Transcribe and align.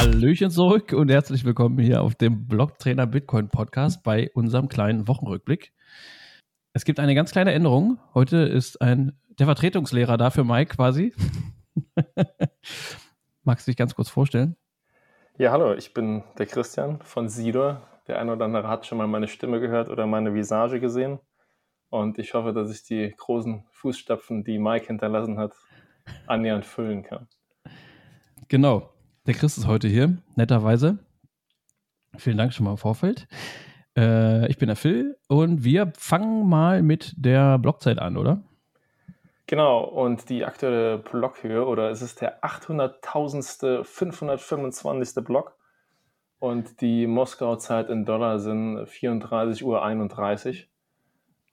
Hallöchen 0.00 0.50
zurück 0.50 0.94
und 0.94 1.10
herzlich 1.10 1.44
willkommen 1.44 1.78
hier 1.78 2.00
auf 2.00 2.14
dem 2.14 2.48
Blocktrainer 2.48 3.06
Bitcoin 3.06 3.50
Podcast 3.50 4.02
bei 4.02 4.30
unserem 4.32 4.70
kleinen 4.70 5.06
Wochenrückblick. 5.08 5.74
Es 6.72 6.86
gibt 6.86 6.98
eine 6.98 7.14
ganz 7.14 7.32
kleine 7.32 7.52
Änderung. 7.52 7.98
Heute 8.14 8.38
ist 8.38 8.80
ein 8.80 9.12
der 9.38 9.44
Vertretungslehrer 9.44 10.16
da 10.16 10.30
für 10.30 10.42
Mike 10.42 10.74
quasi. 10.74 11.12
Magst 13.44 13.66
du 13.66 13.72
dich 13.72 13.76
ganz 13.76 13.94
kurz 13.94 14.08
vorstellen? 14.08 14.56
Ja, 15.36 15.52
hallo, 15.52 15.74
ich 15.74 15.92
bin 15.92 16.24
der 16.38 16.46
Christian 16.46 17.02
von 17.02 17.28
Sidor. 17.28 17.82
Der 18.08 18.18
eine 18.20 18.32
oder 18.32 18.46
andere 18.46 18.68
hat 18.68 18.86
schon 18.86 18.96
mal 18.96 19.06
meine 19.06 19.28
Stimme 19.28 19.60
gehört 19.60 19.90
oder 19.90 20.06
meine 20.06 20.32
Visage 20.32 20.80
gesehen. 20.80 21.18
Und 21.90 22.18
ich 22.18 22.32
hoffe, 22.32 22.54
dass 22.54 22.70
ich 22.70 22.84
die 22.84 23.14
großen 23.18 23.66
Fußstapfen, 23.68 24.44
die 24.44 24.58
Mike 24.58 24.86
hinterlassen 24.86 25.38
hat, 25.38 25.52
annähernd 26.26 26.64
füllen 26.64 27.02
kann. 27.02 27.28
Genau. 28.48 28.94
Der 29.26 29.34
Chris 29.34 29.58
ist 29.58 29.66
heute 29.66 29.86
hier, 29.86 30.16
netterweise. 30.34 30.98
Vielen 32.16 32.38
Dank 32.38 32.54
schon 32.54 32.64
mal 32.64 32.72
im 32.72 32.78
Vorfeld. 32.78 33.28
Äh, 33.96 34.48
ich 34.48 34.56
bin 34.56 34.68
der 34.68 34.76
Phil 34.76 35.18
und 35.28 35.62
wir 35.62 35.92
fangen 35.96 36.48
mal 36.48 36.82
mit 36.82 37.12
der 37.16 37.58
Blockzeit 37.58 37.98
an, 37.98 38.16
oder? 38.16 38.42
Genau, 39.46 39.82
und 39.84 40.28
die 40.30 40.44
aktuelle 40.44 40.98
Blockhöhe, 40.98 41.66
oder 41.66 41.90
es 41.90 42.02
ist 42.02 42.20
der 42.20 42.42
800.000. 42.42 43.84
525. 43.84 45.24
Block. 45.24 45.56
Und 46.38 46.80
die 46.80 47.06
Moskau-Zeit 47.06 47.90
in 47.90 48.06
Dollar 48.06 48.38
sind 48.38 48.78
34.31 48.78 49.64
Uhr. 49.64 49.82
Also, 49.82 50.66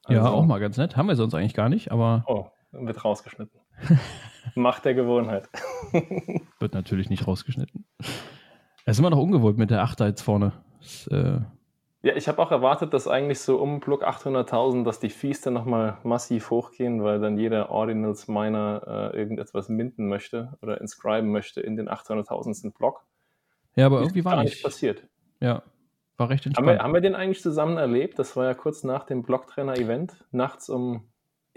ja, 0.08 0.30
auch 0.30 0.46
mal 0.46 0.60
ganz 0.60 0.78
nett. 0.78 0.96
Haben 0.96 1.08
wir 1.08 1.16
sonst 1.18 1.34
eigentlich 1.34 1.54
gar 1.54 1.68
nicht, 1.68 1.92
aber. 1.92 2.24
Oh, 2.28 2.46
wird 2.72 3.04
rausgeschnitten. 3.04 3.60
Macht 4.56 4.86
der 4.86 4.94
Gewohnheit. 4.94 5.50
wird 6.60 6.74
natürlich 6.74 7.10
nicht 7.10 7.28
rausgeschnitten. 7.28 7.86
Es 8.86 8.96
ist 8.96 9.00
immer 9.00 9.10
noch 9.10 9.20
ungewohnt 9.20 9.58
mit 9.58 9.70
der 9.70 9.84
8 9.84 10.00
jetzt 10.02 10.22
vorne. 10.22 10.54
Das, 10.80 11.08
äh, 11.08 11.40
ja, 12.04 12.16
ich 12.16 12.28
habe 12.28 12.42
auch 12.42 12.52
erwartet, 12.52 12.94
dass 12.94 13.08
eigentlich 13.08 13.40
so 13.40 13.58
um 13.58 13.80
Block 13.80 14.08
800.000, 14.08 14.84
dass 14.86 15.00
die 15.00 15.10
Fees 15.10 15.42
dann 15.42 15.54
nochmal 15.54 15.98
massiv 16.04 16.52
hochgehen, 16.52 17.04
weil 17.04 17.20
dann 17.20 17.38
jeder 17.38 17.70
Ordinals 17.70 18.28
Miner 18.28 19.12
äh, 19.14 19.18
irgendetwas 19.18 19.68
minden 19.68 20.08
möchte 20.08 20.58
oder 20.62 20.80
inscriben 20.80 21.32
möchte 21.32 21.60
in 21.60 21.76
den 21.76 21.90
800.000. 21.90 22.74
Block. 22.78 23.06
Ja, 23.76 23.88
aber 23.88 24.00
irgendwie 24.02 24.24
war 24.24 24.42
nicht 24.42 24.64
passiert. 24.64 25.08
Ja, 25.42 25.64
war 26.18 26.30
recht 26.30 26.46
entspannt. 26.46 26.70
Haben 26.70 26.78
wir, 26.78 26.84
haben 26.84 26.94
wir 26.94 27.02
den 27.02 27.16
eigentlich 27.16 27.42
zusammen 27.42 27.78
erlebt? 27.78 28.20
Das 28.20 28.36
war 28.36 28.46
ja 28.46 28.54
kurz 28.54 28.84
nach 28.84 29.04
dem 29.04 29.24
Blocktrainer-Event, 29.24 30.26
nachts 30.32 30.70
um. 30.70 31.10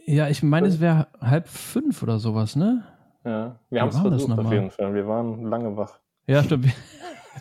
Ja, 0.07 0.29
ich 0.29 0.43
meine, 0.43 0.67
es 0.67 0.81
wäre 0.81 1.09
halb 1.21 1.49
fünf 1.49 2.03
oder 2.03 2.19
sowas, 2.19 2.57
ne? 2.57 2.85
Ja, 3.25 3.59
wir 3.69 3.81
haben 3.83 3.89
es 3.89 3.99
versucht 3.99 4.39
auf 4.39 4.53
jeden 4.53 4.71
Fall. 4.71 4.95
Wir 4.95 5.07
waren 5.07 5.45
lange 5.45 5.77
wach. 5.77 5.99
Ja, 6.27 6.43
stimmt. 6.43 6.67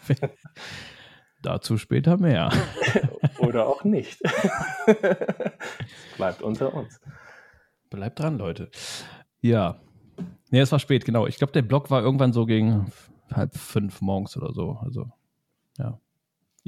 Dazu 1.41 1.77
später 1.77 2.17
mehr. 2.17 2.51
Oder 3.39 3.67
auch 3.67 3.85
nicht. 3.85 4.21
Bleibt 6.17 6.41
unter 6.41 6.73
uns. 6.73 6.99
Bleibt 7.89 8.19
dran, 8.19 8.37
Leute. 8.37 8.69
Ja. 9.39 9.79
Nee, 10.49 10.59
es 10.59 10.71
war 10.71 10.79
spät, 10.79 11.05
genau. 11.05 11.27
Ich 11.27 11.37
glaube, 11.37 11.53
der 11.53 11.61
Block 11.61 11.89
war 11.91 12.01
irgendwann 12.01 12.33
so 12.33 12.45
gegen 12.45 12.91
halb 13.31 13.55
fünf 13.55 14.01
morgens 14.01 14.35
oder 14.35 14.51
so. 14.53 14.79
Also, 14.81 15.09
ja. 15.77 15.99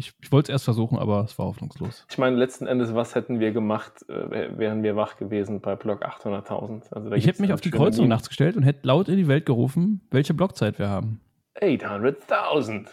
Ich, 0.01 0.13
ich 0.19 0.31
wollte 0.31 0.51
es 0.51 0.55
erst 0.55 0.65
versuchen, 0.65 0.97
aber 0.97 1.23
es 1.23 1.37
war 1.37 1.45
hoffnungslos. 1.45 2.07
Ich 2.09 2.17
meine, 2.17 2.35
letzten 2.35 2.65
Endes, 2.65 2.95
was 2.95 3.13
hätten 3.13 3.39
wir 3.39 3.51
gemacht, 3.51 4.03
äh, 4.09 4.57
wären 4.57 4.81
wir 4.81 4.95
wach 4.95 5.15
gewesen 5.17 5.61
bei 5.61 5.75
Block 5.75 6.03
800.000? 6.03 6.91
Also, 6.91 7.11
ich 7.11 7.27
hätte 7.27 7.39
mich 7.41 7.53
auf 7.53 7.61
die 7.61 7.69
Kreuzung 7.69 8.07
nachts 8.07 8.27
gestellt 8.27 8.57
und 8.57 8.63
hätte 8.63 8.87
laut 8.87 9.09
in 9.09 9.17
die 9.17 9.27
Welt 9.27 9.45
gerufen, 9.45 10.01
welche 10.09 10.33
Blockzeit 10.33 10.79
wir 10.79 10.89
haben. 10.89 11.21
800.000 11.59 12.87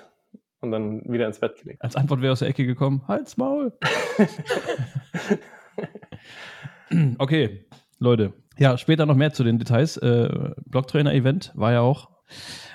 und 0.61 0.71
dann 0.71 1.03
wieder 1.11 1.27
ins 1.27 1.39
Bett 1.39 1.57
gelegt. 1.57 1.81
Als 1.83 1.97
Antwort 1.97 2.21
wäre 2.21 2.33
aus 2.33 2.41
der 2.41 2.49
Ecke 2.49 2.67
gekommen, 2.67 3.03
halt's 3.09 3.39
Maul. 3.39 3.73
okay, 7.19 7.65
Leute. 7.99 8.35
Ja, 8.59 8.77
später 8.77 9.07
noch 9.07 9.15
mehr 9.15 9.33
zu 9.33 9.45
den 9.45 9.59
Details. 9.59 9.97
Äh, 9.97 10.53
Blocktrainer-Event 10.67 11.53
war 11.55 11.73
ja 11.73 11.81
auch. 11.81 12.11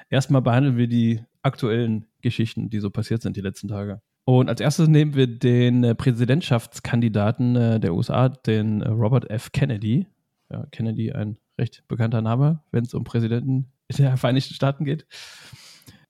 Erstmal 0.09 0.41
behandeln 0.41 0.77
wir 0.77 0.87
die 0.87 1.21
aktuellen 1.41 2.07
Geschichten, 2.21 2.69
die 2.69 2.79
so 2.79 2.89
passiert 2.89 3.21
sind 3.21 3.35
die 3.35 3.41
letzten 3.41 3.67
Tage. 3.67 4.01
Und 4.25 4.49
als 4.49 4.61
erstes 4.61 4.87
nehmen 4.87 5.15
wir 5.15 5.27
den 5.27 5.83
äh, 5.83 5.95
Präsidentschaftskandidaten 5.95 7.55
äh, 7.55 7.79
der 7.79 7.93
USA, 7.93 8.29
den 8.29 8.81
äh, 8.81 8.89
Robert 8.89 9.29
F. 9.29 9.51
Kennedy. 9.51 10.07
Ja, 10.49 10.65
Kennedy, 10.71 11.11
ein 11.11 11.37
recht 11.57 11.83
bekannter 11.87 12.21
Name, 12.21 12.61
wenn 12.71 12.85
es 12.85 12.93
um 12.93 13.03
Präsidenten 13.03 13.71
der 13.97 14.17
Vereinigten 14.17 14.53
Staaten 14.53 14.85
geht. 14.85 15.05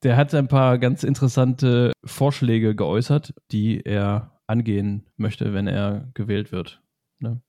Der 0.02 0.16
hat 0.16 0.34
ein 0.34 0.48
paar 0.48 0.78
ganz 0.78 1.02
interessante 1.02 1.92
Vorschläge 2.04 2.74
geäußert, 2.76 3.34
die 3.50 3.80
er 3.84 4.38
angehen 4.46 5.06
möchte, 5.16 5.54
wenn 5.54 5.66
er 5.66 6.08
gewählt 6.14 6.52
wird. 6.52 6.82
Ne? 7.18 7.40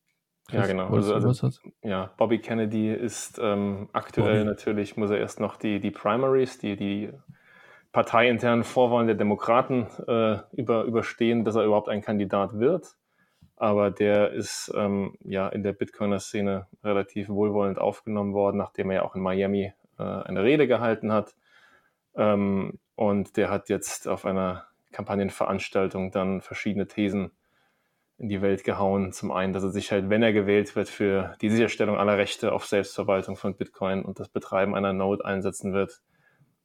Ja, 0.51 0.65
genau. 0.65 0.87
Also, 0.87 1.13
also, 1.13 1.49
ja, 1.83 2.11
Bobby 2.17 2.39
Kennedy 2.39 2.93
ist 2.93 3.39
ähm, 3.41 3.89
aktuell 3.93 4.39
Bobby. 4.39 4.45
natürlich, 4.45 4.95
muss 4.95 5.09
er 5.09 5.17
erst 5.17 5.39
noch 5.39 5.57
die, 5.57 5.79
die 5.79 5.91
Primaries, 5.91 6.57
die, 6.57 6.75
die 6.75 7.11
parteiinternen 7.95 8.65
Vorwahlen 8.65 9.07
der 9.07 9.15
Demokraten 9.15 9.87
äh, 10.05 10.39
über, 10.51 10.83
überstehen, 10.83 11.45
dass 11.45 11.55
er 11.55 11.63
überhaupt 11.63 11.87
ein 11.87 12.01
Kandidat 12.01 12.59
wird. 12.59 12.97
Aber 13.55 13.89
der 13.89 14.33
ist 14.33 14.69
ähm, 14.75 15.15
ja 15.23 15.47
in 15.47 15.63
der 15.63 15.71
Bitcoiner-Szene 15.71 16.67
relativ 16.83 17.29
wohlwollend 17.29 17.79
aufgenommen 17.79 18.33
worden, 18.33 18.57
nachdem 18.57 18.89
er 18.89 18.97
ja 18.97 19.03
auch 19.03 19.15
in 19.15 19.21
Miami 19.21 19.71
äh, 19.97 20.03
eine 20.03 20.43
Rede 20.43 20.67
gehalten 20.67 21.13
hat. 21.13 21.35
Ähm, 22.17 22.79
und 22.95 23.37
der 23.37 23.49
hat 23.49 23.69
jetzt 23.69 24.09
auf 24.09 24.25
einer 24.25 24.65
Kampagnenveranstaltung 24.91 26.11
dann 26.11 26.41
verschiedene 26.41 26.87
Thesen 26.87 27.31
in 28.17 28.27
die 28.27 28.41
Welt 28.41 28.65
gehauen. 28.65 29.13
Zum 29.13 29.31
einen, 29.31 29.53
dass 29.53 29.63
er 29.63 29.69
sich 29.69 29.93
halt, 29.93 30.09
wenn 30.09 30.21
er 30.21 30.33
gewählt 30.33 30.75
wird, 30.75 30.89
für 30.89 31.37
die 31.39 31.49
Sicherstellung 31.49 31.95
aller 31.95 32.17
Rechte 32.17 32.51
auf 32.51 32.65
Selbstverwaltung 32.65 33.37
von 33.37 33.55
Bitcoin 33.55 34.03
und 34.03 34.19
das 34.19 34.27
Betreiben 34.27 34.75
einer 34.75 34.91
Node 34.91 35.23
einsetzen 35.23 35.71
wird, 35.71 36.01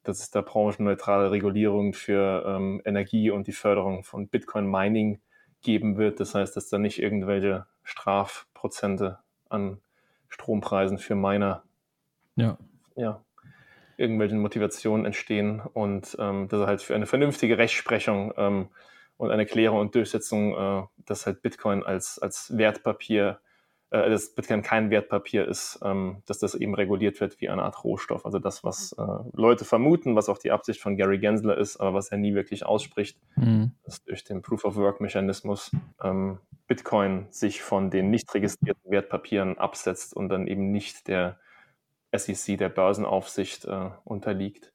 dass 0.03 0.19
es 0.19 0.31
da 0.31 0.41
branchenneutrale 0.41 1.31
Regulierung 1.31 1.93
für 1.93 2.43
ähm, 2.45 2.81
Energie 2.85 3.31
und 3.31 3.47
die 3.47 3.51
Förderung 3.51 4.03
von 4.03 4.27
Bitcoin-Mining 4.27 5.21
geben 5.61 5.97
wird. 5.97 6.19
Das 6.19 6.33
heißt, 6.35 6.55
dass 6.55 6.69
da 6.69 6.77
nicht 6.77 7.01
irgendwelche 7.01 7.65
Strafprozente 7.83 9.19
an 9.49 9.79
Strompreisen 10.27 10.97
für 10.97 11.15
Miner 11.15 11.63
ja. 12.35 12.57
Ja, 12.95 13.23
irgendwelchen 13.97 14.39
Motivationen 14.39 15.05
entstehen 15.05 15.61
und 15.61 16.15
ähm, 16.19 16.47
dass 16.47 16.61
er 16.61 16.67
halt 16.67 16.81
für 16.81 16.95
eine 16.95 17.05
vernünftige 17.05 17.57
Rechtsprechung 17.57 18.33
ähm, 18.37 18.69
und 19.17 19.31
eine 19.31 19.45
Klärung 19.45 19.79
und 19.79 19.95
Durchsetzung, 19.95 20.53
äh, 20.55 20.83
dass 21.05 21.25
halt 21.25 21.41
Bitcoin 21.41 21.83
als, 21.83 22.19
als 22.19 22.57
Wertpapier, 22.57 23.39
äh, 23.91 24.09
dass 24.09 24.33
Bitcoin 24.33 24.61
kein 24.61 24.89
Wertpapier 24.89 25.47
ist, 25.47 25.79
ähm, 25.83 26.23
dass 26.25 26.39
das 26.39 26.55
eben 26.55 26.73
reguliert 26.73 27.19
wird 27.19 27.41
wie 27.41 27.49
eine 27.49 27.63
Art 27.63 27.83
Rohstoff. 27.83 28.25
Also 28.25 28.39
das, 28.39 28.63
was 28.63 28.93
äh, 28.93 29.03
Leute 29.33 29.65
vermuten, 29.65 30.15
was 30.15 30.29
auch 30.29 30.37
die 30.37 30.51
Absicht 30.51 30.79
von 30.79 30.95
Gary 30.95 31.19
Gensler 31.19 31.57
ist, 31.57 31.77
aber 31.77 31.93
was 31.93 32.09
er 32.09 32.17
nie 32.17 32.33
wirklich 32.33 32.65
ausspricht, 32.65 33.19
mhm. 33.35 33.71
dass 33.83 34.01
durch 34.03 34.23
den 34.23 34.41
Proof-of-Work-Mechanismus 34.41 35.71
ähm, 36.01 36.39
Bitcoin 36.67 37.27
sich 37.31 37.61
von 37.61 37.89
den 37.89 38.09
nicht 38.09 38.33
registrierten 38.33 38.89
Wertpapieren 38.89 39.57
absetzt 39.57 40.15
und 40.15 40.29
dann 40.29 40.47
eben 40.47 40.71
nicht 40.71 41.09
der 41.09 41.37
SEC, 42.15 42.57
der 42.57 42.69
Börsenaufsicht, 42.69 43.65
äh, 43.65 43.89
unterliegt. 44.05 44.71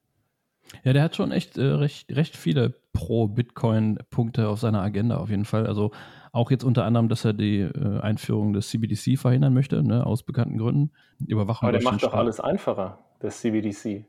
Ja, 0.85 0.93
der 0.93 1.03
hat 1.03 1.17
schon 1.17 1.33
echt 1.33 1.57
äh, 1.57 1.63
recht, 1.63 2.15
recht 2.15 2.37
viele 2.37 2.75
Pro-Bitcoin-Punkte 2.93 4.49
auf 4.49 4.61
seiner 4.61 4.83
Agenda 4.83 5.17
auf 5.17 5.31
jeden 5.31 5.45
Fall. 5.45 5.67
Also 5.67 5.93
auch 6.37 6.51
jetzt 6.51 6.65
unter 6.65 6.85
anderem, 6.85 7.09
dass 7.09 7.25
er 7.25 7.33
die 7.33 7.61
äh, 7.61 8.01
Einführung 8.01 8.53
des 8.53 8.69
CBDC 8.69 9.19
verhindern 9.19 9.55
möchte, 9.55 9.83
ne, 9.83 10.07
aus 10.07 10.23
bekannten 10.23 10.59
Gründen. 10.59 10.93
Überwachung 11.27 11.69
Aber 11.69 11.79
der 11.79 11.85
macht 11.85 12.03
doch 12.03 12.15
alles 12.15 12.41
einfacher, 12.41 12.99
das 13.21 13.41
CBDC. 13.41 14.05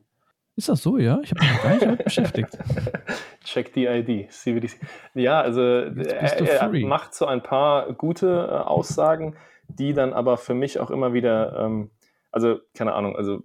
Ist 0.55 0.69
das 0.69 0.81
so, 0.81 0.97
ja? 0.97 1.19
Ich 1.23 1.31
habe 1.31 1.45
mich 1.45 1.61
gar 1.61 1.69
nicht 1.71 1.83
damit 1.83 2.03
beschäftigt. 2.03 2.57
Check 3.43 3.73
die 3.73 3.85
ID, 3.85 4.31
CBDC. 4.31 4.79
Ja, 5.13 5.39
also 5.41 5.61
er, 5.61 6.39
er, 6.39 6.87
macht 6.87 7.13
so 7.13 7.25
ein 7.25 7.43
paar 7.43 7.93
gute 7.93 8.49
äh, 8.51 8.55
Aussagen, 8.55 9.35
die 9.67 9.93
dann 9.93 10.13
aber 10.13 10.37
für 10.37 10.55
mich 10.55 10.79
auch 10.79 10.89
immer 10.89 11.13
wieder 11.13 11.57
ähm, 11.59 11.91
also 12.37 12.59
keine 12.75 12.93
Ahnung, 12.93 13.15
also 13.15 13.41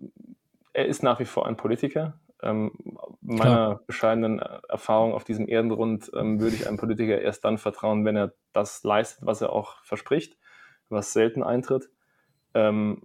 er 0.72 0.86
ist 0.86 1.02
nach 1.02 1.18
wie 1.20 1.24
vor 1.24 1.46
ein 1.46 1.56
Politiker. 1.56 2.20
Ähm, 2.42 2.72
meiner 3.20 3.40
Klar. 3.40 3.80
bescheidenen 3.86 4.40
Erfahrung 4.68 5.14
auf 5.14 5.24
diesem 5.24 5.48
Erdenrund 5.48 6.10
ähm, 6.14 6.40
würde 6.40 6.56
ich 6.56 6.66
einem 6.66 6.76
Politiker 6.76 7.20
erst 7.20 7.44
dann 7.44 7.56
vertrauen, 7.56 8.04
wenn 8.04 8.16
er 8.16 8.32
das 8.52 8.82
leistet, 8.84 9.26
was 9.26 9.40
er 9.40 9.52
auch 9.52 9.82
verspricht, 9.82 10.36
was 10.88 11.12
selten 11.12 11.42
eintritt. 11.42 11.90
Ähm, 12.54 13.02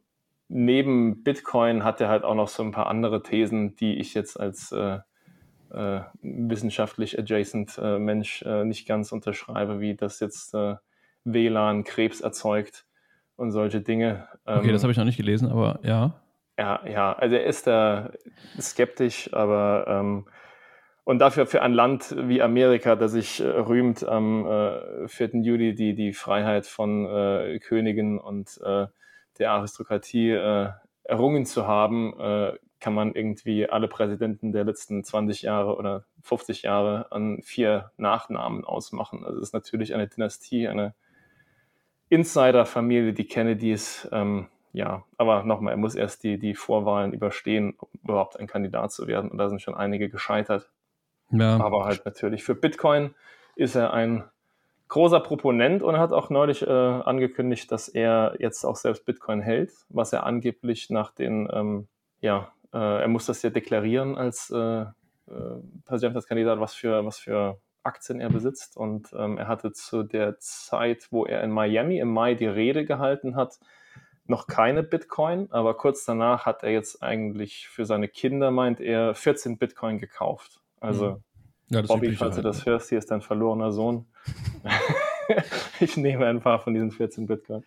neben 0.50 1.24
Bitcoin 1.24 1.84
hat 1.84 2.02
er 2.02 2.10
halt 2.10 2.24
auch 2.24 2.36
noch 2.36 2.48
so 2.48 2.64
ein 2.64 2.72
paar 2.72 2.88
andere 2.88 3.24
Thesen, 3.24 3.76
die 3.76 3.96
ich 3.96 4.14
jetzt 4.14 4.40
als 4.40 4.72
äh, 4.72 5.00
äh, 5.72 6.02
wissenschaftlich 6.22 7.20
adjacent 7.20 7.78
äh, 7.78 8.00
Mensch 8.00 8.42
äh, 8.44 8.64
nicht 8.64 8.88
ganz 8.88 9.12
unterschreibe, 9.12 9.80
wie 9.80 9.96
das 9.96 10.20
jetzt 10.20 10.54
äh, 10.54 10.76
WLAN 11.24 11.84
Krebs 11.84 12.22
erzeugt 12.22 12.86
und 13.36 13.52
solche 13.52 13.82
Dinge. 13.82 14.28
Okay, 14.46 14.68
ähm, 14.68 14.74
das 14.74 14.84
habe 14.84 14.92
ich 14.92 14.98
noch 14.98 15.06
nicht 15.06 15.18
gelesen, 15.18 15.50
aber 15.50 15.80
ja. 15.84 16.14
Ja, 16.60 16.82
ja, 16.88 17.14
also 17.14 17.36
er 17.36 17.46
ist 17.46 17.68
da 17.68 18.12
skeptisch, 18.60 19.32
aber 19.34 19.86
ähm, 19.88 20.26
Und 21.08 21.20
dafür 21.20 21.46
für 21.46 21.62
ein 21.62 21.72
Land 21.72 22.14
wie 22.20 22.42
Amerika, 22.42 22.98
das 22.98 23.14
sich 23.14 23.40
äh, 23.40 23.48
rühmt, 23.48 24.06
am 24.06 24.46
äh, 24.46 25.08
4. 25.08 25.38
Juli 25.42 25.74
die, 25.74 25.96
die 25.96 26.12
Freiheit 26.12 26.66
von 26.66 27.06
äh, 27.06 27.60
Königen 27.60 28.20
und 28.20 28.60
äh, 28.62 28.88
der 29.40 29.52
Aristokratie 29.52 30.32
äh, 30.32 30.68
errungen 31.06 31.46
zu 31.46 31.66
haben, 31.66 32.14
äh, 32.20 32.58
kann 32.82 32.94
man 32.94 33.14
irgendwie 33.14 33.70
alle 33.70 33.88
Präsidenten 33.88 34.52
der 34.52 34.66
letzten 34.66 35.02
20 35.02 35.44
Jahre 35.44 35.78
oder 35.78 36.04
50 36.24 36.64
Jahre 36.64 37.10
an 37.10 37.42
vier 37.42 37.92
Nachnamen 37.96 38.66
ausmachen. 38.66 39.24
Also 39.24 39.38
es 39.38 39.48
ist 39.48 39.54
natürlich 39.54 39.94
eine 39.94 40.10
Dynastie, 40.10 40.68
eine 40.68 40.94
Insider-Familie, 42.10 43.14
die 43.14 43.28
Kennedys. 43.28 44.10
Ähm, 44.12 44.48
ja, 44.74 45.06
aber 45.18 45.44
nochmal, 45.44 45.72
er 45.72 45.78
muss 45.78 45.96
erst 45.96 46.26
die, 46.26 46.38
die 46.38 46.54
Vorwahlen 46.54 47.14
überstehen, 47.14 47.76
um 47.80 47.88
überhaupt 48.04 48.38
ein 48.38 48.48
Kandidat 48.48 48.92
zu 48.92 49.08
werden. 49.08 49.32
Und 49.32 49.38
da 49.38 49.48
sind 49.48 49.62
schon 49.62 49.74
einige 49.74 50.10
gescheitert. 50.10 50.70
Ja. 51.32 51.60
Aber 51.60 51.86
halt 51.86 52.06
natürlich 52.06 52.44
für 52.44 52.56
Bitcoin 52.56 53.14
ist 53.56 53.76
er 53.76 53.94
ein 53.94 54.24
großer 54.88 55.20
Proponent 55.20 55.84
und 55.84 55.98
hat 55.98 56.14
auch 56.14 56.30
neulich 56.30 56.66
äh, 56.66 56.70
angekündigt, 56.70 57.72
dass 57.72 57.90
er 57.90 58.36
jetzt 58.40 58.64
auch 58.64 58.78
selbst 58.78 59.06
Bitcoin 59.06 59.42
hält, 59.42 59.72
was 59.90 60.14
er 60.14 60.26
angeblich 60.26 60.90
nach 60.90 61.12
den, 61.12 61.50
ähm, 61.52 61.88
ja, 62.22 62.52
äh, 62.74 63.02
er 63.02 63.08
muss 63.08 63.26
das 63.26 63.42
ja 63.42 63.50
deklarieren 63.50 64.18
als 64.18 64.50
äh, 64.50 64.82
äh 64.82 64.86
Präsidentschaftskandidat, 65.86 66.60
was 66.60 66.74
für, 66.74 67.06
was 67.06 67.18
für 67.18 67.60
Aktien 67.84 68.22
er 68.22 68.30
besitzt. 68.30 68.78
Und 68.78 69.14
ähm, 69.18 69.38
er 69.38 69.48
hatte 69.48 69.72
zu 69.74 70.04
der 70.04 70.40
Zeit, 70.40 71.08
wo 71.12 71.26
er 71.26 71.44
in 71.44 71.52
Miami 71.52 72.00
im 72.00 72.12
Mai 72.12 72.36
die 72.36 72.48
Rede 72.48 72.86
gehalten 72.86 73.36
hat, 73.36 73.60
noch 74.26 74.48
keine 74.48 74.84
Bitcoin, 74.84 75.48
aber 75.52 75.76
kurz 75.76 76.04
danach 76.04 76.46
hat 76.46 76.64
er 76.64 76.72
jetzt 76.72 77.02
eigentlich 77.02 77.70
für 77.70 77.86
seine 77.86 78.10
Kinder, 78.10 78.52
meint 78.52 78.82
er, 78.82 79.16
14 79.16 79.58
Bitcoin 79.58 80.00
gekauft. 80.00 80.60
Also, 80.80 81.12
mhm. 81.12 81.24
ja, 81.70 81.82
Bobby, 81.82 82.14
falls 82.14 82.36
du 82.36 82.42
das 82.42 82.66
hörst, 82.66 82.90
hier 82.90 82.98
ist 82.98 83.12
dein 83.12 83.22
verlorener 83.22 83.72
Sohn. 83.72 84.06
ich 85.80 85.98
nehme 85.98 86.26
ein 86.26 86.42
paar 86.42 86.60
von 86.60 86.74
diesen 86.74 86.92
14 86.92 87.28
Bitcoin. 87.28 87.64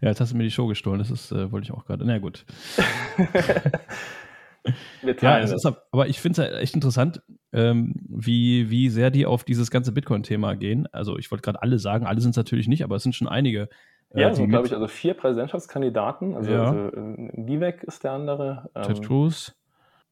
Ja, 0.00 0.08
jetzt 0.08 0.20
hast 0.20 0.32
du 0.32 0.36
mir 0.36 0.44
die 0.44 0.50
Show 0.50 0.66
gestohlen. 0.66 0.98
Das 0.98 1.10
ist, 1.10 1.32
äh, 1.32 1.50
wollte 1.50 1.64
ich 1.64 1.72
auch 1.72 1.84
gerade. 1.84 2.04
Na 2.04 2.18
gut. 2.18 2.44
ja, 5.20 5.40
es 5.40 5.52
ist, 5.52 5.66
aber 5.66 6.06
ich 6.06 6.20
finde 6.20 6.42
es 6.42 6.48
ja 6.48 6.58
echt 6.58 6.74
interessant, 6.74 7.22
ähm, 7.52 7.94
wie, 8.08 8.70
wie 8.70 8.88
sehr 8.88 9.10
die 9.10 9.26
auf 9.26 9.44
dieses 9.44 9.70
ganze 9.70 9.92
Bitcoin-Thema 9.92 10.54
gehen. 10.54 10.86
Also 10.92 11.18
ich 11.18 11.30
wollte 11.30 11.42
gerade 11.42 11.62
alle 11.62 11.78
sagen, 11.78 12.06
alle 12.06 12.20
sind 12.20 12.30
es 12.30 12.36
natürlich 12.36 12.68
nicht, 12.68 12.84
aber 12.84 12.96
es 12.96 13.02
sind 13.02 13.14
schon 13.14 13.28
einige. 13.28 13.68
Äh, 14.10 14.22
ja, 14.22 14.34
sind, 14.34 14.48
glaube 14.48 14.66
ich, 14.66 14.72
also 14.72 14.86
vier 14.86 15.14
Präsidentschaftskandidaten. 15.14 16.36
Also, 16.36 16.52
ja. 16.52 16.64
also 16.64 16.88
äh, 16.88 17.30
Vivek 17.34 17.82
ist 17.82 18.04
der 18.04 18.12
andere. 18.12 18.70
Ted 18.74 18.98
ähm, 18.98 19.02
Cruz. 19.02 19.54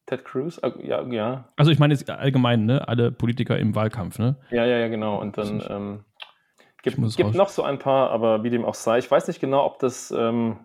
Ted 0.05 0.25
Cruz, 0.25 0.59
äh, 0.61 0.71
ja, 0.85 1.01
ja. 1.03 1.49
Also 1.55 1.71
ich 1.71 1.79
meine 1.79 1.93
jetzt 1.93 2.09
allgemein, 2.09 2.65
ne? 2.65 2.87
Alle 2.87 3.11
Politiker 3.11 3.57
im 3.57 3.75
Wahlkampf, 3.75 4.19
ne? 4.19 4.35
Ja, 4.51 4.65
ja, 4.65 4.77
ja, 4.77 4.87
genau. 4.89 5.19
Und 5.19 5.37
dann 5.37 5.63
ähm, 5.69 6.05
gibt 6.81 6.97
es 6.99 7.17
noch 7.33 7.49
so 7.49 7.63
ein 7.63 7.79
paar, 7.79 8.09
aber 8.11 8.43
wie 8.43 8.49
dem 8.49 8.65
auch 8.65 8.75
sei, 8.75 8.99
ich 8.99 9.09
weiß 9.09 9.27
nicht 9.27 9.39
genau, 9.39 9.65
ob 9.65 9.79
das 9.79 10.11
ähm, 10.11 10.57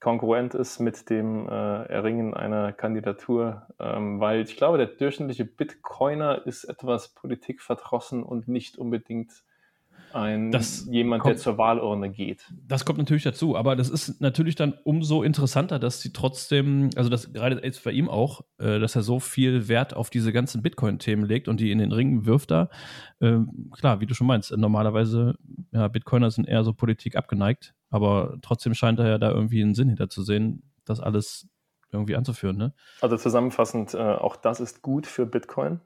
kongruent 0.00 0.54
ist 0.54 0.80
mit 0.80 1.10
dem 1.10 1.48
äh, 1.48 1.84
Erringen 1.84 2.34
einer 2.34 2.72
Kandidatur, 2.72 3.68
ähm, 3.78 4.18
weil 4.18 4.40
ich 4.40 4.56
glaube, 4.56 4.76
der 4.76 4.88
durchschnittliche 4.88 5.44
Bitcoiner 5.44 6.44
ist 6.46 6.64
etwas 6.64 7.14
politikverdrossen 7.14 8.22
und 8.24 8.48
nicht 8.48 8.78
unbedingt 8.78 9.32
ein 10.12 10.50
das 10.50 10.86
jemand, 10.90 11.22
kommt, 11.22 11.34
der 11.34 11.40
zur 11.40 11.58
Wahlurne 11.58 12.10
geht. 12.10 12.44
Das 12.66 12.84
kommt 12.84 12.98
natürlich 12.98 13.22
dazu, 13.22 13.56
aber 13.56 13.76
das 13.76 13.88
ist 13.88 14.20
natürlich 14.20 14.54
dann 14.54 14.74
umso 14.84 15.22
interessanter, 15.22 15.78
dass 15.78 16.00
sie 16.00 16.12
trotzdem, 16.12 16.90
also 16.96 17.08
das 17.08 17.32
gerade 17.32 17.60
jetzt 17.62 17.84
bei 17.84 17.92
ihm 17.92 18.08
auch, 18.08 18.42
äh, 18.58 18.78
dass 18.78 18.96
er 18.96 19.02
so 19.02 19.20
viel 19.20 19.68
Wert 19.68 19.94
auf 19.94 20.10
diese 20.10 20.32
ganzen 20.32 20.62
Bitcoin-Themen 20.62 21.24
legt 21.24 21.48
und 21.48 21.60
die 21.60 21.70
in 21.70 21.78
den 21.78 21.92
Ring 21.92 22.26
wirft 22.26 22.50
da. 22.50 22.68
Äh, 23.20 23.38
klar, 23.72 24.00
wie 24.00 24.06
du 24.06 24.14
schon 24.14 24.26
meinst, 24.26 24.54
normalerweise, 24.56 25.34
ja, 25.72 25.88
Bitcoiner 25.88 26.30
sind 26.30 26.48
eher 26.48 26.64
so 26.64 26.72
Politik 26.72 27.16
abgeneigt, 27.16 27.74
aber 27.90 28.38
trotzdem 28.42 28.74
scheint 28.74 28.98
er 28.98 29.08
ja 29.08 29.18
da 29.18 29.30
irgendwie 29.30 29.62
einen 29.62 29.74
Sinn 29.74 29.88
hinter 29.88 30.08
zu 30.08 30.22
sehen, 30.22 30.62
das 30.84 31.00
alles 31.00 31.48
irgendwie 31.92 32.16
anzuführen. 32.16 32.56
Ne? 32.56 32.72
Also 33.00 33.16
zusammenfassend, 33.16 33.94
äh, 33.94 33.98
auch 33.98 34.36
das 34.36 34.60
ist 34.60 34.82
gut 34.82 35.06
für 35.06 35.26
Bitcoin. 35.26 35.80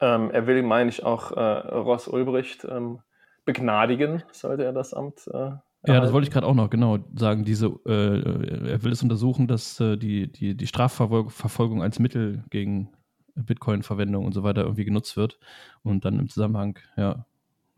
Ähm, 0.00 0.30
er 0.30 0.46
will, 0.46 0.62
meine 0.62 0.90
ich, 0.90 1.02
auch 1.02 1.32
äh, 1.32 1.40
Ross 1.40 2.08
Ulbricht 2.08 2.66
ähm, 2.70 3.00
begnadigen, 3.46 4.22
sollte 4.32 4.64
er 4.64 4.74
das 4.74 4.92
Amt. 4.92 5.26
Äh, 5.32 5.52
ja, 5.86 6.00
das 6.00 6.12
wollte 6.12 6.26
ich 6.26 6.32
gerade 6.32 6.46
auch 6.46 6.54
noch 6.54 6.68
genau 6.68 6.98
sagen. 7.14 7.44
Diese, 7.44 7.66
äh, 7.86 8.70
er 8.72 8.82
will 8.82 8.92
es 8.92 9.02
untersuchen, 9.02 9.46
dass 9.46 9.80
äh, 9.80 9.96
die, 9.96 10.30
die, 10.30 10.54
die 10.56 10.66
Strafverfolgung 10.66 11.82
als 11.82 11.98
Mittel 11.98 12.44
gegen 12.50 12.90
Bitcoin-Verwendung 13.36 14.24
und 14.24 14.32
so 14.32 14.42
weiter 14.42 14.62
irgendwie 14.62 14.84
genutzt 14.84 15.16
wird 15.16 15.38
und 15.82 16.04
dann 16.04 16.18
im 16.18 16.28
Zusammenhang, 16.28 16.78
ja, 16.96 17.26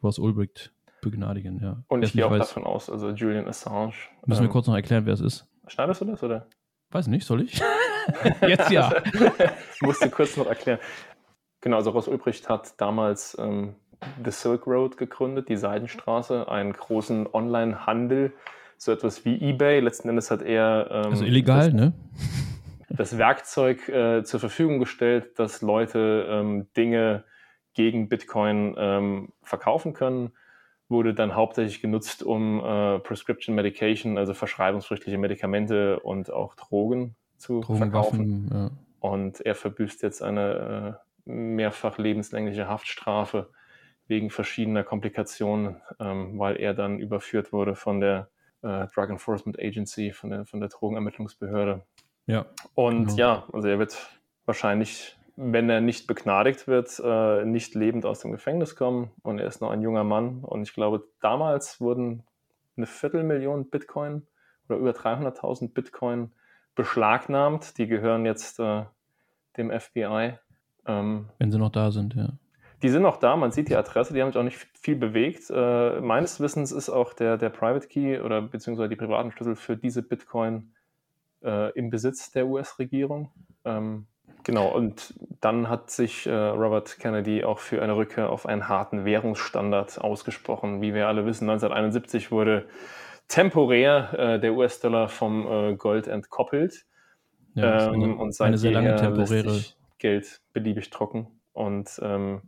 Ross 0.03 0.19
Ulbricht 0.19 0.73
begnadigen, 1.03 1.61
ja. 1.63 1.83
Und 1.89 2.03
ich 2.03 2.13
gehe 2.13 2.27
auch 2.27 2.31
weiß, 2.31 2.49
davon 2.49 2.65
aus, 2.65 2.89
also 2.89 3.11
Julian 3.11 3.47
Assange. 3.47 3.93
Müssen 4.27 4.43
ähm, 4.43 4.49
wir 4.49 4.53
kurz 4.53 4.67
noch 4.67 4.75
erklären, 4.75 5.05
wer 5.07 5.15
es 5.15 5.21
ist? 5.21 5.47
Schneidest 5.67 6.01
du 6.01 6.07
das, 6.07 6.23
oder? 6.23 6.47
Weiß 6.91 7.09
nicht, 7.09 7.27
soll 7.27 7.43
ich? 7.43 7.61
Jetzt 8.41 8.71
ja. 8.71 8.91
ich 9.75 9.83
musste 9.83 10.09
kurz 10.09 10.37
noch 10.37 10.47
erklären. 10.47 10.79
Genau, 11.61 11.77
also 11.77 11.91
Ross 11.91 12.09
Ulbricht 12.09 12.49
hat 12.49 12.81
damals 12.81 13.37
ähm, 13.39 13.75
The 14.25 14.31
Silk 14.31 14.67
Road 14.67 14.97
gegründet, 14.97 15.49
die 15.49 15.57
Seidenstraße, 15.57 16.49
einen 16.49 16.73
großen 16.73 17.27
Online-Handel, 17.33 18.33
so 18.77 18.93
etwas 18.93 19.25
wie 19.25 19.41
eBay. 19.41 19.81
Letzten 19.81 20.09
Endes 20.09 20.31
hat 20.31 20.43
er. 20.43 20.89
Ähm, 20.91 21.11
also 21.11 21.25
illegal, 21.25 21.73
das, 21.73 21.75
ne? 21.75 21.93
Das 22.89 23.19
Werkzeug 23.19 23.89
äh, 23.89 24.23
zur 24.25 24.41
Verfügung 24.41 24.79
gestellt, 24.79 25.39
dass 25.39 25.63
Leute 25.63 26.27
ähm, 26.29 26.69
Dinge 26.77 27.25
gegen 27.75 28.09
Bitcoin 28.09 28.75
ähm, 28.79 29.33
verkaufen 29.43 29.93
können. 29.93 30.33
Wurde 30.89 31.13
dann 31.13 31.35
hauptsächlich 31.35 31.83
genutzt, 31.83 32.23
um 32.23 32.65
äh, 32.65 32.99
Prescription 33.01 33.55
Medication, 33.55 34.17
also 34.17 34.33
verschreibungspflichtige 34.33 35.19
Medikamente 35.19 36.01
und 36.01 36.33
auch 36.33 36.55
Drogen 36.55 37.15
zu 37.37 37.61
Drogen, 37.61 37.79
verkaufen. 37.79 38.51
Waffen, 38.51 38.51
ja. 38.53 38.71
Und 39.01 39.41
er 39.43 39.55
verbüßt 39.55 40.03
jetzt 40.03 40.23
eine 40.23 40.99
äh, 41.27 41.31
mehrfach 41.31 41.99
lebenslängliche 41.99 42.69
Haftstrafe 42.69 43.51
wegen 44.09 44.31
verschiedener 44.31 44.85
Komplikationen, 44.85 45.77
ähm, 46.01 46.39
weil 46.39 46.57
er 46.57 46.75
dann 46.75 46.99
überführt 46.99 47.53
wurde 47.53 47.77
von 47.77 48.01
der 48.01 48.29
äh, 48.63 48.87
Drug 48.89 49.11
Enforcement 49.11 49.59
Agency, 49.59 50.13
von 50.13 50.31
der, 50.31 50.47
von 50.47 50.61
der 50.61 50.69
Drogenermittlungsbehörde. 50.71 51.85
Ja. 52.27 52.47
Und 52.75 53.07
genau. 53.07 53.17
ja, 53.17 53.49
also 53.53 53.69
er 53.69 53.79
wird 53.79 53.97
wahrscheinlich, 54.45 55.17
wenn 55.37 55.71
er 55.71 55.81
nicht 55.81 56.07
begnadigt 56.07 56.67
wird, 56.67 57.01
äh, 57.05 57.45
nicht 57.45 57.75
lebend 57.75 58.05
aus 58.07 58.21
dem 58.21 58.33
Gefängnis 58.33 58.77
kommen. 58.77 59.11
Und 59.23 59.39
er 59.39 59.47
ist 59.47 59.61
noch 59.61 59.71
ein 59.71 59.83
junger 59.83 60.05
Mann. 60.05 60.43
Und 60.43 60.63
ich 60.63 60.75
glaube, 60.75 61.05
damals 61.21 61.81
wurden 61.81 62.25
eine 62.77 62.87
Viertelmillion 62.87 63.71
Bitcoin 63.71 64.27
oder 64.69 64.79
über 64.79 64.91
300.000 64.91 65.73
Bitcoin 65.73 66.33
beschlagnahmt. 66.75 67.79
Die 67.79 67.87
gehören 67.87 68.25
jetzt 68.25 68.59
äh, 68.59 68.85
dem 69.57 69.71
FBI. 69.71 70.39
Ähm, 70.87 71.29
wenn 71.39 71.53
sie 71.53 71.59
noch 71.59 71.71
da 71.71 71.91
sind, 71.91 72.15
ja. 72.15 72.33
Die 72.83 72.91
sind 72.91 73.03
noch 73.03 73.17
da, 73.17 73.37
man 73.37 73.51
sieht 73.51 73.69
die 73.69 73.77
Adresse, 73.77 74.15
die 74.15 74.23
haben 74.23 74.31
sich 74.31 74.39
auch 74.39 74.45
nicht 74.45 74.69
viel 74.81 74.95
bewegt. 74.95 75.51
Äh, 75.51 76.01
meines 76.01 76.39
Wissens 76.39 76.71
ist 76.71 76.89
auch 76.91 77.13
der, 77.13 77.37
der 77.37 77.51
Private 77.51 77.89
Key 77.89 78.21
oder 78.21 78.41
beziehungsweise 78.41 78.89
die 78.89 78.97
privaten 78.97 79.33
Schlüssel 79.33 79.57
für 79.57 79.77
diese 79.77 80.03
Bitcoin 80.03 80.73
äh, 81.43 81.73
im 81.73 81.91
Besitz 81.91 82.31
der 82.31 82.47
US-Regierung. 82.47 83.33
Ähm, 83.65 84.07
genau, 84.45 84.69
und 84.69 85.15
dann 85.41 85.69
hat 85.69 85.91
sich 85.91 86.27
äh, 86.27 86.33
Robert 86.33 86.99
Kennedy 87.01 87.43
auch 87.45 87.59
für 87.59 87.83
eine 87.83 87.97
Rückkehr 87.97 88.31
auf 88.31 88.47
einen 88.47 88.69
harten 88.69 89.05
Währungsstandard 89.05 90.01
ausgesprochen. 90.01 90.81
Wie 90.81 90.95
wir 90.95 91.09
alle 91.09 91.27
wissen, 91.27 91.51
1971 91.51 92.31
wurde 92.31 92.69
temporär 93.27 94.15
äh, 94.17 94.41
der 94.41 94.55
US-Dollar 94.55 95.09
vom 95.09 95.47
äh, 95.47 95.75
Gold 95.77 96.07
entkoppelt. 96.07 96.87
Ja, 97.55 97.89
ähm, 97.89 98.03
eine, 98.03 98.15
und 98.17 98.35
seitdem 98.35 98.47
eine 98.47 98.59
sehr 98.59 98.71
lange 98.71 98.97
temporäre 98.97 99.65
Geld 99.99 100.41
beliebig 100.53 100.91
trocken. 100.91 101.27
Und 101.53 102.01
ähm, 102.03 102.43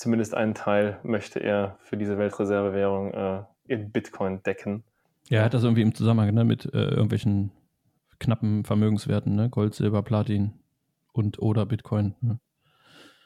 zumindest 0.00 0.34
einen 0.34 0.54
Teil 0.54 0.98
möchte 1.02 1.40
er 1.40 1.76
für 1.80 1.98
diese 1.98 2.16
Weltreservewährung 2.16 3.12
äh, 3.12 3.42
in 3.68 3.92
Bitcoin 3.92 4.42
decken. 4.42 4.82
Ja, 5.28 5.40
er 5.40 5.44
hat 5.44 5.54
das 5.54 5.62
irgendwie 5.62 5.82
im 5.82 5.94
Zusammenhang 5.94 6.32
ne, 6.34 6.44
mit 6.44 6.64
äh, 6.72 6.78
irgendwelchen 6.78 7.52
knappen 8.18 8.64
Vermögenswerten, 8.64 9.34
ne? 9.34 9.50
Gold, 9.50 9.74
Silber, 9.74 10.02
Platin 10.02 10.54
und 11.12 11.38
oder 11.38 11.66
Bitcoin. 11.66 12.14
Ne? 12.22 12.40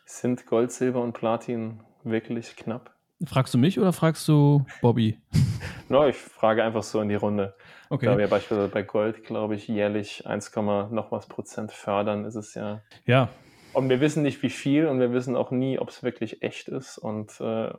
Sind 0.05 0.47
Gold, 0.47 0.73
Silber 0.73 1.01
und 1.01 1.13
Platin 1.13 1.81
wirklich 2.03 2.57
knapp? 2.57 2.93
Fragst 3.25 3.55
du 3.55 3.59
mich 3.59 3.79
oder 3.79 3.93
fragst 3.93 4.27
du 4.27 4.67
Bobby? 4.83 5.21
no, 5.89 6.09
ich 6.09 6.17
frage 6.17 6.65
einfach 6.65 6.83
so 6.83 7.01
in 7.01 7.09
die 7.09 7.15
Runde. 7.15 7.55
Okay. 7.89 8.07
Da 8.07 8.19
wir 8.19 8.27
beispielsweise 8.27 8.69
bei 8.69 8.83
Gold, 8.83 9.23
glaube 9.23 9.55
ich, 9.55 9.69
jährlich 9.69 10.27
1, 10.27 10.53
noch 10.57 11.13
was 11.13 11.27
Prozent 11.29 11.71
fördern, 11.71 12.25
ist 12.25 12.35
es 12.35 12.55
ja. 12.55 12.83
Ja, 13.07 13.29
und 13.75 13.89
wir 13.89 14.01
wissen 14.01 14.23
nicht, 14.23 14.43
wie 14.43 14.51
viel 14.51 14.87
und 14.87 15.01
wir 15.01 15.13
wissen 15.13 15.37
auch 15.37 15.51
nie, 15.51 15.79
ob 15.79 15.89
es 15.89 16.03
wirklich 16.03 16.43
echt 16.43 16.69
ist. 16.69 16.99
Und 16.99 17.41
äh, 17.41 17.45
ja. 17.45 17.77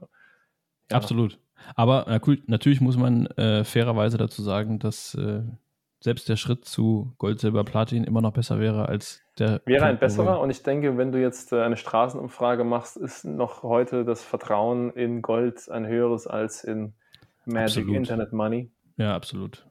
Absolut. 0.91 1.39
Aber 1.75 2.05
na 2.07 2.19
cool, 2.27 2.41
natürlich 2.47 2.81
muss 2.81 2.97
man 2.97 3.25
äh, 3.37 3.63
fairerweise 3.63 4.17
dazu 4.17 4.43
sagen, 4.43 4.79
dass 4.79 5.15
äh, 5.15 5.41
selbst 5.99 6.29
der 6.29 6.35
Schritt 6.35 6.65
zu 6.65 7.13
Gold, 7.17 7.39
Silber, 7.39 7.63
Platin 7.63 8.03
immer 8.03 8.21
noch 8.21 8.33
besser 8.33 8.59
wäre 8.59 8.87
als 8.87 9.23
der. 9.39 9.61
Wäre 9.65 9.85
ein 9.85 9.97
besserer 9.97 10.39
und 10.39 10.49
ich 10.49 10.61
denke, 10.61 10.97
wenn 10.97 11.11
du 11.11 11.19
jetzt 11.19 11.51
äh, 11.51 11.61
eine 11.61 11.77
Straßenumfrage 11.77 12.63
machst, 12.63 12.97
ist 12.97 13.25
noch 13.25 13.63
heute 13.63 14.05
das 14.05 14.23
Vertrauen 14.23 14.91
in 14.91 15.21
Gold 15.21 15.69
ein 15.69 15.87
höheres 15.87 16.27
als 16.27 16.63
in 16.63 16.93
Magic 17.45 17.83
absolut. 17.83 17.95
Internet 17.95 18.33
Money. 18.33 18.71
Ja, 18.97 19.15
absolut. 19.15 19.65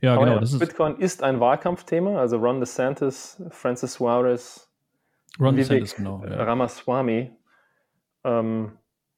Ja. 0.00 0.14
Aber 0.14 0.24
genau. 0.24 0.40
Ja, 0.40 0.58
Bitcoin 0.58 0.94
ist, 0.96 1.14
ist 1.14 1.22
ein 1.22 1.40
Wahlkampfthema. 1.40 2.18
Also 2.18 2.38
Ron 2.38 2.60
DeSantis, 2.60 3.42
Francis 3.50 3.94
Suarez, 3.94 4.70
Ron 5.38 5.56
Vivek 5.56 5.80
DeSantis, 5.80 5.96
genau, 5.96 6.24
ja. 6.24 6.42
Ramaswamy 6.42 7.30
ähm, 8.24 8.72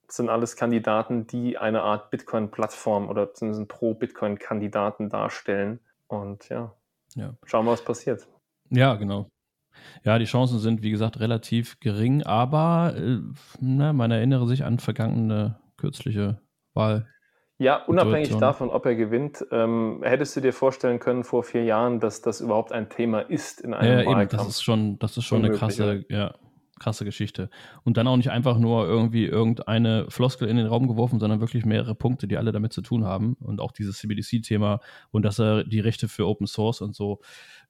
sind 0.09 0.29
alles 0.29 0.57
Kandidaten, 0.57 1.27
die 1.27 1.57
eine 1.57 1.83
Art 1.83 2.11
Bitcoin-Plattform 2.11 3.09
oder 3.09 3.33
zumindest 3.33 3.69
Pro-Bitcoin-Kandidaten 3.69 5.09
darstellen. 5.09 5.81
Und 6.07 6.49
ja, 6.49 6.75
ja, 7.15 7.35
schauen 7.45 7.65
wir, 7.65 7.73
was 7.73 7.85
passiert. 7.85 8.27
Ja, 8.71 8.95
genau. 8.97 9.29
Ja, 10.05 10.19
die 10.19 10.27
Chancen 10.27 10.59
sind, 10.59 10.83
wie 10.83 10.91
gesagt, 10.91 11.19
relativ 11.19 11.81
gering, 11.81 12.23
aber 12.23 12.95
äh, 12.97 13.21
na, 13.61 13.93
man 13.93 14.11
erinnere 14.11 14.47
sich 14.47 14.65
an 14.65 14.79
vergangene 14.79 15.59
kürzliche 15.77 16.41
Wahl. 16.75 17.09
Ja, 17.59 17.85
unabhängig 17.85 18.29
Situation. 18.29 18.41
davon, 18.41 18.71
ob 18.71 18.87
er 18.87 18.95
gewinnt, 18.95 19.47
ähm, 19.53 20.01
hättest 20.03 20.35
du 20.37 20.41
dir 20.41 20.53
vorstellen 20.53 20.99
können 20.99 21.23
vor 21.23 21.45
vier 21.45 21.65
Jahren, 21.65 22.01
dass 22.01 22.21
das 22.21 22.41
überhaupt 22.41 22.73
ein 22.73 22.89
Thema 22.89 23.21
ist 23.21 23.61
in 23.61 23.73
einem 23.73 24.01
ja, 24.01 24.07
Wahlkampf? 24.07 24.33
Eben, 24.33 24.39
das 24.39 24.49
ist 24.49 24.63
schon, 24.63 24.99
das 24.99 25.17
ist 25.17 25.25
schon 25.25 25.43
Unmöglich, 25.45 25.63
eine 25.63 25.71
krasse, 25.71 26.05
ja 26.09 26.35
krasse 26.83 27.05
Geschichte. 27.05 27.49
Und 27.85 27.97
dann 27.97 28.07
auch 28.07 28.17
nicht 28.17 28.31
einfach 28.31 28.59
nur 28.59 28.87
irgendwie 28.87 29.25
irgendeine 29.25 30.07
Floskel 30.09 30.49
in 30.49 30.57
den 30.57 30.67
Raum 30.67 30.89
geworfen, 30.89 31.21
sondern 31.21 31.41
wirklich 31.41 31.65
mehrere 31.65 31.95
Punkte, 31.95 32.27
die 32.27 32.37
alle 32.37 32.53
damit 32.53 32.73
zu 32.73 32.83
tun 32.83 33.05
haben. 33.05 33.35
Und 33.41 33.61
auch 33.61 33.73
dieses 33.73 33.99
CBDC-Thema 33.99 34.81
und 35.11 35.23
dass 35.23 35.39
er 35.39 35.65
die 35.65 35.81
Rechte 35.81 36.09
für 36.09 36.27
Open 36.27 36.47
Source 36.47 36.81
und 36.81 36.95
so 36.95 37.21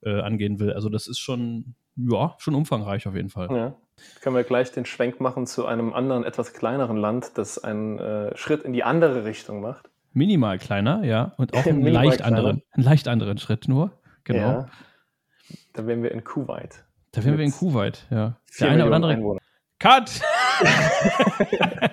äh, 0.02 0.20
angehen 0.20 0.58
will. 0.58 0.72
Also 0.72 0.88
das 0.88 1.06
ist 1.06 1.18
schon, 1.18 1.74
ja, 1.96 2.34
schon 2.38 2.54
umfangreich 2.54 3.06
auf 3.06 3.14
jeden 3.14 3.28
Fall. 3.28 3.48
Ja. 3.54 3.76
Können 4.20 4.36
wir 4.36 4.44
gleich 4.44 4.72
den 4.72 4.84
Schwenk 4.84 5.20
machen 5.20 5.46
zu 5.46 5.66
einem 5.66 5.92
anderen, 5.92 6.24
etwas 6.24 6.52
kleineren 6.52 6.96
Land, 6.96 7.32
das 7.38 7.62
einen 7.62 7.98
äh, 7.98 8.36
Schritt 8.36 8.62
in 8.62 8.72
die 8.72 8.84
andere 8.84 9.24
Richtung 9.24 9.60
macht. 9.60 9.90
Minimal 10.12 10.58
kleiner, 10.58 11.04
ja. 11.04 11.32
Und 11.36 11.54
auch 11.54 11.66
einen 11.66 11.86
leicht 11.86 12.22
anderen, 12.22 12.62
einen 12.72 12.84
leicht 12.84 13.08
anderen 13.08 13.38
Schritt 13.38 13.68
nur. 13.68 13.92
Genau. 14.24 14.40
Ja. 14.40 14.66
Da 15.72 15.86
wären 15.86 16.02
wir 16.02 16.12
in 16.12 16.24
Kuwait. 16.24 16.84
Da 17.12 17.24
wären 17.24 17.38
wir 17.38 17.44
in 17.44 17.52
Kuwait, 17.52 18.06
ja. 18.10 18.36
Der 18.58 18.70
eine 18.70 18.86
oder 18.86 18.96
andere. 18.96 19.12
Einwohner. 19.12 19.40
Cut! 19.78 20.20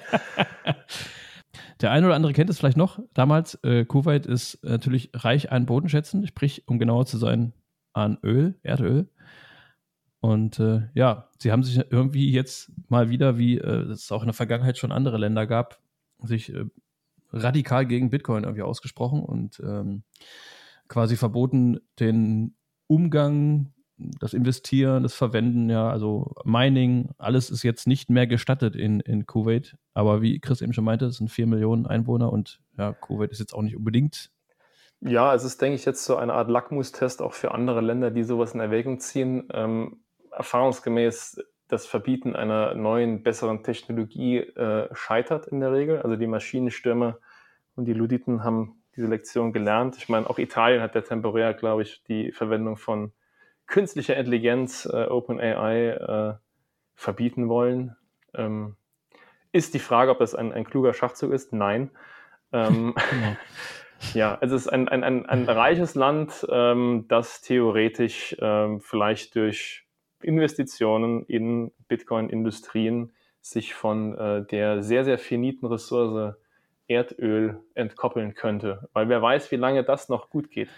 Der 1.81 1.91
eine 1.91 2.07
oder 2.07 2.15
andere 2.15 2.33
kennt 2.33 2.49
es 2.49 2.59
vielleicht 2.59 2.77
noch. 2.77 2.99
Damals, 3.13 3.55
äh, 3.63 3.85
Kuwait 3.85 4.25
ist 4.25 4.63
natürlich 4.63 5.11
reich 5.13 5.51
an 5.51 5.65
Bodenschätzen, 5.65 6.27
sprich, 6.27 6.67
um 6.67 6.77
genauer 6.77 7.05
zu 7.05 7.17
sein, 7.17 7.53
an 7.93 8.17
Öl, 8.21 8.59
Erdöl. 8.63 9.09
Und 10.21 10.59
äh, 10.59 10.81
ja, 10.93 11.29
sie 11.37 11.51
haben 11.51 11.63
sich 11.63 11.79
irgendwie 11.91 12.31
jetzt 12.31 12.71
mal 12.89 13.09
wieder, 13.09 13.37
wie 13.37 13.57
äh, 13.57 13.83
es 13.91 14.11
auch 14.11 14.21
in 14.21 14.27
der 14.27 14.33
Vergangenheit 14.33 14.77
schon 14.77 14.91
andere 14.91 15.17
Länder 15.17 15.47
gab, 15.47 15.79
sich 16.21 16.53
äh, 16.53 16.65
radikal 17.31 17.85
gegen 17.85 18.09
Bitcoin 18.09 18.43
irgendwie 18.43 18.63
ausgesprochen 18.63 19.21
und 19.23 19.59
ähm, 19.61 20.03
quasi 20.87 21.15
verboten, 21.15 21.79
den 21.99 22.55
Umgang 22.87 23.73
das 24.19 24.33
Investieren, 24.33 25.03
das 25.03 25.13
Verwenden, 25.13 25.69
ja, 25.69 25.89
also 25.89 26.33
Mining, 26.45 27.09
alles 27.17 27.49
ist 27.49 27.63
jetzt 27.63 27.87
nicht 27.87 28.09
mehr 28.09 28.27
gestattet 28.27 28.75
in, 28.75 28.99
in 29.01 29.25
Kuwait. 29.25 29.75
Aber 29.93 30.21
wie 30.21 30.39
Chris 30.39 30.61
eben 30.61 30.73
schon 30.73 30.85
meinte, 30.85 31.05
es 31.05 31.17
sind 31.17 31.29
vier 31.29 31.47
Millionen 31.47 31.85
Einwohner 31.85 32.31
und 32.31 32.61
ja, 32.77 32.93
Kuwait 32.93 33.31
ist 33.31 33.39
jetzt 33.39 33.53
auch 33.53 33.61
nicht 33.61 33.75
unbedingt. 33.75 34.31
Ja, 35.01 35.33
es 35.33 35.43
ist, 35.43 35.61
denke 35.61 35.75
ich, 35.75 35.85
jetzt 35.85 36.03
so 36.05 36.15
eine 36.15 36.33
Art 36.33 36.49
Lackmustest 36.49 37.21
auch 37.21 37.33
für 37.33 37.51
andere 37.51 37.81
Länder, 37.81 38.11
die 38.11 38.23
sowas 38.23 38.53
in 38.53 38.59
Erwägung 38.59 38.99
ziehen. 38.99 39.47
Ähm, 39.53 40.01
erfahrungsgemäß 40.31 41.43
das 41.67 41.85
Verbieten 41.85 42.35
einer 42.35 42.73
neuen, 42.73 43.21
besseren 43.23 43.63
Technologie 43.63 44.37
äh, 44.37 44.87
scheitert 44.93 45.47
in 45.47 45.59
der 45.59 45.71
Regel. 45.71 46.01
Also 46.01 46.15
die 46.15 46.27
Maschinenstürmer 46.27 47.19
und 47.75 47.85
die 47.85 47.93
Luditen 47.93 48.43
haben 48.43 48.81
diese 48.95 49.07
Lektion 49.07 49.53
gelernt. 49.53 49.95
Ich 49.97 50.09
meine, 50.09 50.29
auch 50.29 50.39
Italien 50.39 50.81
hat 50.81 50.95
ja 50.95 51.01
temporär, 51.01 51.53
glaube 51.53 51.83
ich, 51.83 52.03
die 52.03 52.31
Verwendung 52.31 52.75
von 52.75 53.13
künstlicher 53.67 54.17
Intelligenz, 54.17 54.85
äh, 54.91 55.05
OpenAI, 55.05 55.89
äh, 55.89 56.33
verbieten 56.95 57.47
wollen. 57.47 57.95
Ähm, 58.33 58.75
ist 59.51 59.73
die 59.73 59.79
Frage, 59.79 60.11
ob 60.11 60.19
das 60.19 60.35
ein, 60.35 60.51
ein 60.51 60.65
kluger 60.65 60.93
Schachzug 60.93 61.31
ist? 61.31 61.53
Nein. 61.53 61.91
Ähm, 62.51 62.95
genau. 63.09 63.37
Ja, 64.13 64.37
es 64.41 64.51
ist 64.51 64.67
ein, 64.67 64.87
ein, 64.87 65.03
ein, 65.03 65.25
ein 65.27 65.47
reiches 65.47 65.93
Land, 65.95 66.45
ähm, 66.49 67.05
das 67.09 67.41
theoretisch 67.41 68.35
ähm, 68.39 68.79
vielleicht 68.81 69.35
durch 69.35 69.85
Investitionen 70.21 71.23
in 71.25 71.71
Bitcoin-Industrien 71.87 73.11
sich 73.41 73.73
von 73.73 74.17
äh, 74.17 74.45
der 74.45 74.83
sehr, 74.83 75.05
sehr 75.05 75.17
finiten 75.17 75.67
Ressource 75.67 76.35
Erdöl 76.87 77.61
entkoppeln 77.75 78.33
könnte. 78.33 78.89
Weil 78.93 79.07
wer 79.09 79.21
weiß, 79.21 79.51
wie 79.51 79.57
lange 79.57 79.83
das 79.83 80.09
noch 80.09 80.29
gut 80.29 80.49
geht. 80.49 80.69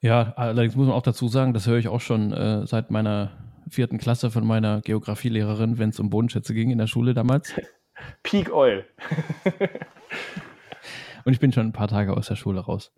Ja, 0.00 0.34
allerdings 0.36 0.76
muss 0.76 0.88
man 0.88 0.96
auch 0.96 1.02
dazu 1.02 1.28
sagen, 1.28 1.54
das 1.54 1.66
höre 1.66 1.78
ich 1.78 1.88
auch 1.88 2.00
schon 2.00 2.32
äh, 2.32 2.66
seit 2.66 2.90
meiner 2.90 3.32
vierten 3.68 3.98
Klasse 3.98 4.30
von 4.30 4.46
meiner 4.46 4.80
Geografielehrerin, 4.82 5.78
wenn 5.78 5.90
es 5.90 6.00
um 6.00 6.10
Bodenschätze 6.10 6.52
ging 6.52 6.70
in 6.70 6.78
der 6.78 6.86
Schule 6.86 7.14
damals. 7.14 7.54
Peak 8.22 8.52
Oil. 8.52 8.84
Und 11.24 11.32
ich 11.32 11.40
bin 11.40 11.52
schon 11.52 11.66
ein 11.66 11.72
paar 11.72 11.88
Tage 11.88 12.16
aus 12.16 12.28
der 12.28 12.36
Schule 12.36 12.60
raus. 12.60 12.92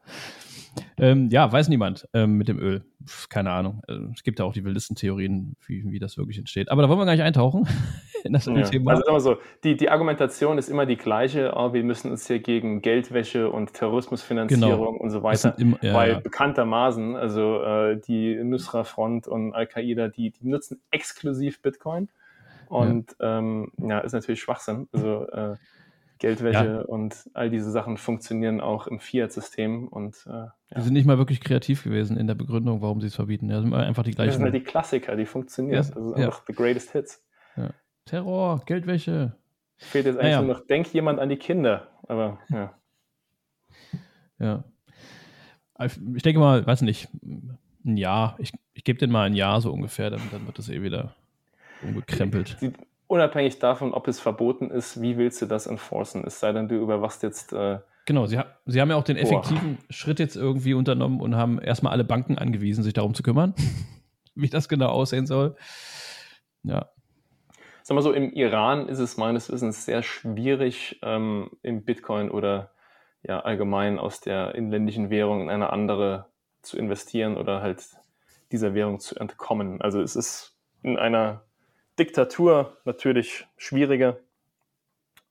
Ähm, 0.99 1.29
ja, 1.31 1.51
weiß 1.51 1.69
niemand 1.69 2.09
ähm, 2.13 2.35
mit 2.35 2.49
dem 2.49 2.59
Öl. 2.59 2.85
Keine 3.29 3.51
Ahnung. 3.51 3.83
Also, 3.87 4.09
es 4.15 4.23
gibt 4.23 4.39
ja 4.39 4.45
auch 4.45 4.53
die 4.53 4.65
wildesten 4.65 4.97
Theorien, 4.97 5.57
wie, 5.67 5.85
wie 5.91 5.99
das 5.99 6.19
wirklich 6.19 6.39
entsteht. 6.39 6.71
Aber 6.71 6.83
da 6.83 6.89
wollen 6.89 6.99
wir 6.99 7.07
gar 7.07 7.13
nicht 7.13 7.23
eintauchen 7.23 7.67
in 8.25 8.33
das 8.33 8.47
ja. 8.47 8.63
Thema. 8.63 8.91
Also 8.93 9.05
sagen 9.05 9.17
wir 9.17 9.21
so, 9.21 9.37
die, 9.65 9.77
die 9.77 9.89
Argumentation 9.91 10.59
ist 10.59 10.69
immer 10.69 10.87
die 10.87 10.97
gleiche. 10.97 11.53
Oh, 11.57 11.73
wir 11.73 11.85
müssen 11.85 12.11
uns 12.11 12.27
hier 12.27 12.41
gegen 12.41 12.83
Geldwäsche 12.83 13.51
und 13.51 13.75
Terrorismusfinanzierung 13.75 14.95
genau. 14.95 15.03
und 15.03 15.11
so 15.11 15.23
weiter, 15.23 15.55
immer, 15.59 15.79
ja, 15.83 15.95
weil 15.95 16.13
ja. 16.13 16.21
bekanntermaßen, 16.21 17.17
also 17.17 17.63
äh, 17.63 18.01
die 18.01 18.43
Nusra-Front 18.43 19.29
und 19.29 19.55
Al-Qaida, 19.55 20.09
die, 20.09 20.31
die 20.31 20.49
nutzen 20.49 20.81
exklusiv 20.91 21.63
Bitcoin. 21.63 22.09
Und 22.69 23.17
ja. 23.19 23.39
Ähm, 23.39 23.73
ja, 23.79 24.01
ist 24.01 24.13
natürlich 24.13 24.41
Schwachsinn. 24.41 24.89
Also 24.93 25.27
äh, 25.29 25.57
Geldwäsche 26.19 26.65
ja. 26.65 26.81
und 26.81 27.31
all 27.35 27.51
diese 27.51 27.71
Sachen 27.71 27.97
funktionieren 27.97 28.61
auch 28.61 28.87
im 28.87 28.99
Fiat-System. 28.99 29.89
Und 29.89 30.17
äh, 30.27 30.31
ja. 30.31 30.55
Die 30.77 30.81
sind 30.83 30.95
nicht 30.95 31.07
mal 31.07 31.19
wirklich 31.19 31.41
kreativ 31.41 31.85
gewesen 31.85 32.17
in 32.17 32.27
der 32.27 32.35
Begründung, 32.35 32.83
warum 32.83 33.01
sie 33.01 33.07
es 33.07 33.15
verbieten. 33.15 33.49
Ja, 33.51 33.61
sind 33.61 33.73
einfach 33.75 34.03
die 34.03 34.13
gleichen. 34.13 34.29
Das 34.29 34.37
sind 34.37 34.45
halt 34.45 34.55
die 34.55 34.65
Klassiker, 34.65 35.17
die 35.17 35.27
funktionieren. 35.27 35.75
Ja, 35.75 35.81
das 35.81 35.89
sind 35.89 36.15
einfach 36.15 36.43
the 36.47 36.53
greatest 36.53 36.93
hits. 36.93 37.25
Terror, 38.09 38.63
Geldwäsche. 38.65 39.37
Fehlt 39.77 40.07
jetzt 40.07 40.19
eigentlich 40.19 40.37
nur 40.37 40.57
noch, 40.57 40.67
denk 40.67 40.93
jemand 40.93 41.21
an 41.21 41.29
die 41.29 41.37
Kinder. 41.37 41.89
Aber 42.09 42.39
ja. 42.49 42.75
Ja. 44.41 44.65
Ich 46.15 46.23
denke 46.23 46.39
mal, 46.39 46.65
weiß 46.65 46.83
nicht, 46.83 47.09
ein 47.85 47.97
Jahr. 47.97 48.37
Ich, 48.39 48.53
ich 48.73 48.85
gebe 48.85 48.99
den 48.99 49.11
mal 49.11 49.25
ein 49.25 49.35
Jahr 49.35 49.61
so 49.61 49.73
ungefähr, 49.73 50.11
dann, 50.11 50.21
dann 50.31 50.47
wird 50.47 50.59
das 50.59 50.69
eh 50.69 50.83
wieder 50.83 51.15
umgekrempelt. 51.83 52.57
Die, 52.61 52.73
unabhängig 53.09 53.59
davon, 53.59 53.93
ob 53.93 54.07
es 54.07 54.21
verboten 54.21 54.71
ist, 54.71 55.03
wie 55.03 55.17
willst 55.17 55.43
du 55.43 55.47
das 55.47 55.67
enforcen? 55.67 56.23
Es 56.25 56.39
sei 56.39 56.53
denn, 56.53 56.69
du 56.69 56.77
überwachst 56.77 57.23
jetzt. 57.23 57.53
Äh, 57.53 57.81
genau, 58.07 58.27
sie, 58.27 58.39
ha 58.39 58.47
sie 58.67 58.81
haben 58.81 58.91
ja 58.91 58.97
auch 58.97 59.05
den 59.05 59.17
effektiven 59.17 59.77
boah. 59.77 59.85
Schritt 59.93 60.21
jetzt 60.21 60.37
irgendwie 60.37 60.75
unternommen 60.75 61.21
und 61.21 61.35
haben 61.35 61.59
erstmal 61.59 61.93
alle 61.93 62.05
Banken 62.05 62.39
angewiesen, 62.39 62.85
sich 62.85 62.93
darum 62.93 63.15
zu 63.15 63.23
kümmern, 63.23 63.55
wie 64.37 64.49
das 64.49 64.69
genau 64.69 64.89
aussehen 64.89 65.27
soll. 65.27 65.57
Ja. 66.63 66.91
Sag 67.83 67.95
mal 67.95 68.03
so, 68.03 68.13
im 68.13 68.33
Iran 68.33 68.89
ist 68.89 68.99
es 68.99 69.17
meines 69.17 69.51
Wissens 69.51 69.87
sehr 69.87 70.03
schwierig, 70.03 71.01
ähm, 71.03 71.51
im 71.63 71.85
Bitcoin 71.85 72.31
oder 72.31 72.71
ja 73.23 73.41
allgemein 73.41 73.99
aus 73.99 74.21
der 74.21 74.55
inländischen 74.55 75.11
Währung 75.11 75.43
in 75.43 75.51
eine 75.51 75.73
andere 75.73 76.27
zu 76.61 76.77
investieren 76.77 77.37
oder 77.37 77.63
halt 77.63 77.83
dieser 78.53 78.75
Währung 78.75 79.01
zu 79.01 79.17
entkommen. 79.17 79.81
Also 79.81 80.03
es 80.03 80.17
ist 80.17 80.55
in 80.83 80.99
einer 80.99 81.48
Diktatur 81.99 82.77
natürlich 82.85 83.47
schwieriger 83.57 84.19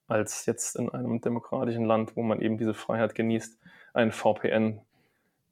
als 0.08 0.46
jetzt 0.46 0.76
in 0.76 0.88
einem 0.88 1.20
demokratischen 1.20 1.84
Land, 1.84 2.16
wo 2.16 2.22
man 2.22 2.40
eben 2.40 2.56
diese 2.56 2.74
Freiheit 2.74 3.14
genießt, 3.14 3.58
ein 3.92 4.10
VPN 4.10 4.80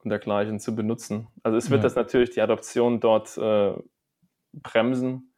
und 0.02 0.10
dergleichen 0.10 0.60
zu 0.60 0.74
benutzen. 0.74 1.28
Also 1.42 1.58
es 1.58 1.70
wird 1.70 1.80
ja. 1.80 1.82
das 1.84 1.94
natürlich 1.94 2.30
die 2.30 2.40
Adoption 2.40 3.00
dort 3.00 3.36
äh, 3.36 3.72
bremsen, 4.54 5.32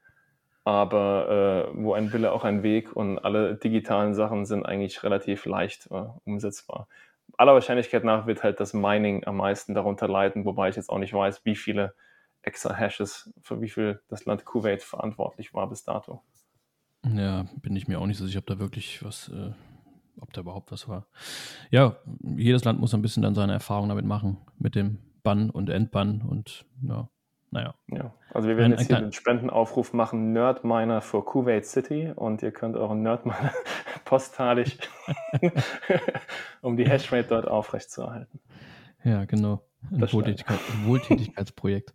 aber 0.64 1.70
äh, 1.74 1.82
wo 1.82 1.94
ein 1.94 2.12
Wille 2.12 2.32
auch 2.32 2.44
ein 2.44 2.62
Weg 2.62 2.94
und 2.94 3.18
alle 3.18 3.56
digitalen 3.56 4.14
Sachen 4.14 4.46
sind 4.46 4.64
eigentlich 4.64 5.02
relativ 5.02 5.46
leicht 5.46 5.88
äh, 5.90 6.04
umsetzbar. 6.24 6.86
Aller 7.36 7.54
Wahrscheinlichkeit 7.54 8.04
nach 8.04 8.26
wird 8.26 8.42
halt 8.42 8.60
das 8.60 8.72
Mining 8.72 9.24
am 9.26 9.36
meisten 9.36 9.74
darunter 9.74 10.08
leiden, 10.08 10.44
wobei 10.44 10.68
ich 10.68 10.76
jetzt 10.76 10.90
auch 10.90 10.98
nicht 10.98 11.14
weiß, 11.14 11.44
wie 11.44 11.56
viele 11.56 11.94
Exahashes, 12.42 13.32
für 13.42 13.60
wie 13.60 13.68
viel 13.68 14.00
das 14.08 14.24
Land 14.24 14.44
Kuwait 14.44 14.82
verantwortlich 14.82 15.54
war 15.54 15.68
bis 15.68 15.84
dato. 15.84 16.22
Ja, 17.04 17.46
bin 17.62 17.76
ich 17.76 17.88
mir 17.88 18.00
auch 18.00 18.06
nicht 18.06 18.18
so 18.18 18.26
sicher, 18.26 18.40
ob 18.40 18.46
da 18.46 18.58
wirklich 18.58 19.04
was 19.04 19.28
äh, 19.28 19.52
ob 20.20 20.32
da 20.32 20.40
überhaupt 20.40 20.72
was 20.72 20.88
war. 20.88 21.06
Ja, 21.70 21.96
jedes 22.22 22.64
Land 22.64 22.80
muss 22.80 22.94
ein 22.94 23.02
bisschen 23.02 23.22
dann 23.22 23.34
seine 23.34 23.52
Erfahrung 23.52 23.88
damit 23.88 24.04
machen, 24.04 24.38
mit 24.58 24.74
dem 24.74 24.98
Bann 25.22 25.50
und 25.50 25.68
Entbann 25.70 26.22
und 26.22 26.66
ja, 26.82 27.08
naja. 27.50 27.74
Ja, 27.88 28.14
also 28.32 28.48
wir 28.48 28.56
werden 28.56 28.72
ein, 28.72 28.78
jetzt 28.78 28.88
hier 28.88 28.96
einen 28.96 29.12
Spendenaufruf 29.12 29.92
machen, 29.92 30.32
Nerdminer 30.32 31.00
für 31.00 31.22
Kuwait 31.22 31.66
City 31.66 32.12
und 32.14 32.42
ihr 32.42 32.52
könnt 32.52 32.76
euren 32.76 33.02
Nerdminer 33.02 33.52
postalisch, 34.04 34.78
um 36.62 36.76
die 36.76 36.88
Hashrate 36.88 37.28
dort 37.28 37.48
aufrechtzuerhalten. 37.48 38.40
Ja, 39.04 39.24
genau. 39.24 39.62
Ein 39.90 40.12
Wohltätigkeit, 40.12 40.58
Wohltätigkeitsprojekt. 40.84 41.92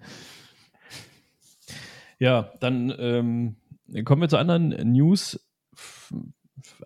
ja, 2.20 2.52
dann 2.60 2.94
ähm, 2.98 3.56
kommen 4.06 4.22
wir 4.22 4.30
zu 4.30 4.38
anderen 4.38 4.70
News 4.92 5.40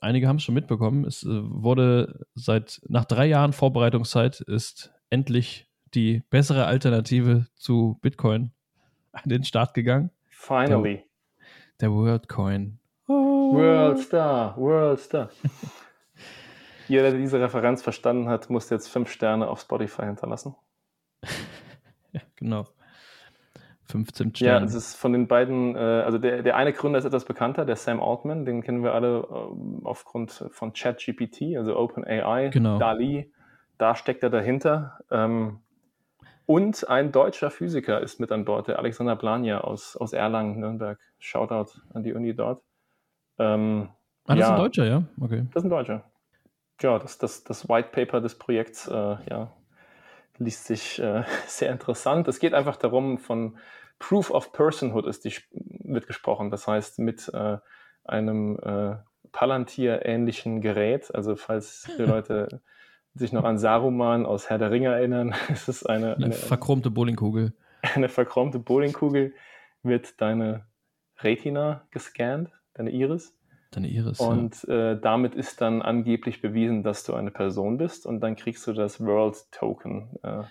einige 0.01 0.27
haben 0.27 0.38
es 0.38 0.44
schon 0.44 0.56
mitbekommen. 0.56 1.06
Es 1.06 1.24
äh, 1.24 1.27
wurde 1.30 2.25
seit 2.36 2.82
nach 2.88 3.06
drei 3.06 3.25
Jahren 3.25 3.54
Vorbereitungszeit 3.54 4.42
ist 4.42 4.92
endlich 5.10 5.70
die 5.94 6.24
bessere 6.30 6.66
Alternative 6.66 7.48
zu 7.56 7.98
Bitcoin 8.01 8.51
an 9.12 9.24
den 9.25 9.44
Start 9.44 9.74
gegangen. 9.74 10.12
Finally. 10.30 11.04
Der, 11.80 11.89
der 11.89 11.92
WorldCoin. 11.92 12.80
Oh. 13.08 13.54
World 13.54 14.00
Star, 14.00 14.58
World 14.58 15.00
Star. 15.00 15.30
Jeder, 16.88 17.12
der 17.12 17.20
diese 17.20 17.39
Referenz 17.39 17.82
verstanden 17.82 18.30
hat, 18.30 18.50
muss 18.50 18.70
jetzt 18.70 18.88
fünf 18.88 19.10
Sterne 19.10 19.48
auf 19.48 19.62
Spotify 19.62 20.04
hinterlassen. 20.04 20.56
ja, 22.13 22.21
genau. 22.36 22.65
15 23.86 24.36
Sterne. 24.36 24.59
Ja, 24.59 24.65
es 24.65 24.74
ist 24.74 24.95
von 24.95 25.13
den 25.13 25.27
beiden, 25.27 25.75
äh, 25.75 25.79
also 25.79 26.17
der, 26.17 26.43
der 26.43 26.55
eine 26.57 26.74
Gründer 26.74 27.00
ist 27.00 27.05
etwas 27.05 27.25
bekannter, 27.25 27.65
der 27.65 27.77
Sam 27.77 28.01
Altman, 28.01 28.45
den 28.45 28.62
kennen 28.62 28.83
wir 28.83 28.93
alle 28.93 29.19
äh, 29.19 29.86
aufgrund 29.86 30.45
von 30.51 30.74
ChatGPT, 30.74 31.55
also 31.57 31.77
OpenAI, 31.77 32.50
genau. 32.50 32.79
DALI, 32.79 33.31
da 33.77 33.95
steckt 33.95 34.24
er 34.24 34.29
dahinter. 34.29 35.00
Ähm, 35.09 35.62
und 36.45 36.88
ein 36.89 37.12
deutscher 37.12 37.51
Physiker 37.51 38.01
ist 38.01 38.19
mit 38.19 38.31
an 38.31 38.45
Bord, 38.45 38.67
der 38.67 38.79
Alexander 38.79 39.15
Blanja 39.15 39.62
aus, 39.62 39.97
aus 39.97 40.13
Erlangen, 40.13 40.59
Nürnberg. 40.59 41.00
Shoutout 41.19 41.79
an 41.93 42.03
die 42.03 42.13
Uni 42.13 42.33
dort. 42.36 42.62
Ähm, 43.38 43.89
ah, 44.25 44.36
das 44.36 44.39
ja, 44.39 44.45
ist 44.45 44.51
ein 44.51 44.57
Deutscher, 44.57 44.86
ja? 44.86 45.03
Okay. 45.19 45.45
Das 45.53 45.63
ist 45.63 45.67
ein 45.67 45.69
Deutscher. 45.69 46.03
Ja, 46.81 47.00
das, 47.00 47.17
das, 47.17 47.43
das 47.43 47.67
White 47.67 47.89
Paper 47.91 48.21
des 48.21 48.38
Projekts, 48.38 48.88
äh, 48.88 48.93
ja, 49.29 49.51
liest 50.39 50.65
sich 50.65 51.00
äh, 51.00 51.24
sehr 51.48 51.72
interessant. 51.72 52.27
Es 52.27 52.39
geht 52.39 52.53
einfach 52.53 52.77
darum, 52.77 53.17
von 53.17 53.58
Proof 54.00 54.32
of 54.32 54.51
Personhood 54.51 55.08
ist 55.08 55.25
die, 55.25 55.34
wird 55.51 56.08
gesprochen. 56.08 56.51
Das 56.51 56.67
heißt, 56.67 57.00
mit 57.00 57.29
äh, 57.34 57.58
einem 58.03 58.60
äh, 58.60 58.96
Palantir-ähnlichen 59.32 60.62
Gerät, 60.62 61.13
also 61.13 61.36
falls 61.36 61.88
die 61.98 62.01
Leute 62.03 62.62
sich 63.13 63.34
noch 63.34 63.44
an 63.44 63.58
Saruman 63.58 64.25
aus 64.25 64.50
Herr 64.50 64.58
der 64.58 64.72
Ringe 64.72 64.89
erinnern, 64.89 65.36
ist 65.50 65.67
es 65.67 65.86
eine, 65.86 66.15
eine, 66.15 66.25
eine 66.25 66.34
verchromte 66.34 66.91
Bowlingkugel. 66.91 67.53
Eine 67.82 68.10
verchromte 68.10 68.60
Bowlingkugel 68.60 69.34
wird 69.84 70.20
deine 70.22 70.65
Retina 71.20 71.88
gescannt, 71.91 72.51
deine 72.74 72.91
Iris. 72.91 73.37
Deine 73.77 73.89
Iris. 73.89 74.19
Und 74.19 74.63
ja. 74.67 74.93
äh, 74.93 75.00
damit 75.00 75.36
ist 75.36 75.62
dann 75.62 75.84
angeblich 75.84 76.41
bewiesen, 76.41 76.81
dass 76.81 77.03
du 77.03 77.13
eine 77.13 77.29
Person 77.29 77.77
bist 77.77 78.07
und 78.07 78.22
dann 78.22 78.36
kriegst 78.36 78.65
du 78.65 78.74
das 78.74 79.00
World 79.00 79.36
Token. 79.51 80.10
Äh, 80.24 80.43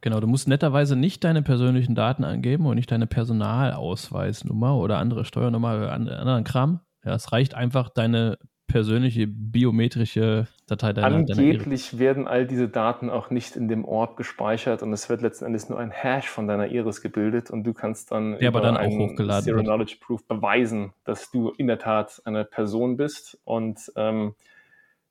Genau, 0.00 0.20
du 0.20 0.26
musst 0.26 0.48
netterweise 0.48 0.96
nicht 0.96 1.24
deine 1.24 1.40
persönlichen 1.40 1.94
Daten 1.94 2.24
angeben 2.24 2.66
und 2.66 2.74
nicht 2.74 2.90
deine 2.90 3.06
Personalausweisnummer 3.06 4.76
oder 4.76 4.98
andere 4.98 5.24
Steuernummer 5.24 5.76
oder 5.76 5.92
anderen 5.92 6.44
Kram. 6.44 6.80
Ja, 7.06 7.14
es 7.14 7.32
reicht 7.32 7.54
einfach 7.54 7.88
deine 7.88 8.36
persönliche 8.66 9.26
biometrische 9.26 10.48
Datei 10.66 10.92
deiner 10.92 11.16
Angeblich 11.18 11.90
deiner 11.90 12.00
werden 12.00 12.26
all 12.26 12.46
diese 12.46 12.68
Daten 12.68 13.10
auch 13.10 13.30
nicht 13.30 13.56
in 13.56 13.68
dem 13.68 13.84
Ort 13.84 14.16
gespeichert 14.16 14.82
und 14.82 14.92
es 14.92 15.08
wird 15.08 15.20
letzten 15.20 15.44
Endes 15.44 15.68
nur 15.68 15.78
ein 15.78 15.90
Hash 15.90 16.28
von 16.28 16.48
deiner 16.48 16.68
Iris 16.68 17.00
gebildet 17.00 17.50
und 17.50 17.64
du 17.64 17.72
kannst 17.74 18.10
dann, 18.10 18.38
Der 18.38 18.48
aber 18.48 18.60
dann 18.60 18.76
auch 18.76 18.90
hochgeladen 18.90 19.44
Zero 19.44 19.56
wird. 19.56 19.66
Knowledge 19.66 19.96
Proof 20.00 20.26
beweisen, 20.26 20.92
dass 21.04 21.30
du 21.30 21.50
in 21.50 21.66
der 21.66 21.78
Tat 21.78 22.22
eine 22.24 22.44
Person 22.44 22.96
bist 22.96 23.38
und 23.44 23.92
ähm, 23.96 24.34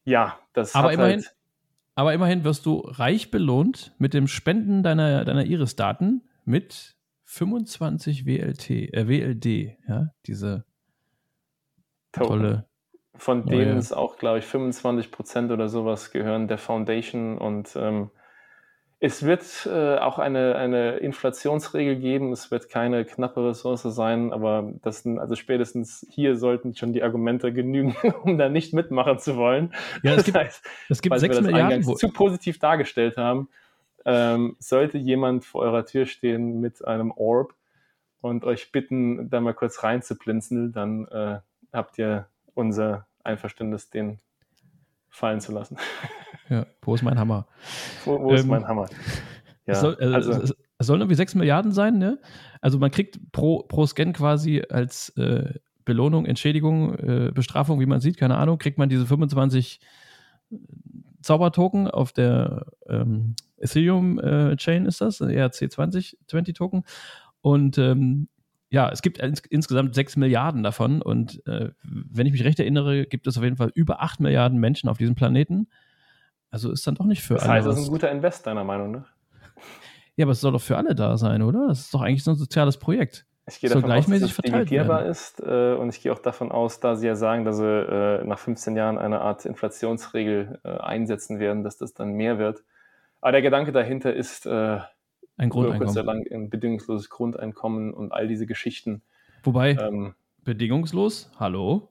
ja, 0.03 0.37
das 0.53 0.75
aber 0.75 0.91
immerhin, 0.91 1.21
halt 1.21 1.35
aber 1.95 2.13
immerhin 2.13 2.43
wirst 2.43 2.65
du 2.65 2.79
reich 2.79 3.29
belohnt 3.29 3.93
mit 3.99 4.13
dem 4.13 4.27
Spenden 4.27 4.83
deiner, 4.83 5.23
deiner 5.25 5.45
Iris-Daten 5.45 6.23
mit 6.43 6.95
25 7.25 8.25
WLT, 8.25 8.69
äh, 8.69 9.07
WLD, 9.07 9.77
ja, 9.87 10.09
diese 10.25 10.65
Token. 12.11 12.27
tolle. 12.27 12.67
Von 13.15 13.45
denen 13.45 13.69
neue. 13.69 13.77
es 13.77 13.93
auch, 13.93 14.17
glaube 14.17 14.39
ich, 14.39 14.45
25 14.45 15.11
Prozent 15.11 15.51
oder 15.51 15.69
sowas 15.69 16.11
gehören 16.11 16.47
der 16.47 16.57
Foundation 16.57 17.37
und 17.37 17.75
ähm, 17.75 18.09
es 19.05 19.21
wird 19.23 19.67
äh, 19.69 19.97
auch 19.97 20.17
eine, 20.17 20.55
eine 20.55 20.95
Inflationsregel 20.95 21.97
geben, 21.97 22.31
es 22.31 22.51
wird 22.51 22.69
keine 22.69 23.03
knappe 23.03 23.45
Ressource 23.45 23.81
sein, 23.81 24.31
aber 24.31 24.71
das 24.81 25.03
sind, 25.03 25.19
also 25.19 25.35
spätestens 25.35 26.07
hier 26.09 26.37
sollten 26.37 26.73
schon 26.73 26.93
die 26.93 27.03
Argumente 27.03 27.51
genügen, 27.51 27.97
um 28.23 28.37
da 28.37 28.47
nicht 28.47 28.73
mitmachen 28.73 29.19
zu 29.19 29.35
wollen. 29.35 29.73
Ja, 30.03 30.13
es 30.13 30.23
gibt, 30.23 30.37
das 30.37 30.43
heißt, 30.45 30.65
es 30.87 31.01
gibt 31.01 31.19
6 31.19 31.41
Milliarden. 31.41 31.85
Wo... 31.85 31.95
zu 31.95 32.13
positiv 32.13 32.59
dargestellt 32.59 33.17
haben, 33.17 33.49
ähm, 34.05 34.55
sollte 34.59 34.97
jemand 34.97 35.43
vor 35.43 35.63
eurer 35.63 35.85
Tür 35.85 36.05
stehen 36.05 36.61
mit 36.61 36.85
einem 36.87 37.11
Orb 37.11 37.53
und 38.21 38.45
euch 38.45 38.71
bitten, 38.71 39.29
da 39.29 39.41
mal 39.41 39.53
kurz 39.53 39.83
reinzublinzeln, 39.83 40.71
dann 40.71 41.09
äh, 41.09 41.39
habt 41.73 41.99
ihr 41.99 42.27
unser 42.53 43.07
Einverständnis, 43.23 43.89
den 43.89 44.19
fallen 45.09 45.41
zu 45.41 45.51
lassen. 45.51 45.77
Ja, 46.49 46.65
wo 46.81 46.93
ist 46.93 47.01
mein 47.01 47.17
Hammer? 47.17 47.47
Wo, 48.03 48.21
wo 48.21 48.31
ähm, 48.31 48.35
ist 48.35 48.45
mein 48.45 48.67
Hammer? 48.67 48.87
Ja, 49.65 49.73
es, 49.73 49.79
soll, 49.79 49.97
äh, 49.97 50.13
also, 50.13 50.33
es, 50.33 50.53
es 50.77 50.87
sollen 50.87 50.99
irgendwie 50.99 51.15
6 51.15 51.35
Milliarden 51.35 51.71
sein, 51.71 51.97
ne? 51.97 52.19
Also 52.59 52.79
man 52.79 52.91
kriegt 52.91 53.31
pro, 53.31 53.63
pro 53.63 53.85
Scan 53.85 54.11
quasi 54.11 54.61
als 54.69 55.09
äh, 55.17 55.53
Belohnung, 55.85 56.25
Entschädigung, 56.25 56.95
äh, 56.95 57.31
Bestrafung, 57.33 57.79
wie 57.79 57.85
man 57.85 58.01
sieht, 58.01 58.17
keine 58.17 58.37
Ahnung, 58.37 58.57
kriegt 58.57 58.77
man 58.77 58.89
diese 58.89 59.05
25 59.05 59.79
Zaubertoken 61.21 61.87
auf 61.89 62.11
der 62.11 62.65
ähm, 62.87 63.35
Ethereum-Chain 63.57 64.85
äh, 64.85 64.87
ist 64.87 65.01
das, 65.01 65.21
ERC20 65.21 66.17
20 66.27 66.55
Token. 66.55 66.83
Und 67.41 67.77
ähm, 67.77 68.27
ja, 68.73 68.89
es 68.89 69.03
gibt 69.03 69.19
ins, 69.19 69.39
insgesamt 69.51 69.93
6 69.93 70.15
Milliarden 70.15 70.63
davon. 70.63 71.03
Und 71.03 71.45
äh, 71.45 71.69
wenn 71.83 72.25
ich 72.25 72.31
mich 72.31 72.43
recht 72.43 72.59
erinnere, 72.59 73.05
gibt 73.05 73.27
es 73.27 73.37
auf 73.37 73.43
jeden 73.43 73.55
Fall 73.55 73.71
über 73.75 74.01
8 74.01 74.19
Milliarden 74.19 74.59
Menschen 74.59 74.89
auf 74.89 74.97
diesem 74.97 75.13
Planeten. 75.13 75.67
Also 76.49 76.71
ist 76.71 76.87
dann 76.87 76.95
doch 76.95 77.05
nicht 77.05 77.21
für 77.21 77.35
das 77.35 77.43
alle. 77.43 77.57
Das 77.57 77.57
heißt, 77.57 77.67
das 77.67 77.79
ist 77.83 77.87
ein 77.87 77.91
guter 77.91 78.09
Invest, 78.09 78.47
deiner 78.47 78.63
Meinung 78.63 78.89
nach. 78.89 79.05
Ja, 80.15 80.25
aber 80.25 80.31
es 80.31 80.41
soll 80.41 80.53
doch 80.53 80.61
für 80.61 80.75
alle 80.75 80.95
da 80.95 81.17
sein, 81.17 81.43
oder? 81.43 81.67
Das 81.67 81.81
ist 81.81 81.93
doch 81.93 82.01
eigentlich 82.01 82.23
so 82.23 82.31
ein 82.31 82.35
soziales 82.35 82.77
Projekt. 82.77 83.27
Ich 83.47 83.59
gehe 83.59 83.69
davon 83.69 83.91
aus, 83.91 84.07
dass 84.07 84.21
es 84.23 84.37
limitierbar 84.39 85.05
ist 85.05 85.39
äh, 85.39 85.73
und 85.73 85.89
ich 85.89 86.01
gehe 86.01 86.11
auch 86.11 86.19
davon 86.19 86.51
aus, 86.51 86.79
da 86.79 86.95
Sie 86.95 87.05
ja 87.05 87.15
sagen, 87.15 87.45
dass 87.45 87.57
Sie 87.57 87.65
äh, 87.65 88.23
nach 88.23 88.39
15 88.39 88.75
Jahren 88.75 88.97
eine 88.97 89.21
Art 89.21 89.45
Inflationsregel 89.45 90.59
äh, 90.63 90.69
einsetzen 90.69 91.37
werden, 91.37 91.63
dass 91.63 91.77
das 91.77 91.93
dann 91.93 92.13
mehr 92.13 92.39
wird. 92.39 92.63
Aber 93.21 93.33
der 93.33 93.43
Gedanke 93.43 93.71
dahinter 93.71 94.15
ist 94.15 94.47
äh, 94.47 94.79
ein 95.37 95.49
Grundeinkommen. 95.49 96.05
Lang 96.05 96.25
ein 96.31 96.49
bedingungsloses 96.49 97.09
Grundeinkommen 97.09 97.93
und 97.93 98.11
all 98.11 98.27
diese 98.27 98.45
Geschichten. 98.45 99.01
Wobei, 99.43 99.71
ähm, 99.71 100.13
bedingungslos, 100.43 101.31
hallo? 101.39 101.89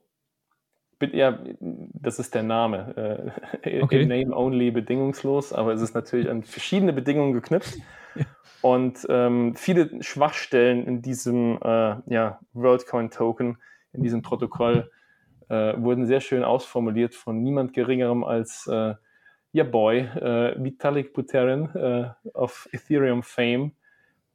ja, 1.12 1.38
das 1.60 2.18
ist 2.18 2.34
der 2.34 2.44
Name. 2.44 3.32
Äh, 3.64 3.82
okay. 3.82 4.06
Name 4.06 4.36
only 4.36 4.70
bedingungslos, 4.70 5.52
aber 5.52 5.72
es 5.72 5.82
ist 5.82 5.94
natürlich 5.94 6.30
an 6.30 6.42
verschiedene 6.42 6.92
Bedingungen 6.92 7.32
geknüpft. 7.32 7.78
Und 8.62 9.04
ähm, 9.08 9.56
viele 9.56 10.02
Schwachstellen 10.02 10.86
in 10.86 11.02
diesem 11.02 11.58
äh, 11.62 11.96
ja, 12.06 12.38
WorldCoin-Token, 12.52 13.58
in 13.92 14.02
diesem 14.04 14.22
Protokoll, 14.22 14.88
äh, 15.48 15.74
wurden 15.76 16.06
sehr 16.06 16.20
schön 16.20 16.44
ausformuliert 16.44 17.14
von 17.14 17.42
niemand 17.42 17.72
Geringerem 17.72 18.22
als 18.22 18.68
äh, 18.68 18.94
ja 19.52 19.64
Boy, 19.64 20.00
äh, 20.00 20.62
Vitalik 20.62 21.12
Buterin 21.12 21.68
äh, 21.74 22.10
auf 22.34 22.68
Ethereum 22.72 23.22
Fame, 23.22 23.72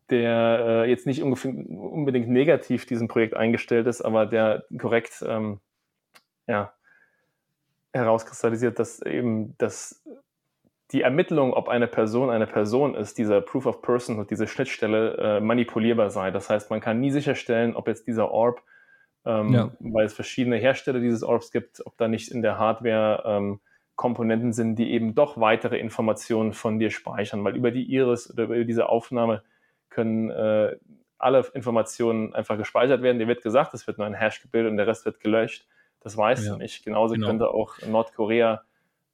der 0.10 0.84
äh, 0.86 0.90
jetzt 0.90 1.06
nicht 1.06 1.22
unbedingt 1.22 2.30
negativ 2.30 2.86
diesem 2.86 3.08
Projekt 3.08 3.36
eingestellt 3.36 3.88
ist, 3.88 4.02
aber 4.02 4.26
der 4.26 4.64
korrekt 4.78 5.24
ähm, 5.28 5.60
ja, 6.48 6.72
herauskristallisiert, 7.94 8.80
dass 8.80 9.02
eben 9.02 9.58
das, 9.58 10.04
die 10.92 11.02
Ermittlung, 11.02 11.54
ob 11.54 11.68
eine 11.68 11.88
Person 11.88 12.30
eine 12.30 12.48
Person 12.48 12.96
ist, 12.96 13.18
dieser 13.18 13.42
Proof 13.42 13.66
of 13.66 13.82
Person 13.82 14.20
und 14.20 14.30
diese 14.30 14.48
Schnittstelle 14.48 15.18
äh, 15.18 15.40
manipulierbar 15.42 16.12
sei. 16.12 16.32
Das 16.32 16.50
heißt, 16.50 16.70
man 16.70 16.80
kann 16.80 17.00
nie 17.00 17.12
sicherstellen, 17.12 17.76
ob 17.76 17.88
jetzt 17.88 18.08
dieser 18.08 18.32
Orb, 18.32 18.62
ähm, 19.26 19.54
ja. 19.54 19.72
weil 19.80 20.06
es 20.06 20.14
verschiedene 20.14 20.58
Hersteller 20.58 21.00
dieses 21.00 21.24
Orbs 21.24 21.52
gibt, 21.52 21.86
ob 21.86 21.98
da 21.98 22.08
nicht 22.08 22.32
in 22.32 22.42
der 22.42 22.58
Hardware 22.60 23.24
ähm, 23.26 23.60
Komponenten 23.98 24.54
sind, 24.54 24.76
die 24.76 24.92
eben 24.92 25.16
doch 25.16 25.38
weitere 25.42 25.78
Informationen 25.78 26.54
von 26.54 26.80
dir 26.80 26.92
speichern, 26.92 27.44
weil 27.44 27.58
über 27.58 27.72
die 27.72 27.84
Iris 27.84 28.32
oder 28.32 28.46
über 28.46 28.64
diese 28.64 28.88
Aufnahme 28.88 29.44
können 29.90 30.30
äh, 30.30 30.78
alle 31.18 31.46
Informationen 31.54 32.34
einfach 32.36 32.58
gespeichert 32.58 33.02
werden. 33.02 33.18
Dir 33.18 33.28
wird 33.28 33.42
gesagt, 33.42 33.74
es 33.74 33.88
wird 33.88 33.98
nur 33.98 34.06
ein 34.06 34.14
Hash 34.14 34.40
gebildet 34.40 34.72
und 34.72 34.78
der 34.78 34.86
Rest 34.86 35.04
wird 35.06 35.20
gelöscht. 35.20 35.68
Das 36.00 36.16
weißt 36.16 36.46
ja. 36.46 36.54
du 36.54 36.58
nicht. 36.60 36.86
Genauso 36.86 37.16
genau. 37.16 37.28
könnte 37.28 37.50
auch 37.50 37.80
Nordkorea 37.88 38.62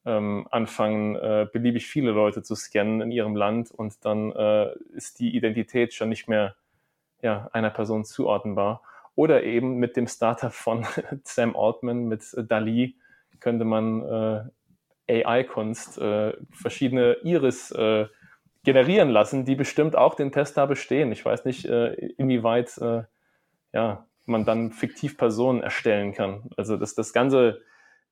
ähm, 0.05 0.47
anfangen, 0.51 1.15
äh, 1.15 1.47
beliebig 1.51 1.87
viele 1.87 2.11
Leute 2.11 2.43
zu 2.43 2.53
scannen 2.53 2.99
in 2.99 3.11
ihrem 3.11 3.37
Land 3.37 3.71
und 3.71 4.03
dann 4.03 4.33
äh, 4.33 4.73
ist 4.93 5.19
die 5.21 5.33
Identität 5.33 5.93
schon 5.93 6.09
nicht 6.09 6.27
mehr 6.27 6.57
ja, 7.21 7.49
einer 7.53 7.69
Person 7.69 8.03
zuordnenbar. 8.03 8.81
Oder 9.15 9.43
eben 9.43 9.77
mit 9.77 9.95
dem 9.95 10.07
Startup 10.07 10.51
von 10.51 10.85
Sam 11.23 11.55
Altman, 11.55 12.09
mit 12.09 12.35
Dali, 12.35 12.97
könnte 13.39 13.63
man 13.65 14.01
äh, 14.01 14.43
AI-Kunst, 15.09 15.97
äh, 15.99 16.33
verschiedene 16.51 17.17
Iris 17.23 17.71
äh, 17.71 18.05
generieren 18.63 19.09
lassen, 19.09 19.45
die 19.45 19.55
bestimmt 19.55 19.95
auch 19.95 20.15
den 20.15 20.31
Test 20.31 20.57
da 20.57 20.65
bestehen. 20.65 21.11
Ich 21.11 21.25
weiß 21.25 21.45
nicht, 21.45 21.65
äh, 21.65 21.93
inwieweit 22.17 22.77
äh, 22.77 23.03
ja, 23.73 24.05
man 24.25 24.45
dann 24.45 24.71
fiktiv 24.71 25.17
Personen 25.17 25.61
erstellen 25.61 26.13
kann. 26.13 26.49
Also 26.55 26.77
das, 26.77 26.95
das 26.95 27.11
Ganze 27.11 27.61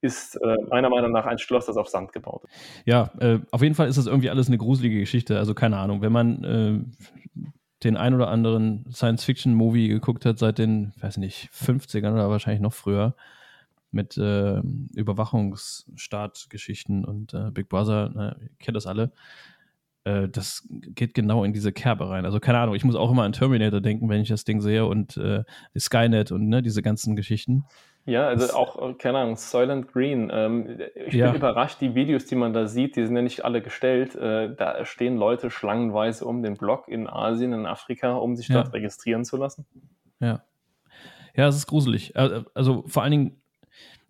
ist 0.02 0.34
äh, 0.36 0.56
meiner 0.68 0.90
Meinung 0.90 1.12
nach 1.12 1.26
ein 1.26 1.38
Schloss, 1.38 1.66
das 1.66 1.76
auf 1.76 1.88
Sand 1.88 2.12
gebaut 2.12 2.42
ist. 2.44 2.52
Ja, 2.84 3.10
äh, 3.20 3.38
auf 3.50 3.62
jeden 3.62 3.74
Fall 3.74 3.88
ist 3.88 3.96
das 3.96 4.06
irgendwie 4.06 4.30
alles 4.30 4.48
eine 4.48 4.58
gruselige 4.58 4.98
Geschichte. 4.98 5.38
Also 5.38 5.54
keine 5.54 5.78
Ahnung, 5.78 6.02
wenn 6.02 6.12
man 6.12 6.44
äh, 6.44 7.48
den 7.84 7.96
ein 7.96 8.14
oder 8.14 8.28
anderen 8.28 8.84
Science-Fiction-Movie 8.92 9.88
geguckt 9.88 10.26
hat 10.26 10.38
seit 10.38 10.58
den, 10.58 10.92
weiß 11.00 11.16
nicht, 11.18 11.50
50ern 11.52 12.12
oder 12.12 12.30
wahrscheinlich 12.30 12.60
noch 12.60 12.72
früher, 12.72 13.14
mit 13.92 14.16
äh, 14.16 14.60
Überwachungsstaatgeschichten 14.94 17.04
und 17.04 17.34
äh, 17.34 17.50
Big 17.50 17.68
Brother, 17.68 18.10
na, 18.14 18.36
ihr 18.40 18.50
kennt 18.58 18.76
das 18.76 18.86
alle, 18.86 19.12
äh, 20.04 20.28
das 20.28 20.66
geht 20.70 21.14
genau 21.14 21.44
in 21.44 21.52
diese 21.52 21.72
Kerbe 21.72 22.08
rein. 22.08 22.24
Also 22.24 22.40
keine 22.40 22.58
Ahnung, 22.58 22.74
ich 22.74 22.84
muss 22.84 22.96
auch 22.96 23.10
immer 23.10 23.22
an 23.22 23.32
Terminator 23.32 23.80
denken, 23.80 24.08
wenn 24.08 24.22
ich 24.22 24.28
das 24.28 24.44
Ding 24.44 24.60
sehe 24.60 24.86
und 24.86 25.16
äh, 25.16 25.44
Skynet 25.78 26.32
und 26.32 26.48
ne, 26.48 26.62
diese 26.62 26.82
ganzen 26.82 27.16
Geschichten. 27.16 27.64
Ja, 28.04 28.26
also 28.26 28.46
das, 28.46 28.54
auch, 28.54 28.90
äh, 28.90 28.94
keine 28.94 29.18
Ahnung, 29.18 29.36
Soylent 29.36 29.92
Green. 29.92 30.28
Ähm, 30.32 30.80
ich 31.06 31.14
ja. 31.14 31.28
bin 31.28 31.36
überrascht, 31.36 31.80
die 31.80 31.94
Videos, 31.94 32.26
die 32.26 32.34
man 32.34 32.52
da 32.52 32.66
sieht, 32.66 32.96
die 32.96 33.06
sind 33.06 33.14
ja 33.14 33.22
nicht 33.22 33.44
alle 33.44 33.62
gestellt. 33.62 34.16
Äh, 34.16 34.54
da 34.56 34.84
stehen 34.84 35.16
Leute 35.16 35.50
schlangenweise 35.50 36.24
um 36.24 36.42
den 36.42 36.56
Block 36.56 36.88
in 36.88 37.08
Asien, 37.08 37.52
in 37.52 37.66
Afrika, 37.66 38.14
um 38.14 38.34
sich 38.34 38.48
ja. 38.48 38.62
dort 38.62 38.72
registrieren 38.72 39.24
zu 39.24 39.36
lassen. 39.36 39.66
Ja. 40.18 40.42
Ja, 41.34 41.48
es 41.48 41.56
ist 41.56 41.66
gruselig. 41.66 42.14
Also 42.16 42.84
vor 42.86 43.02
allen 43.02 43.12
Dingen, 43.12 43.41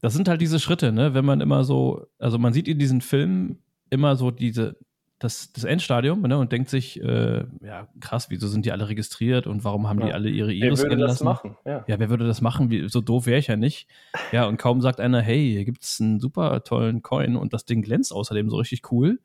das 0.02 0.12
sind 0.12 0.28
halt 0.28 0.40
diese 0.40 0.60
Schritte, 0.60 0.92
ne? 0.92 1.14
Wenn 1.14 1.24
man 1.24 1.40
immer 1.40 1.64
so, 1.64 2.06
also 2.18 2.36
man 2.36 2.52
sieht 2.52 2.68
in 2.68 2.78
diesen 2.78 3.00
Filmen 3.00 3.62
immer 3.88 4.16
so 4.16 4.32
diese, 4.32 4.76
das, 5.20 5.52
das 5.52 5.62
Endstadium 5.62 6.22
ne, 6.22 6.36
und 6.36 6.50
denkt 6.50 6.68
sich, 6.68 7.00
äh, 7.00 7.44
ja, 7.60 7.86
krass, 8.00 8.28
wieso 8.28 8.48
sind 8.48 8.66
die 8.66 8.72
alle 8.72 8.88
registriert 8.88 9.46
und 9.46 9.62
warum 9.62 9.88
haben 9.88 10.00
ja. 10.00 10.06
die 10.06 10.12
alle 10.12 10.28
ihre 10.28 10.52
Iris 10.52 10.82
Wer 10.82 10.90
würde 10.90 11.06
das 11.06 11.22
machen? 11.22 11.56
Ja. 11.64 11.84
ja. 11.86 12.00
wer 12.00 12.10
würde 12.10 12.26
das 12.26 12.40
machen? 12.40 12.70
Wie, 12.70 12.88
so 12.88 13.00
doof 13.00 13.26
wäre 13.26 13.38
ich 13.38 13.46
ja 13.46 13.56
nicht. 13.56 13.86
Ja, 14.32 14.46
und 14.46 14.56
kaum 14.56 14.80
sagt 14.80 14.98
einer, 14.98 15.20
hey, 15.20 15.52
hier 15.52 15.64
gibt 15.64 15.84
es 15.84 16.00
einen 16.00 16.18
super 16.18 16.64
tollen 16.64 17.02
Coin 17.02 17.36
und 17.36 17.52
das 17.52 17.64
Ding 17.64 17.82
glänzt 17.82 18.12
außerdem 18.12 18.50
so 18.50 18.56
richtig 18.56 18.90
cool. 18.90 19.20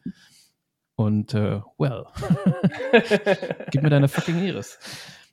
Und, 0.95 1.33
äh, 1.33 1.61
well, 1.79 2.05
gib 3.71 3.81
mir 3.81 3.89
deine 3.89 4.07
fucking 4.07 4.43
Iris. 4.43 4.77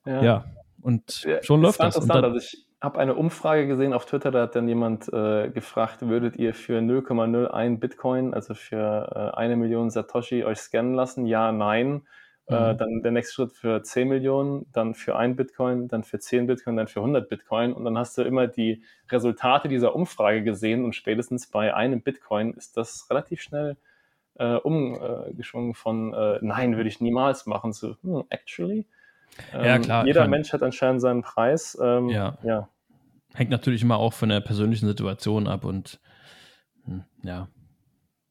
Ja, 0.06 0.22
ja. 0.22 0.44
und 0.80 1.26
schon 1.42 1.60
läuft 1.60 1.80
das. 1.80 1.98
Und 1.98 2.08
dann, 2.08 2.24
also 2.24 2.38
ich, 2.38 2.66
habe 2.84 2.98
eine 2.98 3.14
Umfrage 3.14 3.66
gesehen 3.66 3.92
auf 3.92 4.06
Twitter, 4.06 4.30
da 4.30 4.42
hat 4.42 4.54
dann 4.54 4.68
jemand 4.68 5.12
äh, 5.12 5.48
gefragt, 5.50 6.06
würdet 6.06 6.36
ihr 6.36 6.54
für 6.54 6.78
0,01 6.78 7.78
Bitcoin, 7.78 8.34
also 8.34 8.54
für 8.54 9.32
äh, 9.34 9.36
eine 9.36 9.56
Million 9.56 9.90
Satoshi, 9.90 10.44
euch 10.44 10.58
scannen 10.58 10.94
lassen? 10.94 11.26
Ja, 11.26 11.50
nein. 11.50 12.02
Äh, 12.46 12.54
mhm. 12.54 12.70
Äh, 12.70 12.76
dann 12.76 13.02
der 13.02 13.12
nächste 13.12 13.34
Schritt 13.34 13.52
für 13.52 13.82
10 13.82 14.08
Millionen, 14.08 14.66
dann 14.72 14.94
für 14.94 15.16
ein 15.16 15.34
Bitcoin, 15.34 15.88
dann 15.88 16.04
für 16.04 16.18
10 16.18 16.46
Bitcoin, 16.46 16.76
dann 16.76 16.88
für 16.88 17.00
100 17.00 17.28
Bitcoin. 17.28 17.72
Und 17.72 17.84
dann 17.84 17.96
hast 17.96 18.18
du 18.18 18.22
immer 18.22 18.46
die 18.46 18.84
Resultate 19.10 19.68
dieser 19.68 19.96
Umfrage 19.96 20.42
gesehen 20.42 20.84
und 20.84 20.94
spätestens 20.94 21.46
bei 21.46 21.74
einem 21.74 22.02
Bitcoin 22.02 22.52
ist 22.52 22.76
das 22.76 23.08
relativ 23.10 23.40
schnell 23.40 23.76
äh, 24.36 24.56
umgeschwungen 24.56 25.74
von 25.74 26.12
äh, 26.12 26.38
nein, 26.42 26.76
würde 26.76 26.88
ich 26.88 27.00
niemals 27.00 27.46
machen 27.46 27.72
zu 27.72 27.96
hm, 28.02 28.24
actually. 28.30 28.86
Ähm, 29.52 29.64
ja, 29.64 29.78
klar. 29.78 30.06
Jeder 30.06 30.28
Mensch 30.28 30.52
hat 30.52 30.62
anscheinend 30.62 31.00
seinen 31.00 31.22
Preis. 31.22 31.78
Ähm, 31.80 32.08
ja. 32.08 32.36
ja. 32.42 32.68
Hängt 33.34 33.50
natürlich 33.50 33.82
immer 33.82 33.98
auch 33.98 34.12
von 34.12 34.28
der 34.30 34.40
persönlichen 34.40 34.86
Situation 34.86 35.46
ab 35.48 35.64
und 35.64 36.00
hm, 36.84 37.04
ja, 37.22 37.48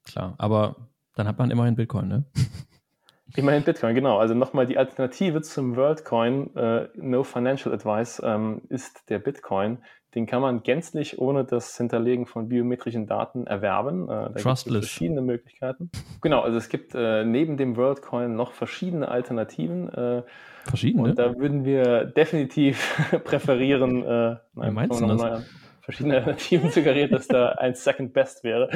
klar. 0.03 0.35
Aber 0.37 0.89
dann 1.15 1.27
hat 1.27 1.37
man 1.37 1.51
immerhin 1.51 1.75
Bitcoin, 1.75 2.07
ne? 2.07 2.25
Immerhin 3.35 3.63
Bitcoin, 3.63 3.95
genau. 3.95 4.19
Also 4.19 4.35
nochmal 4.35 4.67
die 4.67 4.77
Alternative 4.77 5.41
zum 5.41 5.75
WorldCoin, 5.75 6.55
äh, 6.55 6.87
No 6.95 7.23
Financial 7.23 7.73
Advice, 7.73 8.21
ähm, 8.23 8.61
ist 8.69 9.09
der 9.09 9.19
Bitcoin. 9.19 9.79
Den 10.15 10.27
kann 10.27 10.41
man 10.41 10.61
gänzlich 10.61 11.19
ohne 11.19 11.43
das 11.43 11.75
Hinterlegen 11.77 12.27
von 12.27 12.47
biometrischen 12.47 13.07
Daten 13.07 13.47
erwerben. 13.47 14.03
Äh, 14.03 14.07
da 14.07 14.29
Trustless. 14.29 14.63
Gibt 14.63 14.83
es 14.83 14.89
verschiedene 14.89 15.21
Möglichkeiten. 15.21 15.89
Genau, 16.21 16.41
also 16.41 16.57
es 16.57 16.69
gibt 16.69 16.93
äh, 16.93 17.25
neben 17.25 17.57
dem 17.57 17.75
WorldCoin 17.75 18.35
noch 18.35 18.51
verschiedene 18.51 19.07
Alternativen. 19.07 19.89
Äh, 19.89 20.23
verschiedene? 20.65 21.03
Und 21.03 21.17
da 21.17 21.35
würden 21.37 21.65
wir 21.65 22.05
definitiv 22.05 22.95
präferieren, 23.23 24.03
äh, 24.03 24.35
nein, 24.53 24.69
Wie 24.69 24.71
meinst 24.71 25.01
du 25.01 25.07
das? 25.07 25.45
verschiedene 25.81 26.15
Alternativen 26.17 26.69
suggeriert, 26.69 27.11
dass 27.11 27.27
da 27.27 27.49
ein 27.53 27.75
Second 27.75 28.13
Best 28.13 28.43
wäre. 28.43 28.69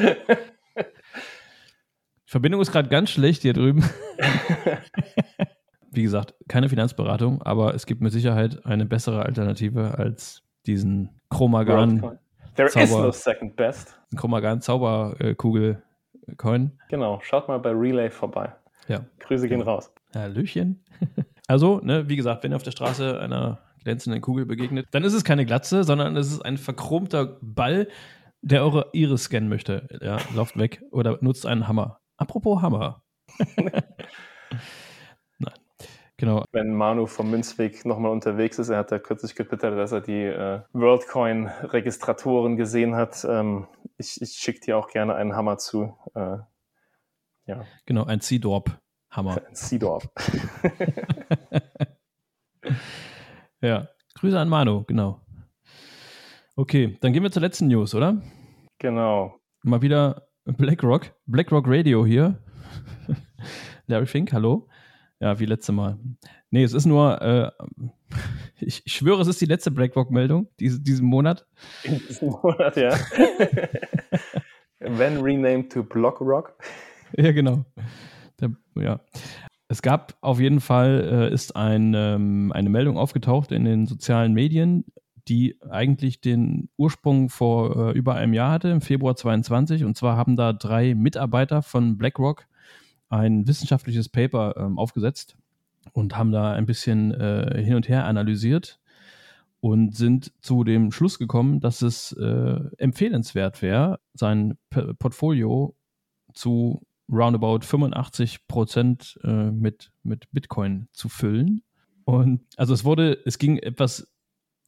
Die 0.75 2.31
Verbindung 2.31 2.59
ist 2.59 2.71
gerade 2.71 2.89
ganz 2.89 3.09
schlecht 3.09 3.43
hier 3.43 3.53
drüben. 3.53 3.83
Wie 5.91 6.03
gesagt, 6.03 6.35
keine 6.49 6.67
Finanzberatung, 6.67 7.41
aber 7.43 7.73
es 7.73 7.85
gibt 7.85 8.01
mit 8.01 8.11
Sicherheit 8.11 8.65
eine 8.65 8.85
bessere 8.85 9.23
Alternative 9.23 9.97
als 9.97 10.43
diesen 10.65 11.16
Chromagan. 11.29 12.17
There 12.55 12.69
Zauber, 12.69 12.83
is 12.83 12.91
no 12.91 13.11
second 13.11 13.55
best. 13.55 13.99
Chromagan 14.15 14.61
Zauberkugel 14.61 15.81
Coin. 16.35 16.71
Genau, 16.89 17.19
schaut 17.21 17.47
mal 17.47 17.59
bei 17.59 17.71
Relay 17.71 18.09
vorbei. 18.09 18.53
Ja. 18.87 19.05
Grüße 19.19 19.47
gehen 19.47 19.61
raus. 19.61 19.91
Hallöchen. 20.13 20.83
Also, 21.49 21.79
ne, 21.81 22.09
wie 22.09 22.17
gesagt, 22.17 22.43
wenn 22.43 22.51
ihr 22.51 22.57
auf 22.57 22.63
der 22.63 22.71
Straße 22.71 23.21
einer 23.21 23.59
glänzenden 23.85 24.19
Kugel 24.19 24.45
begegnet, 24.45 24.85
dann 24.91 25.05
ist 25.05 25.13
es 25.13 25.23
keine 25.23 25.45
Glatze, 25.45 25.85
sondern 25.85 26.17
es 26.17 26.29
ist 26.29 26.41
ein 26.41 26.57
verchromter 26.57 27.37
Ball, 27.41 27.87
der 28.41 28.63
eure 28.63 28.89
Iris 28.91 29.23
scannen 29.23 29.47
möchte. 29.47 29.87
Ja, 30.01 30.17
lauft 30.35 30.57
weg 30.57 30.83
oder 30.91 31.19
nutzt 31.21 31.45
einen 31.45 31.69
Hammer. 31.69 32.01
Apropos 32.17 32.61
Hammer. 32.61 33.01
Genau. 36.17 36.43
Wenn 36.51 36.73
Manu 36.73 37.05
vom 37.05 37.29
Münzweg 37.29 37.85
nochmal 37.85 38.11
unterwegs 38.11 38.57
ist, 38.57 38.69
er 38.69 38.79
hat 38.79 38.89
ja 38.89 38.97
kürzlich 38.97 39.35
getwittert, 39.35 39.77
dass 39.77 39.91
er 39.91 40.01
die 40.01 40.23
äh, 40.23 40.61
WorldCoin-Registratoren 40.73 42.57
gesehen 42.57 42.95
hat. 42.95 43.23
Ähm, 43.23 43.67
ich 43.97 44.19
ich 44.19 44.31
schicke 44.31 44.59
dir 44.61 44.77
auch 44.77 44.89
gerne 44.89 45.13
einen 45.13 45.35
Hammer 45.35 45.59
zu. 45.59 45.95
Äh, 46.15 46.37
ja. 47.45 47.65
Genau, 47.85 48.05
ein 48.05 48.19
Seedorp-Hammer. 48.19 49.41
Ein 49.47 49.55
Seedorp. 49.55 50.09
ja, 53.61 53.87
Grüße 54.15 54.39
an 54.39 54.49
Manu, 54.49 54.83
genau. 54.85 55.21
Okay, 56.55 56.97
dann 57.01 57.13
gehen 57.13 57.21
wir 57.21 57.31
zur 57.31 57.43
letzten 57.43 57.67
News, 57.67 57.93
oder? 57.93 58.19
Genau. 58.79 59.39
Mal 59.61 59.83
wieder 59.83 60.27
BlackRock, 60.45 61.13
BlackRock 61.27 61.65
Radio 61.67 62.05
hier. 62.05 62.41
Larry 63.85 64.07
Fink, 64.07 64.33
hallo. 64.33 64.67
Ja, 65.19 65.39
wie 65.39 65.45
letzte 65.45 65.71
Mal. 65.71 65.97
Nee, 66.51 66.63
es 66.63 66.73
ist 66.73 66.85
nur, 66.85 67.21
äh, 67.21 67.51
ich, 68.59 68.83
ich, 68.85 68.93
schwöre, 68.93 69.21
es 69.21 69.27
ist 69.27 69.41
die 69.41 69.45
letzte 69.45 69.71
BlackRock-Meldung 69.71 70.47
diese, 70.59 70.79
diesen 70.79 71.07
Monat. 71.07 71.45
In 71.83 71.99
diesem 72.07 72.29
Monat, 72.29 72.77
ja. 72.77 72.95
When 74.79 75.21
renamed 75.21 75.71
to 75.71 75.83
BlockRock. 75.83 76.55
Ja, 77.17 77.31
genau. 77.31 77.63
Der, 78.41 78.51
ja. 78.75 78.99
Es 79.69 79.81
gab 79.81 80.17
auf 80.19 80.41
jeden 80.41 80.59
Fall, 80.59 81.29
äh, 81.29 81.33
ist 81.33 81.55
ein, 81.55 81.93
ähm, 81.95 82.51
eine 82.53 82.69
Meldung 82.69 82.97
aufgetaucht 82.97 83.53
in 83.53 83.63
den 83.63 83.85
sozialen 83.85 84.33
Medien, 84.33 84.83
die 85.29 85.57
eigentlich 85.69 86.19
den 86.19 86.67
Ursprung 86.75 87.29
vor 87.29 87.91
äh, 87.91 87.97
über 87.97 88.15
einem 88.15 88.33
Jahr 88.33 88.51
hatte, 88.51 88.67
im 88.67 88.81
Februar 88.81 89.15
22. 89.15 89.85
Und 89.85 89.95
zwar 89.95 90.17
haben 90.17 90.35
da 90.35 90.51
drei 90.51 90.95
Mitarbeiter 90.95 91.61
von 91.61 91.97
BlackRock 91.97 92.45
ein 93.09 93.47
wissenschaftliches 93.47 94.09
Paper 94.09 94.55
ähm, 94.57 94.77
aufgesetzt 94.77 95.37
und 95.93 96.17
haben 96.17 96.31
da 96.31 96.53
ein 96.53 96.65
bisschen 96.65 97.13
äh, 97.13 97.61
hin 97.63 97.75
und 97.75 97.87
her 97.87 98.05
analysiert 98.05 98.79
und 99.59 99.95
sind 99.95 100.31
zu 100.41 100.63
dem 100.63 100.91
Schluss 100.91 101.17
gekommen, 101.17 101.59
dass 101.59 101.81
es 101.81 102.11
äh, 102.13 102.59
empfehlenswert 102.77 103.61
wäre, 103.61 103.99
sein 104.13 104.57
P 104.69 104.93
Portfolio 104.93 105.75
zu 106.33 106.85
roundabout 107.11 107.61
85 107.61 108.47
Prozent 108.47 109.19
äh, 109.23 109.51
mit, 109.51 109.91
mit 110.03 110.25
Bitcoin 110.31 110.87
zu 110.91 111.09
füllen. 111.09 111.63
Und 112.05 112.41
also 112.57 112.73
es 112.73 112.85
wurde, 112.85 113.17
es 113.25 113.37
ging 113.37 113.57
etwas 113.57 114.07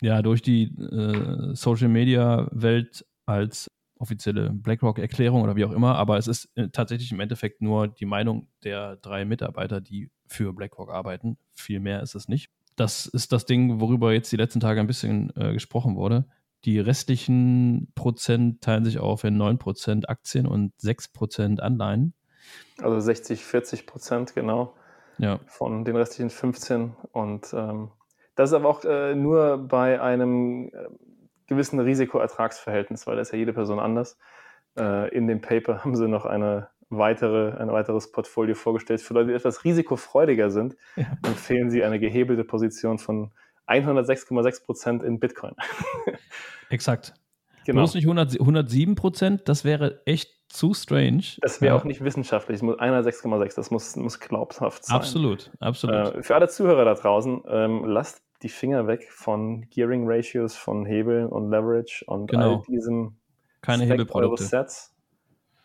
ja, 0.01 0.21
durch 0.21 0.41
die 0.41 0.63
äh, 0.63 1.55
Social 1.55 1.89
Media 1.89 2.47
Welt 2.51 3.05
als 3.25 3.67
offizielle 3.99 4.49
BlackRock-Erklärung 4.49 5.43
oder 5.43 5.55
wie 5.55 5.65
auch 5.65 5.71
immer, 5.71 5.95
aber 5.95 6.17
es 6.17 6.27
ist 6.27 6.49
äh, 6.55 6.69
tatsächlich 6.69 7.11
im 7.11 7.19
Endeffekt 7.19 7.61
nur 7.61 7.87
die 7.87 8.05
Meinung 8.05 8.47
der 8.63 8.95
drei 8.95 9.25
Mitarbeiter, 9.25 9.81
die 9.81 10.09
für 10.25 10.53
BlackRock 10.53 10.89
arbeiten. 10.89 11.37
Viel 11.53 11.79
mehr 11.79 12.01
ist 12.01 12.15
es 12.15 12.27
nicht. 12.27 12.49
Das 12.75 13.05
ist 13.05 13.33
das 13.33 13.45
Ding, 13.45 13.81
worüber 13.81 14.13
jetzt 14.13 14.31
die 14.31 14.37
letzten 14.37 14.61
Tage 14.61 14.79
ein 14.79 14.87
bisschen 14.87 15.33
äh, 15.35 15.53
gesprochen 15.53 15.97
wurde. 15.97 16.25
Die 16.65 16.79
restlichen 16.79 17.91
Prozent 17.93 18.61
teilen 18.61 18.85
sich 18.85 18.99
auf 18.99 19.23
in 19.23 19.37
9% 19.37 20.07
Aktien 20.07 20.45
und 20.45 20.73
6% 20.81 21.59
Anleihen. 21.59 22.13
Also 22.81 22.99
60, 22.99 23.43
40 23.43 23.85
Prozent, 23.85 24.33
genau. 24.33 24.73
Ja. 25.17 25.39
Von 25.45 25.83
den 25.83 25.95
restlichen 25.97 26.29
15. 26.29 26.95
Und 27.11 27.53
ähm, 27.53 27.91
das 28.35 28.51
ist 28.51 28.53
aber 28.53 28.69
auch 28.69 28.83
äh, 28.85 29.15
nur 29.15 29.57
bei 29.57 30.01
einem 30.01 30.69
äh, 30.69 30.87
gewissen 31.49 31.79
Risikoertragsverhältnis, 31.79 33.05
weil 33.05 33.17
das 33.17 33.27
ist 33.27 33.31
ja 33.33 33.39
jede 33.39 33.53
Person 33.53 33.79
anders. 33.79 34.17
Äh, 34.77 35.13
in 35.15 35.27
dem 35.27 35.41
Paper 35.41 35.79
haben 35.83 35.95
sie 35.95 36.07
noch 36.07 36.25
eine 36.25 36.69
weitere, 36.89 37.51
ein 37.57 37.71
weiteres 37.71 38.11
Portfolio 38.11 38.55
vorgestellt. 38.55 39.01
Für 39.01 39.13
Leute, 39.13 39.27
die 39.27 39.33
etwas 39.33 39.63
risikofreudiger 39.63 40.49
sind, 40.49 40.75
ja. 40.95 41.05
empfehlen 41.23 41.69
sie 41.69 41.83
eine 41.83 41.99
gehebelte 41.99 42.43
Position 42.43 42.97
von 42.97 43.31
106,6 43.67 44.65
Prozent 44.65 45.03
in 45.03 45.19
Bitcoin. 45.19 45.53
Exakt. 46.69 47.13
Genau. 47.65 47.81
Bloß 47.81 47.93
nicht 47.93 48.05
100, 48.05 48.39
107 48.39 48.95
Prozent, 48.95 49.47
das 49.47 49.63
wäre 49.63 50.01
echt 50.05 50.31
zu 50.49 50.73
strange. 50.73 51.23
Das 51.41 51.61
wäre 51.61 51.75
ja. 51.75 51.79
auch 51.79 51.83
nicht 51.83 52.03
wissenschaftlich. 52.03 52.61
106,6, 52.61 53.55
das 53.55 53.69
muss, 53.69 53.95
muss 53.95 54.19
glaubhaft 54.19 54.85
sein. 54.85 54.95
Absolut, 54.95 55.51
absolut. 55.59 56.15
Äh, 56.15 56.23
für 56.23 56.33
alle 56.33 56.47
Zuhörer 56.47 56.85
da 56.85 56.95
draußen, 56.95 57.43
ähm, 57.47 57.85
lasst 57.85 58.23
die 58.41 58.49
Finger 58.49 58.87
weg 58.87 59.11
von 59.11 59.69
Gearing 59.69 60.03
Ratios, 60.05 60.55
von 60.55 60.85
Hebeln 60.85 61.27
und 61.27 61.49
Leverage 61.49 62.03
und 62.07 62.31
genau. 62.31 62.57
all 62.57 62.61
diesem 62.67 63.17
keine 63.61 63.85
Hebelprodukte. 63.85 64.43
Sets 64.43 64.95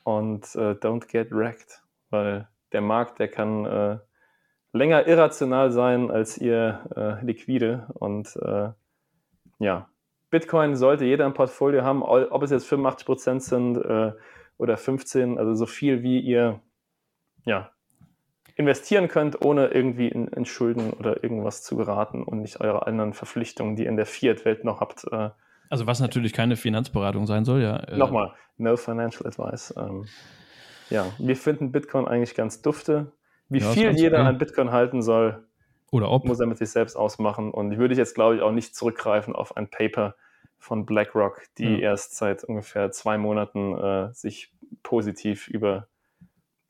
und 0.02 0.42
äh, 0.54 0.72
don't 0.72 1.06
get 1.06 1.30
wrecked, 1.30 1.82
weil 2.10 2.48
der 2.72 2.80
Markt, 2.80 3.18
der 3.18 3.28
kann 3.28 3.64
äh, 3.64 3.98
länger 4.72 5.06
irrational 5.06 5.70
sein 5.70 6.10
als 6.10 6.36
ihr 6.38 6.84
äh, 6.96 7.24
liquide 7.24 7.86
und 7.94 8.36
äh, 8.36 8.70
ja, 9.60 9.88
Bitcoin 10.30 10.74
sollte 10.74 11.04
jeder 11.04 11.26
im 11.26 11.34
Portfolio 11.34 11.82
haben, 11.84 12.02
ob 12.02 12.42
es 12.42 12.50
jetzt 12.50 12.66
85% 12.70 13.40
sind 13.40 13.76
äh, 13.76 14.12
oder 14.58 14.74
15%, 14.74 15.38
also 15.38 15.54
so 15.54 15.66
viel 15.66 16.02
wie 16.02 16.18
ihr 16.18 16.60
ja, 17.44 17.70
investieren 18.56 19.08
könnt, 19.08 19.44
ohne 19.44 19.68
irgendwie 19.68 20.08
in, 20.08 20.28
in, 20.28 20.44
Schulden 20.44 20.92
oder 20.92 21.22
irgendwas 21.24 21.62
zu 21.62 21.76
geraten 21.76 22.22
und 22.22 22.40
nicht 22.40 22.60
eure 22.60 22.86
anderen 22.86 23.12
Verpflichtungen, 23.12 23.76
die 23.76 23.84
ihr 23.84 23.88
in 23.88 23.96
der 23.96 24.06
Fiat-Welt 24.06 24.64
noch 24.64 24.80
habt, 24.80 25.04
äh, 25.10 25.30
also 25.70 25.86
was 25.86 26.00
natürlich 26.00 26.32
keine 26.32 26.56
Finanzberatung 26.56 27.26
sein 27.26 27.44
soll, 27.44 27.62
ja. 27.62 27.76
Äh, 27.76 27.96
Nochmal, 27.96 28.32
no 28.58 28.76
financial 28.76 29.26
advice. 29.26 29.74
Ähm, 29.76 30.06
ja, 30.90 31.06
wir 31.18 31.36
finden 31.36 31.72
Bitcoin 31.72 32.06
eigentlich 32.06 32.34
ganz 32.34 32.62
dufte. 32.62 33.12
Wie 33.48 33.58
ja, 33.58 33.70
viel 33.70 33.90
jeder 33.90 34.18
okay. 34.18 34.28
an 34.28 34.38
Bitcoin 34.38 34.70
halten 34.70 35.02
soll, 35.02 35.44
oder 35.90 36.10
ob. 36.10 36.24
muss 36.24 36.40
er 36.40 36.46
mit 36.46 36.58
sich 36.58 36.70
selbst 36.70 36.96
ausmachen. 36.96 37.50
Und 37.50 37.72
ich 37.72 37.78
würde 37.78 37.94
jetzt, 37.94 38.14
glaube 38.14 38.36
ich, 38.36 38.42
auch 38.42 38.52
nicht 38.52 38.74
zurückgreifen 38.74 39.34
auf 39.34 39.56
ein 39.56 39.68
Paper 39.68 40.14
von 40.58 40.86
BlackRock, 40.86 41.42
die 41.58 41.64
ja. 41.64 41.90
erst 41.90 42.16
seit 42.16 42.44
ungefähr 42.44 42.90
zwei 42.90 43.18
Monaten 43.18 43.76
äh, 43.76 44.12
sich 44.12 44.52
positiv 44.82 45.48
über 45.48 45.88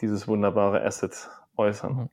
dieses 0.00 0.26
wunderbare 0.26 0.82
Asset 0.82 1.28
äußern. 1.56 2.08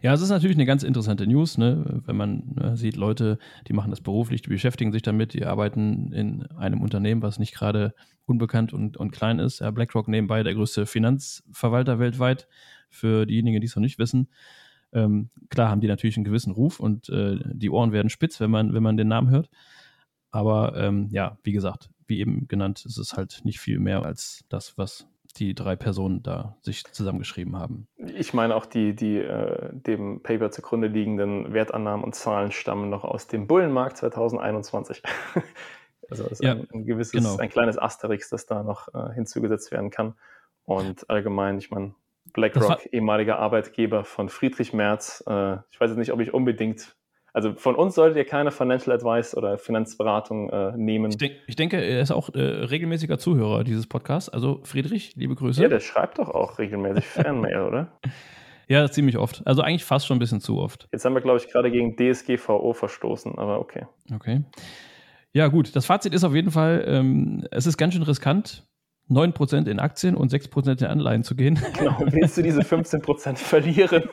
Ja, 0.00 0.12
es 0.12 0.22
ist 0.22 0.28
natürlich 0.28 0.56
eine 0.56 0.66
ganz 0.66 0.84
interessante 0.84 1.26
News, 1.26 1.58
ne? 1.58 2.00
wenn 2.06 2.16
man 2.16 2.44
ne, 2.54 2.76
sieht, 2.76 2.96
Leute, 2.96 3.38
die 3.66 3.72
machen 3.72 3.90
das 3.90 4.00
beruflich, 4.00 4.42
die 4.42 4.50
beschäftigen 4.50 4.92
sich 4.92 5.02
damit, 5.02 5.34
die 5.34 5.44
arbeiten 5.44 6.12
in 6.12 6.46
einem 6.52 6.82
Unternehmen, 6.82 7.22
was 7.22 7.40
nicht 7.40 7.52
gerade 7.52 7.92
unbekannt 8.24 8.72
und, 8.72 8.96
und 8.96 9.10
klein 9.10 9.40
ist. 9.40 9.58
Ja, 9.58 9.72
BlackRock 9.72 10.06
nebenbei 10.06 10.44
der 10.44 10.54
größte 10.54 10.86
Finanzverwalter 10.86 11.98
weltweit, 11.98 12.46
für 12.88 13.26
diejenigen, 13.26 13.60
die 13.60 13.66
es 13.66 13.74
noch 13.74 13.80
nicht 13.80 13.98
wissen. 13.98 14.28
Ähm, 14.92 15.30
klar 15.48 15.70
haben 15.70 15.80
die 15.80 15.88
natürlich 15.88 16.16
einen 16.16 16.24
gewissen 16.24 16.52
Ruf 16.52 16.78
und 16.78 17.08
äh, 17.08 17.38
die 17.52 17.70
Ohren 17.70 17.92
werden 17.92 18.10
spitz, 18.10 18.38
wenn 18.40 18.50
man, 18.50 18.74
wenn 18.74 18.82
man 18.82 18.96
den 18.96 19.08
Namen 19.08 19.30
hört. 19.30 19.48
Aber 20.30 20.76
ähm, 20.76 21.08
ja, 21.10 21.38
wie 21.42 21.52
gesagt, 21.52 21.90
wie 22.06 22.20
eben 22.20 22.46
genannt, 22.46 22.84
ist 22.84 22.98
es 22.98 23.14
halt 23.14 23.40
nicht 23.44 23.58
viel 23.58 23.78
mehr 23.78 24.04
als 24.04 24.44
das, 24.48 24.76
was 24.76 25.08
die 25.36 25.54
drei 25.54 25.76
Personen 25.76 26.22
da 26.22 26.56
sich 26.60 26.84
zusammengeschrieben 26.84 27.56
haben. 27.56 27.88
Ich 27.96 28.34
meine 28.34 28.54
auch 28.54 28.66
die, 28.66 28.94
die 28.94 29.18
äh, 29.18 29.70
dem 29.72 30.22
Paper 30.22 30.50
zugrunde 30.50 30.88
liegenden 30.88 31.52
Wertannahmen 31.52 32.04
und 32.04 32.14
Zahlen 32.14 32.50
stammen 32.50 32.90
noch 32.90 33.04
aus 33.04 33.26
dem 33.28 33.46
Bullenmarkt 33.46 33.96
2021. 33.98 35.02
also 36.10 36.26
ist 36.26 36.42
ja, 36.42 36.52
ein, 36.52 36.68
ein, 36.72 36.84
gewisses, 36.84 37.12
genau. 37.12 37.36
ein 37.38 37.48
kleines 37.48 37.78
Asterix, 37.78 38.28
das 38.28 38.46
da 38.46 38.62
noch 38.62 38.88
äh, 38.94 39.14
hinzugesetzt 39.14 39.72
werden 39.72 39.90
kann. 39.90 40.14
Und 40.64 41.08
allgemein, 41.08 41.58
ich 41.58 41.70
meine, 41.70 41.94
BlackRock, 42.32 42.86
ehemaliger 42.92 43.38
Arbeitgeber 43.38 44.04
von 44.04 44.28
Friedrich 44.28 44.72
Merz. 44.72 45.24
Äh, 45.26 45.56
ich 45.70 45.80
weiß 45.80 45.90
jetzt 45.90 45.98
nicht, 45.98 46.12
ob 46.12 46.20
ich 46.20 46.32
unbedingt 46.32 46.94
also 47.32 47.54
von 47.54 47.74
uns 47.74 47.94
solltet 47.94 48.18
ihr 48.18 48.24
keine 48.24 48.50
Financial 48.50 48.94
Advice 48.94 49.34
oder 49.36 49.56
Finanzberatung 49.56 50.50
äh, 50.50 50.76
nehmen. 50.76 51.10
Ich, 51.10 51.18
denk, 51.18 51.34
ich, 51.46 51.56
denke, 51.56 51.78
er 51.78 52.00
ist 52.00 52.10
auch 52.10 52.34
äh, 52.34 52.40
regelmäßiger 52.40 53.18
Zuhörer 53.18 53.64
dieses 53.64 53.86
Podcasts. 53.86 54.28
Also 54.28 54.60
Friedrich, 54.64 55.16
liebe 55.16 55.34
Grüße. 55.34 55.62
Ja, 55.62 55.68
der 55.68 55.80
schreibt 55.80 56.18
doch 56.18 56.28
auch 56.28 56.58
regelmäßig 56.58 57.04
Fanmail, 57.06 57.62
oder? 57.68 57.92
Ja, 58.68 58.90
ziemlich 58.90 59.16
oft. 59.16 59.46
Also 59.46 59.62
eigentlich 59.62 59.84
fast 59.84 60.06
schon 60.06 60.16
ein 60.16 60.20
bisschen 60.20 60.40
zu 60.40 60.58
oft. 60.58 60.88
Jetzt 60.92 61.04
haben 61.04 61.14
wir, 61.14 61.22
glaube 61.22 61.38
ich, 61.38 61.48
gerade 61.50 61.70
gegen 61.70 61.96
DSGVO 61.96 62.74
verstoßen, 62.74 63.38
aber 63.38 63.60
okay. 63.60 63.86
Okay. 64.14 64.42
Ja, 65.32 65.48
gut. 65.48 65.74
Das 65.74 65.86
Fazit 65.86 66.12
ist 66.12 66.24
auf 66.24 66.34
jeden 66.34 66.50
Fall, 66.50 66.84
ähm, 66.86 67.46
es 67.50 67.66
ist 67.66 67.78
ganz 67.78 67.94
schön 67.94 68.02
riskant, 68.02 68.66
9% 69.10 69.68
in 69.68 69.78
Aktien 69.80 70.14
und 70.14 70.32
6% 70.32 70.80
in 70.80 70.86
Anleihen 70.86 71.22
zu 71.22 71.34
gehen. 71.34 71.58
Genau, 71.78 71.96
willst 72.00 72.36
du 72.36 72.42
diese 72.42 72.60
15% 72.60 73.36
verlieren? 73.36 74.04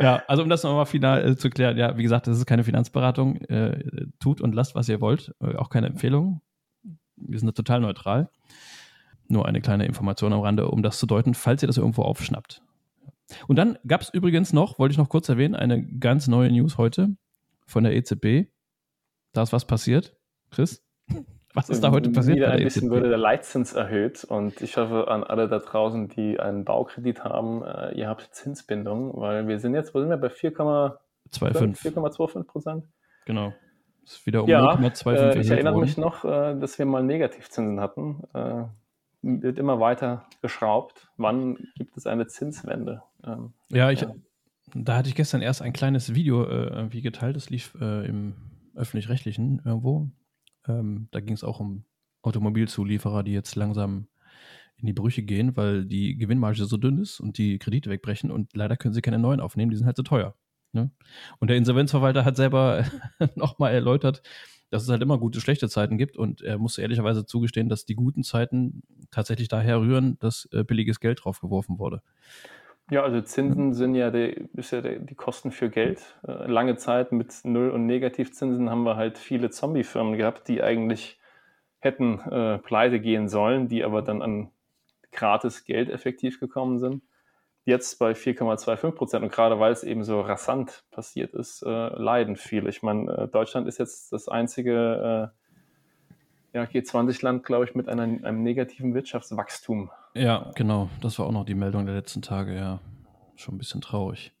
ja. 0.00 0.22
also 0.26 0.42
um 0.42 0.48
das 0.48 0.62
nochmal 0.62 0.86
final 0.86 1.24
äh, 1.24 1.36
zu 1.36 1.50
klären, 1.50 1.76
ja, 1.76 1.96
wie 1.96 2.02
gesagt, 2.02 2.26
das 2.26 2.38
ist 2.38 2.46
keine 2.46 2.64
Finanzberatung. 2.64 3.36
Äh, 3.42 4.06
tut 4.20 4.40
und 4.40 4.54
lasst, 4.54 4.74
was 4.74 4.88
ihr 4.88 5.00
wollt. 5.00 5.34
Äh, 5.40 5.56
auch 5.56 5.70
keine 5.70 5.88
Empfehlung. 5.88 6.40
Wir 7.16 7.38
sind 7.38 7.48
da 7.48 7.52
total 7.52 7.80
neutral. 7.80 8.30
Nur 9.28 9.46
eine 9.46 9.60
kleine 9.60 9.86
Information 9.86 10.32
am 10.32 10.40
Rande, 10.40 10.68
um 10.68 10.82
das 10.82 10.98
zu 10.98 11.06
deuten, 11.06 11.34
falls 11.34 11.62
ihr 11.62 11.66
das 11.66 11.76
irgendwo 11.76 12.02
aufschnappt. 12.02 12.62
Und 13.46 13.56
dann 13.56 13.78
gab 13.86 14.02
es 14.02 14.10
übrigens 14.10 14.52
noch, 14.52 14.78
wollte 14.78 14.92
ich 14.92 14.98
noch 14.98 15.08
kurz 15.08 15.28
erwähnen, 15.28 15.54
eine 15.54 15.82
ganz 15.82 16.28
neue 16.28 16.50
News 16.50 16.76
heute 16.76 17.16
von 17.66 17.84
der 17.84 17.94
EZB. 17.94 18.50
Da 19.32 19.42
ist 19.42 19.52
was 19.52 19.66
passiert. 19.66 20.16
Chris? 20.50 20.84
Was 21.54 21.68
ist 21.68 21.84
da 21.84 21.90
heute 21.90 22.08
passiert? 22.10 22.36
Wieder 22.36 22.52
ein 22.52 22.64
bisschen 22.64 22.88
wurde 22.90 23.08
der 23.08 23.18
Leitzins 23.18 23.74
erhöht 23.74 24.24
und 24.24 24.62
ich 24.62 24.78
hoffe 24.78 25.08
an 25.08 25.22
alle 25.22 25.48
da 25.48 25.58
draußen, 25.58 26.08
die 26.08 26.40
einen 26.40 26.64
Baukredit 26.64 27.24
haben, 27.24 27.62
äh, 27.62 27.92
ihr 27.92 28.08
habt 28.08 28.34
Zinsbindung, 28.34 29.12
weil 29.14 29.46
wir 29.48 29.58
sind 29.58 29.74
jetzt, 29.74 29.94
wo 29.94 30.00
sind 30.00 30.08
wir, 30.08 30.16
bei 30.16 30.28
4,25 30.28 32.44
Prozent? 32.44 32.84
Genau. 33.26 33.52
Das 34.02 34.14
ist 34.14 34.26
wieder 34.26 34.44
um 34.44 34.48
ja, 34.48 34.74
0,25% 34.74 35.14
äh, 35.14 35.40
Ich 35.40 35.50
erinnere 35.50 35.78
mich 35.78 35.98
noch, 35.98 36.24
äh, 36.24 36.58
dass 36.58 36.78
wir 36.78 36.86
mal 36.86 37.02
Negativzinsen 37.02 37.80
hatten. 37.80 38.22
Äh, 38.34 38.64
wird 39.22 39.58
immer 39.58 39.78
weiter 39.78 40.26
geschraubt. 40.40 41.08
Wann 41.16 41.56
gibt 41.76 41.96
es 41.96 42.06
eine 42.06 42.26
Zinswende? 42.26 43.02
Ähm, 43.24 43.52
ja, 43.68 43.90
ich, 43.90 44.00
ja. 44.00 44.12
da 44.74 44.96
hatte 44.96 45.08
ich 45.08 45.14
gestern 45.14 45.42
erst 45.42 45.62
ein 45.62 45.72
kleines 45.72 46.14
Video 46.14 46.44
äh, 46.44 46.66
irgendwie 46.66 47.02
geteilt. 47.02 47.36
Das 47.36 47.48
lief 47.48 47.76
äh, 47.80 48.06
im 48.06 48.34
öffentlich-rechtlichen 48.74 49.62
irgendwo 49.64 50.10
ähm, 50.68 51.08
da 51.10 51.20
ging 51.20 51.34
es 51.34 51.44
auch 51.44 51.60
um 51.60 51.84
Automobilzulieferer, 52.22 53.22
die 53.22 53.32
jetzt 53.32 53.56
langsam 53.56 54.08
in 54.76 54.86
die 54.86 54.92
Brüche 54.92 55.22
gehen, 55.22 55.56
weil 55.56 55.84
die 55.84 56.16
Gewinnmarge 56.16 56.64
so 56.64 56.76
dünn 56.76 56.98
ist 56.98 57.20
und 57.20 57.38
die 57.38 57.58
Kredite 57.58 57.90
wegbrechen 57.90 58.30
und 58.30 58.54
leider 58.54 58.76
können 58.76 58.94
sie 58.94 59.02
keine 59.02 59.18
neuen 59.18 59.40
aufnehmen, 59.40 59.70
die 59.70 59.76
sind 59.76 59.86
halt 59.86 59.96
so 59.96 60.02
teuer. 60.02 60.34
Ne? 60.72 60.90
Und 61.38 61.48
der 61.48 61.56
Insolvenzverwalter 61.56 62.24
hat 62.24 62.36
selber 62.36 62.84
nochmal 63.36 63.74
erläutert, 63.74 64.22
dass 64.70 64.82
es 64.82 64.88
halt 64.88 65.02
immer 65.02 65.18
gute, 65.18 65.40
schlechte 65.40 65.68
Zeiten 65.68 65.98
gibt 65.98 66.16
und 66.16 66.40
er 66.40 66.58
musste 66.58 66.82
ehrlicherweise 66.82 67.26
zugestehen, 67.26 67.68
dass 67.68 67.84
die 67.84 67.94
guten 67.94 68.22
Zeiten 68.22 68.82
tatsächlich 69.10 69.48
daher 69.48 69.80
rühren, 69.80 70.18
dass 70.18 70.48
äh, 70.52 70.64
billiges 70.64 70.98
Geld 70.98 71.20
draufgeworfen 71.22 71.78
wurde. 71.78 72.02
Ja, 72.92 73.04
also 73.04 73.22
Zinsen 73.22 73.72
sind 73.72 73.94
ja, 73.94 74.10
die, 74.10 74.50
ist 74.52 74.70
ja 74.70 74.82
die, 74.82 74.98
die 74.98 75.14
Kosten 75.14 75.50
für 75.50 75.70
Geld. 75.70 76.02
Äh, 76.28 76.46
lange 76.46 76.76
Zeit 76.76 77.10
mit 77.10 77.34
Null- 77.42 77.70
und 77.70 77.86
Negativzinsen 77.86 78.68
haben 78.68 78.82
wir 78.82 78.96
halt 78.96 79.16
viele 79.16 79.48
Zombie-Firmen 79.48 80.18
gehabt, 80.18 80.46
die 80.46 80.62
eigentlich 80.62 81.18
hätten 81.78 82.20
äh, 82.20 82.58
pleite 82.58 83.00
gehen 83.00 83.30
sollen, 83.30 83.68
die 83.68 83.82
aber 83.82 84.02
dann 84.02 84.20
an 84.20 84.50
gratis 85.10 85.64
Geld 85.64 85.88
effektiv 85.88 86.38
gekommen 86.38 86.78
sind. 86.78 87.02
Jetzt 87.64 87.98
bei 87.98 88.12
4,25 88.12 88.90
Prozent 88.90 89.22
und 89.24 89.32
gerade 89.32 89.58
weil 89.58 89.72
es 89.72 89.84
eben 89.84 90.04
so 90.04 90.20
rasant 90.20 90.84
passiert 90.90 91.32
ist, 91.32 91.62
äh, 91.62 91.68
leiden 91.68 92.36
viele. 92.36 92.68
Ich 92.68 92.82
meine, 92.82 93.10
äh, 93.10 93.28
Deutschland 93.28 93.68
ist 93.68 93.78
jetzt 93.78 94.12
das 94.12 94.28
einzige 94.28 95.32
äh, 95.32 95.41
ja, 96.52 96.64
G20-Land, 96.64 97.44
glaube 97.44 97.64
ich, 97.64 97.74
mit 97.74 97.88
einem, 97.88 98.24
einem 98.24 98.42
negativen 98.42 98.94
Wirtschaftswachstum. 98.94 99.90
Ja, 100.14 100.50
genau. 100.54 100.90
Das 101.00 101.18
war 101.18 101.26
auch 101.26 101.32
noch 101.32 101.46
die 101.46 101.54
Meldung 101.54 101.86
der 101.86 101.94
letzten 101.94 102.22
Tage, 102.22 102.54
ja. 102.54 102.80
Schon 103.36 103.54
ein 103.54 103.58
bisschen 103.58 103.80
traurig. 103.80 104.32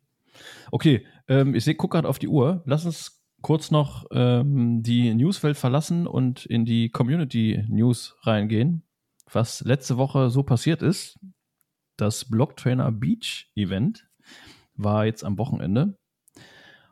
Okay, 0.70 1.06
ähm, 1.28 1.54
ich 1.54 1.64
gucke 1.78 1.96
gerade 1.96 2.08
auf 2.08 2.18
die 2.18 2.28
Uhr. 2.28 2.62
Lass 2.66 2.84
uns 2.84 3.24
kurz 3.40 3.70
noch 3.70 4.06
ähm, 4.12 4.82
die 4.82 5.12
Newswelt 5.14 5.56
verlassen 5.56 6.06
und 6.06 6.46
in 6.46 6.64
die 6.64 6.90
Community 6.90 7.64
News 7.68 8.16
reingehen. 8.22 8.82
Was 9.30 9.62
letzte 9.62 9.96
Woche 9.96 10.30
so 10.30 10.42
passiert 10.42 10.82
ist, 10.82 11.18
das 11.96 12.28
Blocktrainer 12.28 12.92
Beach 12.92 13.50
Event 13.54 14.08
war 14.74 15.06
jetzt 15.06 15.24
am 15.24 15.38
Wochenende. 15.38 15.98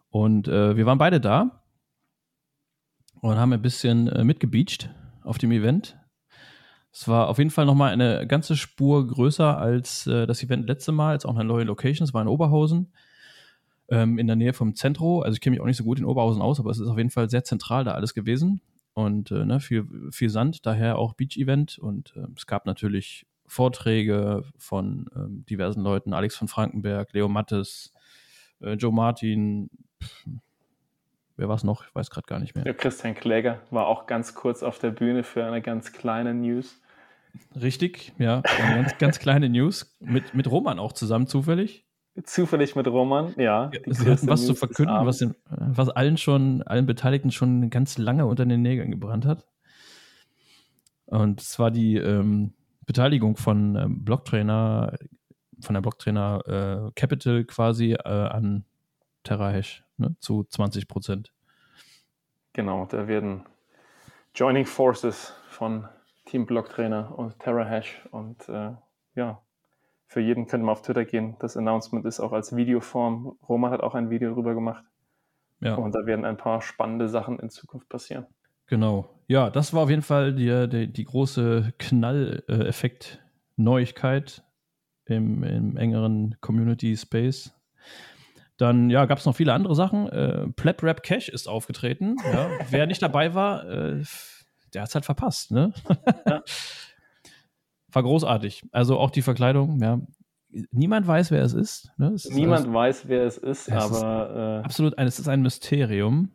Und 0.08 0.48
äh, 0.48 0.76
wir 0.76 0.86
waren 0.86 0.98
beide 0.98 1.20
da. 1.20 1.62
und 3.20 3.36
haben 3.36 3.52
ein 3.52 3.62
bisschen 3.62 4.08
äh, 4.08 4.24
mitgebeacht 4.24 4.90
auf 5.24 5.38
dem 5.38 5.52
Event. 5.52 5.96
Es 6.92 7.06
war 7.06 7.28
auf 7.28 7.38
jeden 7.38 7.50
Fall 7.50 7.66
nochmal 7.66 7.92
eine 7.92 8.26
ganze 8.26 8.56
Spur 8.56 9.06
größer 9.06 9.56
als 9.56 10.06
äh, 10.06 10.26
das 10.26 10.42
Event 10.42 10.66
letzte 10.66 10.92
Mal, 10.92 11.12
als 11.12 11.24
auch 11.24 11.34
eine 11.34 11.44
neue 11.44 11.64
Location. 11.64 12.04
Es 12.04 12.12
war 12.14 12.22
in 12.22 12.28
Oberhausen, 12.28 12.92
ähm, 13.88 14.18
in 14.18 14.26
der 14.26 14.36
Nähe 14.36 14.52
vom 14.52 14.74
Zentro. 14.74 15.22
Also 15.22 15.34
ich 15.34 15.40
kenne 15.40 15.54
mich 15.54 15.60
auch 15.60 15.66
nicht 15.66 15.76
so 15.76 15.84
gut 15.84 15.98
in 16.00 16.04
Oberhausen 16.04 16.42
aus, 16.42 16.58
aber 16.58 16.70
es 16.70 16.80
ist 16.80 16.88
auf 16.88 16.98
jeden 16.98 17.10
Fall 17.10 17.30
sehr 17.30 17.44
zentral 17.44 17.84
da 17.84 17.92
alles 17.92 18.14
gewesen. 18.14 18.60
Und 18.92 19.30
äh, 19.30 19.44
ne, 19.44 19.60
viel, 19.60 19.86
viel 20.10 20.30
Sand, 20.30 20.66
daher 20.66 20.98
auch 20.98 21.14
Beach-Event. 21.14 21.78
Und 21.78 22.12
äh, 22.16 22.26
es 22.36 22.46
gab 22.46 22.66
natürlich 22.66 23.24
Vorträge 23.46 24.44
von 24.58 25.08
ähm, 25.14 25.44
diversen 25.48 25.82
Leuten, 25.82 26.12
Alex 26.12 26.36
von 26.36 26.48
Frankenberg, 26.48 27.12
Leo 27.12 27.28
Mattes, 27.28 27.92
äh, 28.60 28.72
Joe 28.74 28.92
Martin, 28.92 29.70
pff, 30.02 30.26
wer 31.40 31.48
war 31.48 31.56
es 31.56 31.64
noch? 31.64 31.84
Ich 31.84 31.94
weiß 31.94 32.10
gerade 32.10 32.26
gar 32.26 32.38
nicht 32.38 32.54
mehr. 32.54 32.64
Der 32.64 32.74
Christian 32.74 33.14
Kläger 33.14 33.60
war 33.70 33.86
auch 33.86 34.06
ganz 34.06 34.34
kurz 34.34 34.62
auf 34.62 34.78
der 34.78 34.90
Bühne 34.90 35.24
für 35.24 35.44
eine 35.44 35.62
ganz 35.62 35.92
kleine 35.92 36.34
News. 36.34 36.80
Richtig, 37.60 38.12
ja, 38.18 38.42
eine 38.58 38.82
ganz, 38.82 38.98
ganz 38.98 39.18
kleine 39.18 39.48
News. 39.48 39.96
Mit, 40.00 40.34
mit 40.34 40.50
Roman 40.50 40.78
auch 40.78 40.92
zusammen 40.92 41.26
zufällig. 41.26 41.86
Zufällig 42.24 42.76
mit 42.76 42.86
Roman, 42.88 43.32
ja. 43.38 43.70
ja 43.72 43.80
sie 43.86 44.10
hatten 44.10 44.28
was 44.28 44.40
News 44.40 44.46
zu 44.46 44.54
verkünden, 44.54 45.06
was, 45.06 45.18
den, 45.18 45.34
was 45.48 45.88
allen 45.88 46.18
schon, 46.18 46.62
allen 46.62 46.86
Beteiligten 46.86 47.30
schon 47.30 47.70
ganz 47.70 47.96
lange 47.96 48.26
unter 48.26 48.44
den 48.44 48.62
Nägeln 48.62 48.90
gebrannt 48.90 49.24
hat. 49.24 49.46
Und 51.06 51.40
zwar 51.40 51.70
die 51.70 51.96
ähm, 51.96 52.52
Beteiligung 52.84 53.36
von 53.36 53.76
ähm, 53.76 54.04
Blocktrainer, 54.04 54.98
von 55.60 55.74
der 55.74 55.80
Blocktrainer 55.80 56.88
äh, 56.88 56.90
Capital 56.94 57.44
quasi 57.44 57.92
äh, 57.92 58.08
an 58.08 58.64
TerraHash 59.22 59.84
ne, 60.00 60.16
zu 60.18 60.44
20 60.44 60.88
Prozent. 60.88 61.32
Genau, 62.52 62.86
da 62.86 63.06
werden 63.06 63.44
Joining 64.34 64.66
Forces 64.66 65.32
von 65.48 65.86
Team 66.26 66.46
Blocktrainer 66.46 67.16
und 67.16 67.38
TerraHash 67.38 68.02
und 68.10 68.48
äh, 68.48 68.72
ja, 69.14 69.40
für 70.06 70.20
jeden 70.20 70.46
könnte 70.46 70.66
man 70.66 70.72
auf 70.72 70.82
Twitter 70.82 71.04
gehen. 71.04 71.36
Das 71.38 71.56
Announcement 71.56 72.04
ist 72.04 72.18
auch 72.18 72.32
als 72.32 72.56
Videoform. 72.56 73.38
Roman 73.48 73.70
hat 73.70 73.80
auch 73.80 73.94
ein 73.94 74.10
Video 74.10 74.30
darüber 74.30 74.54
gemacht. 74.54 74.84
Ja. 75.60 75.76
Und 75.76 75.94
da 75.94 76.04
werden 76.04 76.24
ein 76.24 76.36
paar 76.36 76.62
spannende 76.62 77.08
Sachen 77.08 77.38
in 77.38 77.50
Zukunft 77.50 77.88
passieren. 77.88 78.26
Genau. 78.66 79.08
Ja, 79.28 79.50
das 79.50 79.72
war 79.72 79.82
auf 79.82 79.90
jeden 79.90 80.02
Fall 80.02 80.34
die, 80.34 80.68
die, 80.68 80.92
die 80.92 81.04
große 81.04 81.72
Knall-Effekt-Neuigkeit 81.78 84.42
im, 85.04 85.44
im 85.44 85.76
engeren 85.76 86.34
Community-Space. 86.40 87.54
Dann 88.60 88.90
ja, 88.90 89.06
gab 89.06 89.16
es 89.16 89.24
noch 89.24 89.34
viele 89.34 89.54
andere 89.54 89.74
Sachen. 89.74 90.06
Äh, 90.10 90.48
Pleb 90.48 90.82
Rap 90.82 91.02
Cash 91.02 91.30
ist 91.30 91.48
aufgetreten. 91.48 92.16
Ja. 92.30 92.50
Wer 92.70 92.86
nicht 92.86 93.00
dabei 93.00 93.34
war, 93.34 93.66
äh, 93.66 94.02
der 94.74 94.82
hat 94.82 94.90
es 94.90 94.94
halt 94.94 95.06
verpasst. 95.06 95.50
Ne? 95.50 95.72
Ja. 96.26 96.42
War 97.92 98.02
großartig. 98.02 98.62
Also 98.70 98.98
auch 98.98 99.10
die 99.10 99.22
Verkleidung, 99.22 99.80
ja. 99.80 100.00
Niemand 100.70 101.08
weiß, 101.08 101.32
wer 101.32 101.42
es 101.42 101.54
ist. 101.54 101.90
Ne? 101.96 102.12
Es 102.12 102.28
Niemand 102.30 102.66
ist 102.66 102.72
weiß, 102.72 103.08
wer 103.08 103.24
es 103.24 103.36
ist, 103.36 103.68
es 103.68 103.74
aber. 103.74 104.30
Ist 104.30 104.36
äh, 104.36 104.64
absolut, 104.64 104.98
ein, 104.98 105.06
es 105.08 105.18
ist 105.18 105.28
ein 105.28 105.42
Mysterium. 105.42 106.30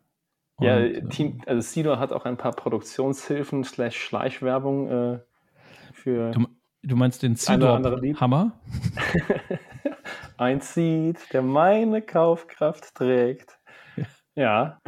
Ja, 0.60 0.76
Und, 0.76 1.10
Team, 1.10 1.40
also 1.46 1.60
Sido 1.62 1.98
hat 1.98 2.12
auch 2.12 2.26
ein 2.26 2.36
paar 2.36 2.52
Produktionshilfen 2.52 3.64
slash 3.64 3.96
Schleichwerbung 3.96 4.90
äh, 4.90 5.18
für. 5.94 6.30
Du, 6.32 6.46
du, 6.82 6.96
meinst 6.96 7.22
den 7.22 7.36
Sido-Hammer? 7.36 8.52
ein 10.38 10.60
Seed, 10.60 11.18
der 11.32 11.42
meine 11.42 12.02
Kaufkraft 12.02 12.94
trägt. 12.94 13.58
Ja. 14.38 14.82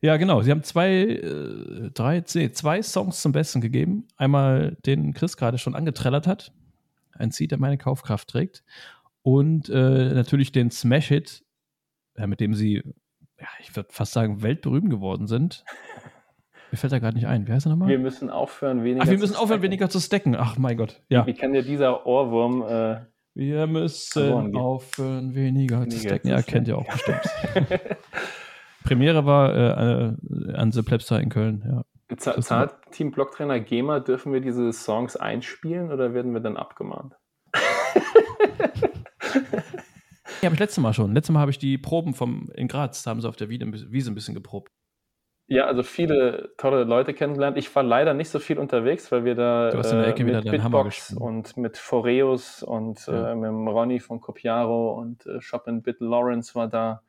ja. 0.00 0.16
Genau. 0.16 0.40
Sie 0.40 0.50
haben 0.50 0.62
zwei, 0.62 0.90
äh, 0.90 1.90
drei, 1.92 2.24
nee, 2.34 2.50
zwei 2.50 2.80
Songs 2.80 3.20
zum 3.20 3.32
Besten 3.32 3.60
gegeben. 3.60 4.08
Einmal 4.16 4.78
den 4.86 5.12
Chris 5.12 5.36
gerade 5.36 5.58
schon 5.58 5.74
angetrellert 5.74 6.26
hat. 6.26 6.50
Ein 7.12 7.30
Seed, 7.30 7.50
der 7.50 7.58
meine 7.58 7.76
Kaufkraft 7.76 8.28
trägt. 8.28 8.64
Und 9.20 9.68
äh, 9.68 10.14
natürlich 10.14 10.52
den 10.52 10.70
Smash-Hit, 10.70 11.44
ja, 12.16 12.26
mit 12.26 12.40
dem 12.40 12.54
sie, 12.54 12.82
ja, 13.38 13.48
ich 13.58 13.76
würde 13.76 13.90
fast 13.92 14.14
sagen, 14.14 14.40
weltberühmt 14.42 14.88
geworden 14.88 15.26
sind. 15.26 15.62
Mir 16.70 16.78
fällt 16.78 16.94
da 16.94 16.98
gerade 17.00 17.16
nicht 17.16 17.26
ein. 17.26 17.46
Wie 17.46 17.52
heißt 17.52 17.66
er 17.66 17.70
nochmal? 17.70 17.88
Wir 17.88 17.98
müssen 17.98 18.30
aufhören, 18.30 18.84
weniger 18.84 19.04
Ach, 19.04 19.10
wir 19.10 19.18
müssen 19.18 19.36
aufhören, 19.36 19.60
weniger 19.60 19.90
zu 19.90 20.00
stacken. 20.00 20.36
Ach, 20.36 20.56
mein 20.56 20.76
Gott. 20.76 21.02
Ja. 21.08 21.26
Wie 21.26 21.34
kann 21.34 21.52
dir 21.52 21.62
dieser 21.62 22.06
Ohrwurm 22.06 22.62
äh, 22.62 23.00
wir 23.34 23.66
müssen 23.66 24.56
aufhören, 24.56 25.34
weniger, 25.34 25.80
weniger 25.80 25.88
zu 25.90 25.98
stacken. 25.98 26.28
Ja, 26.28 26.42
kennt 26.42 26.68
ihr 26.68 26.78
auch 26.78 26.86
bestimmt. 26.86 27.22
Premiere 28.84 29.26
war 29.26 29.54
äh, 29.54 30.52
an 30.54 30.72
The 30.72 30.82
Plebster 30.82 31.20
in 31.20 31.28
Köln, 31.28 31.64
ja. 31.66 31.84
Zahlt 32.16 32.74
Team 32.90 33.12
Blocktrainer 33.12 33.60
GEMA, 33.60 34.00
dürfen 34.00 34.32
wir 34.32 34.40
diese 34.40 34.72
Songs 34.72 35.14
einspielen 35.14 35.92
oder 35.92 36.12
werden 36.12 36.32
wir 36.32 36.40
dann 36.40 36.56
abgemahnt? 36.56 37.14
Ja, 40.40 40.46
habe 40.46 40.54
ich 40.54 40.60
letztes 40.60 40.82
Mal 40.82 40.94
schon. 40.94 41.12
Letztes 41.12 41.32
Mal 41.34 41.40
habe 41.40 41.50
ich 41.50 41.58
die 41.58 41.76
Proben 41.76 42.14
vom, 42.14 42.50
in 42.54 42.66
Graz, 42.66 43.04
haben 43.06 43.20
sie 43.20 43.28
auf 43.28 43.36
der 43.36 43.50
Wiese 43.50 44.10
ein 44.10 44.14
bisschen 44.14 44.34
geprobt. 44.34 44.72
Ja, 45.50 45.66
also 45.66 45.82
viele 45.82 46.52
tolle 46.58 46.84
Leute 46.84 47.12
kennengelernt. 47.12 47.58
Ich 47.58 47.74
war 47.74 47.82
leider 47.82 48.14
nicht 48.14 48.28
so 48.28 48.38
viel 48.38 48.56
unterwegs, 48.56 49.10
weil 49.10 49.24
wir 49.24 49.34
da 49.34 49.70
äh, 49.70 50.22
mit 50.22 50.44
Bitbox 50.44 51.12
und 51.14 51.56
mit 51.56 51.76
Foreus 51.76 52.62
und 52.62 53.04
ja. 53.08 53.32
äh, 53.32 53.34
mit 53.34 53.48
dem 53.48 53.66
Ronny 53.66 53.98
von 53.98 54.20
Copiaro 54.20 54.92
und 54.96 55.26
äh, 55.26 55.40
Shop 55.40 55.66
and 55.66 55.82
Bit 55.82 55.96
Lawrence 55.98 56.54
war 56.54 56.68
da. 56.68 57.02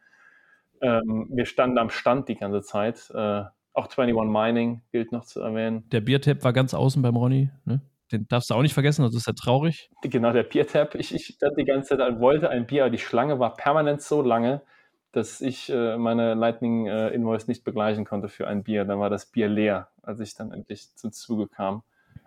Ähm, 0.82 1.28
wir 1.32 1.46
standen 1.46 1.78
am 1.78 1.92
Stand 1.92 2.30
die 2.30 2.36
ganze 2.36 2.64
Zeit. 2.64 3.12
Äh, 3.14 3.44
auch 3.74 3.88
21 3.96 4.16
Mining 4.16 4.82
gilt 4.92 5.12
noch 5.12 5.24
zu 5.24 5.40
erwähnen. 5.42 5.88
Der 5.92 6.02
Biertap 6.02 6.44
war 6.44 6.52
ganz 6.52 6.74
außen 6.74 7.00
beim 7.04 7.16
Ronny. 7.16 7.52
Ne? 7.66 7.82
Den 8.12 8.28
darfst 8.28 8.50
du 8.50 8.56
auch 8.56 8.64
nicht 8.64 8.74
vergessen, 8.74 9.04
das 9.04 9.14
ist 9.14 9.28
ja 9.28 9.34
traurig. 9.34 9.92
Genau, 10.02 10.34
der 10.34 10.44
Biertap. 10.44 10.96
Ich, 10.96 11.14
ich 11.14 11.28
stand 11.28 11.60
die 11.60 11.66
ganze 11.66 11.96
Zeit, 11.96 12.20
wollte 12.20 12.50
ein 12.50 12.66
Bier, 12.66 12.86
aber 12.86 12.90
die 12.90 12.98
Schlange 12.98 13.38
war 13.38 13.54
permanent 13.54 14.02
so 14.02 14.24
lange, 14.24 14.64
dass 15.12 15.42
ich 15.42 15.70
äh, 15.70 15.98
meine 15.98 16.34
Lightning 16.34 16.88
äh, 16.88 17.10
Invoice 17.10 17.48
nicht 17.48 17.64
begleichen 17.64 18.06
konnte 18.06 18.30
für 18.30 18.48
ein 18.48 18.64
Bier. 18.64 18.86
Dann 18.86 19.00
war 19.00 19.10
das 19.10 19.26
Bier 19.26 19.50
leer, 19.50 19.90
als 20.02 20.20
ich 20.20 20.36
dann 20.36 20.52
endlich 20.52 20.96
zum 20.96 21.12
Zuge 21.12 21.48
kam. 21.48 21.84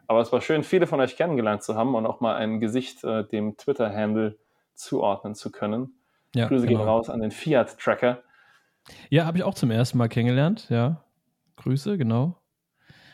Aber 0.07 0.20
es 0.20 0.33
war 0.33 0.40
schön, 0.40 0.62
viele 0.62 0.87
von 0.87 1.01
euch 1.01 1.16
kennengelernt 1.16 1.62
zu 1.62 1.77
haben 1.77 1.94
und 1.94 2.05
auch 2.05 2.20
mal 2.20 2.37
ein 2.37 2.61
Gesicht 2.61 3.03
äh, 3.05 3.25
dem 3.25 3.57
Twitter-Handle 3.57 4.37
zuordnen 4.75 5.35
zu 5.35 5.51
können. 5.51 5.94
Ja, 6.35 6.49
Grüße 6.49 6.66
genau. 6.66 6.81
gehen 6.81 6.88
raus 6.88 7.09
an 7.09 7.20
den 7.20 7.31
Fiat-Tracker. 7.31 8.23
Ja, 9.09 9.25
habe 9.25 9.38
ich 9.38 9.44
auch 9.44 9.55
zum 9.55 9.70
ersten 9.70 9.97
Mal 9.97 10.09
kennengelernt, 10.09 10.68
ja. 10.68 11.03
Grüße, 11.57 11.97
genau. 11.97 12.37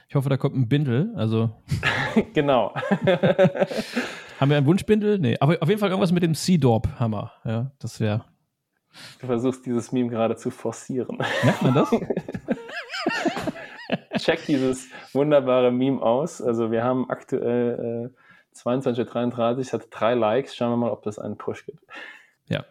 Ich 0.08 0.16
hoffe, 0.16 0.28
da 0.28 0.36
kommt 0.36 0.56
ein 0.56 0.68
Bindel, 0.68 1.12
also. 1.14 1.50
genau. 2.34 2.74
Haben 4.40 4.50
wir 4.50 4.56
ein 4.56 4.66
Wunschbindel? 4.66 5.18
Nee, 5.20 5.36
aber 5.38 5.58
auf 5.60 5.68
jeden 5.68 5.78
Fall 5.78 5.90
irgendwas 5.90 6.10
mit 6.10 6.24
dem 6.24 6.34
Sea-Dorp-Hammer, 6.34 7.32
ja. 7.44 7.70
Das 7.78 8.00
wäre 8.00 8.24
Du 9.20 9.26
versuchst 9.26 9.64
dieses 9.66 9.92
Meme 9.92 10.10
gerade 10.10 10.36
zu 10.36 10.50
forcieren. 10.50 11.18
Merkt 11.42 11.62
man 11.62 11.74
das? 11.74 11.90
Check 14.18 14.46
dieses 14.46 14.88
wunderbare 15.12 15.70
Meme 15.70 16.00
aus. 16.02 16.42
Also 16.42 16.70
wir 16.70 16.84
haben 16.84 17.08
aktuell 17.08 18.10
äh, 18.12 18.58
22.33 18.58 19.72
hat 19.72 19.86
drei 19.90 20.14
Likes. 20.14 20.54
Schauen 20.54 20.70
wir 20.70 20.76
mal, 20.76 20.90
ob 20.90 21.02
das 21.02 21.18
einen 21.18 21.36
Push 21.36 21.66
gibt. 21.66 21.84
Ja, 22.48 22.64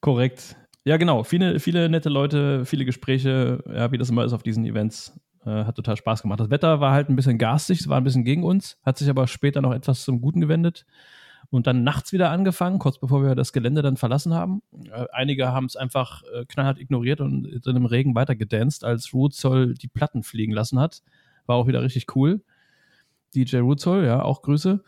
korrekt. 0.00 0.56
Ja, 0.84 0.96
genau. 0.96 1.22
Viele, 1.24 1.60
viele 1.60 1.88
nette 1.88 2.08
Leute, 2.08 2.64
viele 2.64 2.84
Gespräche, 2.84 3.62
ja, 3.72 3.92
wie 3.92 3.98
das 3.98 4.10
immer 4.10 4.24
ist 4.24 4.32
auf 4.32 4.42
diesen 4.42 4.64
Events. 4.64 5.18
Äh, 5.44 5.64
hat 5.64 5.76
total 5.76 5.96
Spaß 5.96 6.22
gemacht. 6.22 6.40
Das 6.40 6.50
Wetter 6.50 6.80
war 6.80 6.92
halt 6.92 7.08
ein 7.08 7.16
bisschen 7.16 7.38
garstig, 7.38 7.80
es 7.80 7.88
war 7.88 7.96
ein 7.96 8.04
bisschen 8.04 8.24
gegen 8.24 8.44
uns, 8.44 8.78
hat 8.84 8.98
sich 8.98 9.10
aber 9.10 9.26
später 9.26 9.60
noch 9.60 9.74
etwas 9.74 10.04
zum 10.04 10.20
Guten 10.20 10.40
gewendet 10.40 10.86
und 11.52 11.66
dann 11.66 11.84
nachts 11.84 12.12
wieder 12.12 12.30
angefangen, 12.30 12.78
kurz 12.78 12.98
bevor 12.98 13.22
wir 13.22 13.34
das 13.34 13.52
Gelände 13.52 13.82
dann 13.82 13.96
verlassen 13.96 14.32
haben. 14.32 14.62
Äh, 14.90 15.06
einige 15.12 15.48
haben 15.48 15.66
es 15.66 15.76
einfach 15.76 16.22
äh, 16.34 16.46
knallhart 16.46 16.78
ignoriert 16.78 17.20
und 17.20 17.46
in 17.46 17.74
dem 17.74 17.86
Regen 17.86 18.14
weiter 18.14 18.34
gedanced, 18.34 18.84
als 18.84 19.12
Rootzoll 19.12 19.74
die 19.74 19.88
Platten 19.88 20.22
fliegen 20.22 20.52
lassen 20.52 20.80
hat. 20.80 21.02
War 21.46 21.56
auch 21.56 21.66
wieder 21.66 21.82
richtig 21.82 22.16
cool. 22.16 22.42
DJ 23.34 23.58
Rootzoll, 23.58 24.04
ja, 24.04 24.22
auch 24.22 24.42
Grüße. 24.42 24.82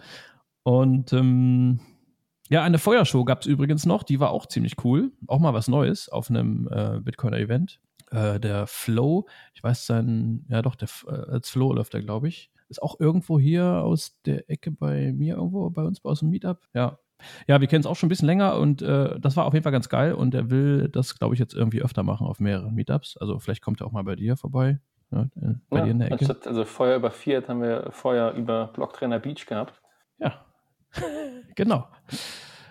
Und 0.63 1.13
ähm, 1.13 1.81
ja, 2.49 2.63
eine 2.63 2.79
Feuershow 2.79 3.25
gab 3.25 3.43
es 3.43 3.47
übrigens 3.47 3.85
noch, 3.85 4.03
die 4.03 4.21
war 4.21 4.31
auch 4.31 4.47
ziemlich 4.47 4.83
cool. 4.85 5.13
Auch 5.27 5.41
mal 5.41 5.55
was 5.55 5.69
Neues 5.69 6.09
auf 6.09 6.31
einem 6.31 6.69
äh, 6.71 7.01
Bitcoiner-Event. 7.01 7.81
Äh, 8.11 8.41
der 8.41 8.67
Flow, 8.67 9.27
ich 9.53 9.63
weiß 9.63 9.87
sein, 9.87 10.47
ja 10.49 10.63
doch, 10.63 10.77
der, 10.77 10.89
äh, 11.07 11.11
als 11.11 11.51
Flow 11.51 11.73
läuft 11.73 11.95
er, 11.95 12.01
glaube 12.01 12.29
ich. 12.29 12.51
Ist 12.69 12.83
auch 12.83 12.99
irgendwo 12.99 13.39
hier 13.39 13.65
aus 13.65 14.19
der 14.25 14.49
Ecke 14.51 14.71
bei 14.71 15.13
mir, 15.13 15.37
irgendwo 15.37 15.69
bei 15.71 15.83
uns 15.83 16.05
aus 16.05 16.21
dem 16.21 16.31
Meetup. 16.31 16.61
Ja. 16.75 16.99
Ja, 17.47 17.61
wir 17.61 17.69
kennen 17.69 17.81
es 17.81 17.87
auch 17.87 17.97
schon 17.97 18.09
ein 18.09 18.11
bisschen 18.11 18.27
länger 18.27 18.59
und 18.59 18.83
äh, 18.83 19.19
das 19.19 19.37
war 19.37 19.47
auf 19.47 19.55
jeden 19.55 19.63
Fall 19.63 19.73
ganz 19.73 19.89
geil 19.89 20.15
und 20.15 20.35
er 20.35 20.51
will 20.51 20.89
das, 20.89 21.19
glaube 21.19 21.35
ich, 21.35 21.41
jetzt 21.41 21.55
irgendwie 21.55 21.83
öfter 21.83 22.03
machen 22.03 22.27
auf 22.27 22.41
mehreren 22.41 22.75
Meetups. 22.75 23.17
Also 23.17 23.39
vielleicht 23.39 23.63
kommt 23.63 23.81
er 23.81 23.87
auch 23.87 23.93
mal 23.93 24.05
bei 24.05 24.17
dir 24.17 24.37
vorbei. 24.37 24.81
Ja, 25.11 25.23
äh, 25.23 25.55
bei 25.71 25.79
ja, 25.79 25.85
dir 25.85 25.91
in 25.93 25.99
der 26.01 26.09
Ecke. 26.09 26.27
Anstatt, 26.27 26.47
also 26.47 26.65
Feuer 26.65 26.97
über 26.97 27.11
Fiat 27.11 27.49
haben 27.49 27.63
wir 27.63 27.89
Feuer 27.93 28.33
über 28.33 28.67
Blocktrainer 28.67 29.21
Beach 29.21 29.47
gehabt. 29.47 29.81
Ja, 30.19 30.45
genau. 31.55 31.87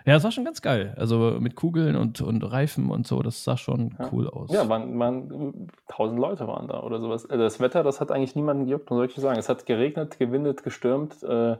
Ja, 0.05 0.15
es 0.15 0.23
war 0.23 0.31
schon 0.31 0.43
ganz 0.43 0.61
geil. 0.61 0.93
Also 0.97 1.37
mit 1.39 1.55
Kugeln 1.55 1.95
und, 1.95 2.21
und 2.21 2.43
Reifen 2.43 2.89
und 2.89 3.07
so, 3.07 3.21
das 3.21 3.43
sah 3.43 3.55
schon 3.55 3.95
ja. 3.97 4.09
cool 4.11 4.29
aus. 4.29 4.51
Ja, 4.51 4.67
waren, 4.67 4.97
waren 4.99 5.69
tausend 5.87 6.19
Leute 6.19 6.47
waren 6.47 6.67
da 6.67 6.81
oder 6.81 6.99
sowas. 6.99 7.29
Also 7.29 7.43
das 7.43 7.59
Wetter, 7.59 7.83
das 7.83 8.01
hat 8.01 8.11
eigentlich 8.11 8.35
niemanden 8.35 8.65
gejuckt, 8.65 8.89
muss 8.91 9.09
ich 9.09 9.15
sagen. 9.15 9.39
Es 9.39 9.47
hat 9.47 9.65
geregnet, 9.65 10.19
gewindet, 10.19 10.63
gestürmt. 10.63 11.23
Äh, 11.23 11.57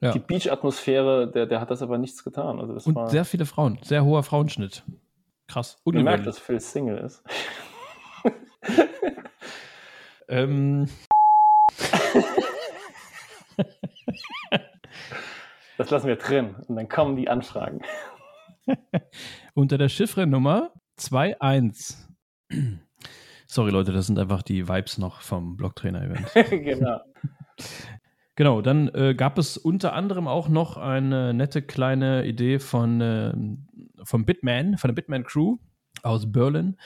ja. 0.00 0.12
Die 0.12 0.18
Beach-Atmosphäre, 0.18 1.30
der, 1.30 1.46
der 1.46 1.60
hat 1.60 1.70
das 1.70 1.82
aber 1.82 1.98
nichts 1.98 2.22
getan. 2.22 2.60
Also 2.60 2.74
das 2.74 2.86
und 2.86 2.94
war, 2.94 3.08
sehr 3.08 3.24
viele 3.24 3.46
Frauen, 3.46 3.78
sehr 3.82 4.04
hoher 4.04 4.22
Frauenschnitt. 4.22 4.84
Krass. 5.46 5.80
Du 5.84 5.92
merkst, 5.92 6.26
dass 6.26 6.38
Phil 6.38 6.60
Single 6.60 6.98
ist. 6.98 7.22
ähm. 10.28 10.88
Das 15.78 15.90
lassen 15.90 16.08
wir 16.08 16.16
drin 16.16 16.56
und 16.66 16.74
dann 16.74 16.88
kommen 16.88 17.14
die 17.14 17.28
Anfragen. 17.28 17.80
Unter 19.54 19.78
der 19.78 19.88
Chiffrennummer 19.88 20.72
21. 21.38 21.96
Sorry 23.46 23.70
Leute, 23.70 23.92
das 23.92 24.08
sind 24.08 24.18
einfach 24.18 24.42
die 24.42 24.68
Vibes 24.68 24.98
noch 24.98 25.20
vom 25.20 25.56
Blocktrainer-Event. 25.56 26.26
genau. 26.50 27.00
Genau, 28.34 28.62
dann 28.62 28.86
äh, 28.94 29.16
gab 29.16 29.36
es 29.36 29.56
unter 29.56 29.94
anderem 29.94 30.28
auch 30.28 30.48
noch 30.48 30.76
eine 30.76 31.34
nette 31.34 31.60
kleine 31.60 32.24
Idee 32.24 32.60
von, 32.60 33.00
äh, 33.00 33.32
von 34.04 34.24
Bitman, 34.24 34.78
von 34.78 34.86
der 34.86 34.94
Bitman 34.94 35.24
Crew 35.24 35.56
aus 36.04 36.30
Berlin. 36.30 36.76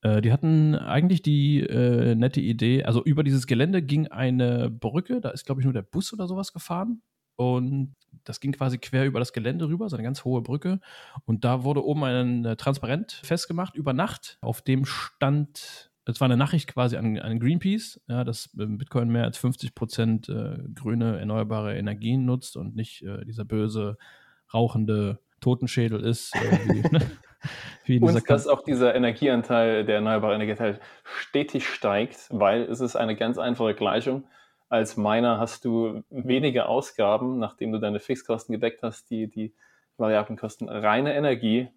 Äh, 0.00 0.22
die 0.22 0.32
hatten 0.32 0.74
eigentlich 0.74 1.20
die 1.20 1.60
äh, 1.60 2.14
nette 2.14 2.40
Idee, 2.40 2.84
also 2.84 3.04
über 3.04 3.22
dieses 3.22 3.46
Gelände 3.46 3.82
ging 3.82 4.06
eine 4.08 4.70
Brücke, 4.70 5.20
da 5.20 5.28
ist 5.28 5.44
glaube 5.44 5.60
ich 5.60 5.66
nur 5.66 5.74
der 5.74 5.82
Bus 5.82 6.10
oder 6.14 6.26
sowas 6.26 6.54
gefahren. 6.54 7.02
Und 7.36 7.94
das 8.24 8.40
ging 8.40 8.52
quasi 8.52 8.78
quer 8.78 9.06
über 9.06 9.18
das 9.18 9.32
Gelände 9.32 9.68
rüber, 9.68 9.88
so 9.88 9.96
eine 9.96 10.04
ganz 10.04 10.24
hohe 10.24 10.42
Brücke. 10.42 10.80
Und 11.24 11.44
da 11.44 11.64
wurde 11.64 11.84
oben 11.84 12.04
ein 12.04 12.44
äh, 12.44 12.56
Transparent 12.56 13.12
festgemacht 13.12 13.74
über 13.74 13.92
Nacht, 13.92 14.38
auf 14.40 14.62
dem 14.62 14.84
stand, 14.84 15.90
es 16.06 16.20
war 16.20 16.26
eine 16.26 16.36
Nachricht 16.36 16.72
quasi 16.72 16.96
an, 16.96 17.18
an 17.18 17.40
Greenpeace, 17.40 18.00
ja, 18.08 18.24
dass 18.24 18.50
ähm, 18.58 18.78
Bitcoin 18.78 19.08
mehr 19.08 19.24
als 19.24 19.38
50 19.38 19.74
Prozent 19.74 20.28
äh, 20.28 20.58
grüne, 20.74 21.18
erneuerbare 21.18 21.76
Energien 21.76 22.24
nutzt 22.24 22.56
und 22.56 22.76
nicht 22.76 23.02
äh, 23.02 23.24
dieser 23.24 23.44
böse, 23.44 23.96
rauchende 24.52 25.18
Totenschädel 25.40 26.00
ist. 26.00 26.34
Äh, 26.36 26.58
wie, 26.68 26.80
ne? 26.82 27.00
wie 27.84 28.00
und 28.00 28.30
dass 28.30 28.46
auch 28.46 28.62
dieser 28.62 28.94
Energieanteil, 28.94 29.84
der 29.84 29.96
erneuerbare 29.96 30.34
Energieanteil 30.34 30.78
stetig 31.02 31.66
steigt, 31.66 32.28
weil 32.30 32.62
es 32.62 32.80
ist 32.80 32.96
eine 32.96 33.16
ganz 33.16 33.38
einfache 33.38 33.74
Gleichung 33.74 34.24
als 34.74 34.96
Miner 34.96 35.38
hast 35.38 35.64
du 35.64 36.02
weniger 36.10 36.68
Ausgaben, 36.68 37.38
nachdem 37.38 37.70
du 37.70 37.78
deine 37.78 38.00
Fixkosten 38.00 38.52
gedeckt 38.52 38.82
hast, 38.82 39.08
die, 39.08 39.28
die 39.28 39.54
variablen 39.98 40.36
Kosten, 40.36 40.68
reine 40.68 41.14
Energie. 41.14 41.68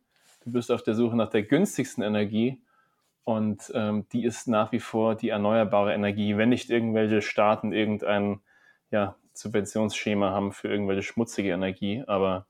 Du 0.44 0.52
bist 0.52 0.72
auf 0.72 0.82
der 0.82 0.96
Suche 0.96 1.16
nach 1.16 1.30
der 1.30 1.44
günstigsten 1.44 2.04
Energie 2.04 2.60
und 3.24 3.72
ähm, 3.76 4.08
die 4.12 4.24
ist 4.24 4.48
nach 4.48 4.72
wie 4.72 4.80
vor 4.80 5.14
die 5.14 5.30
erneuerbare 5.30 5.94
Energie, 5.94 6.38
wenn 6.38 6.50
nicht 6.50 6.72
irgendwelche 6.72 7.22
Staaten 7.22 7.72
irgendein 7.72 8.40
ja, 8.90 9.16
Subventionsschema 9.34 10.32
haben 10.32 10.52
für 10.52 10.68
irgendwelche 10.68 11.04
schmutzige 11.04 11.52
Energie. 11.52 12.04
Aber 12.08 12.48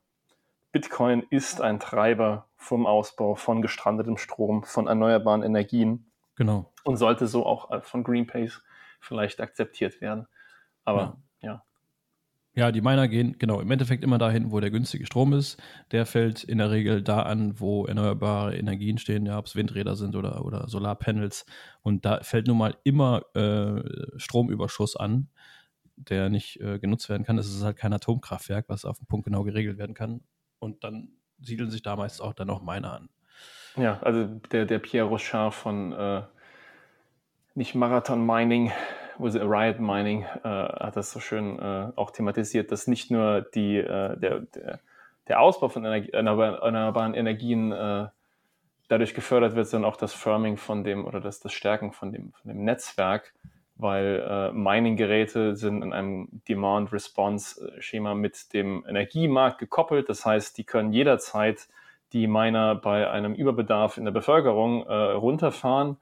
Bitcoin 0.72 1.26
ist 1.28 1.60
ein 1.60 1.78
Treiber 1.78 2.46
vom 2.56 2.86
Ausbau 2.86 3.34
von 3.34 3.60
gestrandetem 3.60 4.16
Strom, 4.16 4.64
von 4.64 4.86
erneuerbaren 4.86 5.42
Energien. 5.42 6.10
Genau. 6.36 6.72
Und 6.84 6.96
sollte 6.96 7.26
so 7.26 7.44
auch 7.44 7.84
von 7.84 8.02
Greenpeace 8.02 8.62
vielleicht 8.98 9.42
akzeptiert 9.42 10.00
werden. 10.00 10.26
Aber 10.88 11.18
ja. 11.42 11.52
ja. 11.52 11.62
Ja, 12.54 12.72
die 12.72 12.80
Miner 12.80 13.06
gehen 13.06 13.36
genau 13.38 13.60
im 13.60 13.70
Endeffekt 13.70 14.02
immer 14.02 14.18
dahin, 14.18 14.50
wo 14.50 14.58
der 14.58 14.70
günstige 14.70 15.06
Strom 15.06 15.32
ist. 15.32 15.62
Der 15.92 16.06
fällt 16.06 16.42
in 16.42 16.58
der 16.58 16.70
Regel 16.70 17.02
da 17.02 17.22
an, 17.22 17.60
wo 17.60 17.86
erneuerbare 17.86 18.56
Energien 18.56 18.98
stehen, 18.98 19.26
ja, 19.26 19.38
ob 19.38 19.46
es 19.46 19.54
Windräder 19.54 19.94
sind 19.94 20.16
oder, 20.16 20.44
oder 20.44 20.66
Solarpanels. 20.66 21.46
Und 21.82 22.04
da 22.04 22.20
fällt 22.22 22.48
nun 22.48 22.58
mal 22.58 22.76
immer 22.82 23.22
äh, 23.36 23.82
Stromüberschuss 24.16 24.96
an, 24.96 25.28
der 25.94 26.30
nicht 26.30 26.60
äh, 26.60 26.78
genutzt 26.78 27.08
werden 27.08 27.24
kann. 27.24 27.38
Es 27.38 27.46
ist 27.46 27.62
halt 27.62 27.76
kein 27.76 27.92
Atomkraftwerk, 27.92 28.68
was 28.68 28.84
auf 28.84 28.98
den 28.98 29.06
Punkt 29.06 29.26
genau 29.26 29.44
geregelt 29.44 29.78
werden 29.78 29.94
kann. 29.94 30.22
Und 30.58 30.82
dann 30.82 31.10
siedeln 31.40 31.70
sich 31.70 31.82
da 31.82 31.94
meist 31.94 32.20
auch 32.20 32.32
dann 32.32 32.50
auch 32.50 32.62
Miner 32.62 32.92
an. 32.94 33.08
Ja, 33.76 34.00
also 34.00 34.24
der, 34.50 34.64
der 34.64 34.78
Pierre 34.80 35.06
Rochard 35.06 35.54
von 35.54 35.92
äh, 35.92 36.22
nicht 37.54 37.74
Marathon 37.74 38.24
Mining, 38.24 38.72
sie 39.26 39.40
Riot 39.40 39.80
Mining 39.80 40.22
äh, 40.22 40.48
hat 40.48 40.96
das 40.96 41.10
so 41.10 41.20
schön 41.20 41.58
äh, 41.58 41.92
auch 41.96 42.10
thematisiert, 42.10 42.70
dass 42.70 42.86
nicht 42.86 43.10
nur 43.10 43.42
die, 43.42 43.76
äh, 43.76 44.16
der, 44.18 44.40
der, 44.40 44.80
der, 45.26 45.40
Ausbau 45.40 45.68
von 45.68 45.84
Energie, 45.84 46.10
erneuerbaren 46.10 47.14
Energien 47.14 47.72
äh, 47.72 48.06
dadurch 48.88 49.14
gefördert 49.14 49.54
wird, 49.54 49.66
sondern 49.66 49.90
auch 49.90 49.96
das 49.96 50.14
Firming 50.14 50.56
von 50.56 50.84
dem 50.84 51.04
oder 51.04 51.20
das, 51.20 51.40
das 51.40 51.52
Stärken 51.52 51.92
von 51.92 52.12
dem, 52.12 52.32
von 52.32 52.48
dem 52.48 52.64
Netzwerk, 52.64 53.34
weil 53.76 54.24
äh, 54.26 54.52
Mining-Geräte 54.52 55.56
sind 55.56 55.82
in 55.82 55.92
einem 55.92 56.28
Demand-Response-Schema 56.48 58.14
mit 58.14 58.52
dem 58.52 58.84
Energiemarkt 58.88 59.58
gekoppelt. 59.58 60.08
Das 60.08 60.24
heißt, 60.24 60.56
die 60.56 60.64
können 60.64 60.92
jederzeit 60.92 61.68
die 62.12 62.26
Miner 62.26 62.74
bei 62.74 63.10
einem 63.10 63.34
Überbedarf 63.34 63.98
in 63.98 64.04
der 64.04 64.12
Bevölkerung 64.12 64.86
äh, 64.86 64.94
runterfahren 64.94 65.98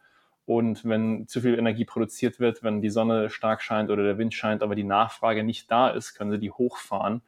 und 0.47 0.85
wenn 0.85 1.27
zu 1.27 1.41
viel 1.41 1.59
Energie 1.59 1.85
produziert 1.85 2.39
wird, 2.39 2.63
wenn 2.63 2.81
die 2.81 2.89
Sonne 2.89 3.31
stark 3.31 3.63
scheint 3.63 3.91
oder 3.91 4.05
der 4.05 4.17
Wind 4.17 4.33
scheint, 4.33 4.63
aber 4.63 4.77
die 4.77 4.85
Nachfrage 4.85 5.43
nicht 5.43 5.71
da 5.71 5.89
ist, 5.89 6.15
können 6.15 6.31
sie 6.31 6.39
die 6.39 6.53
hochfahren. 6.53 7.21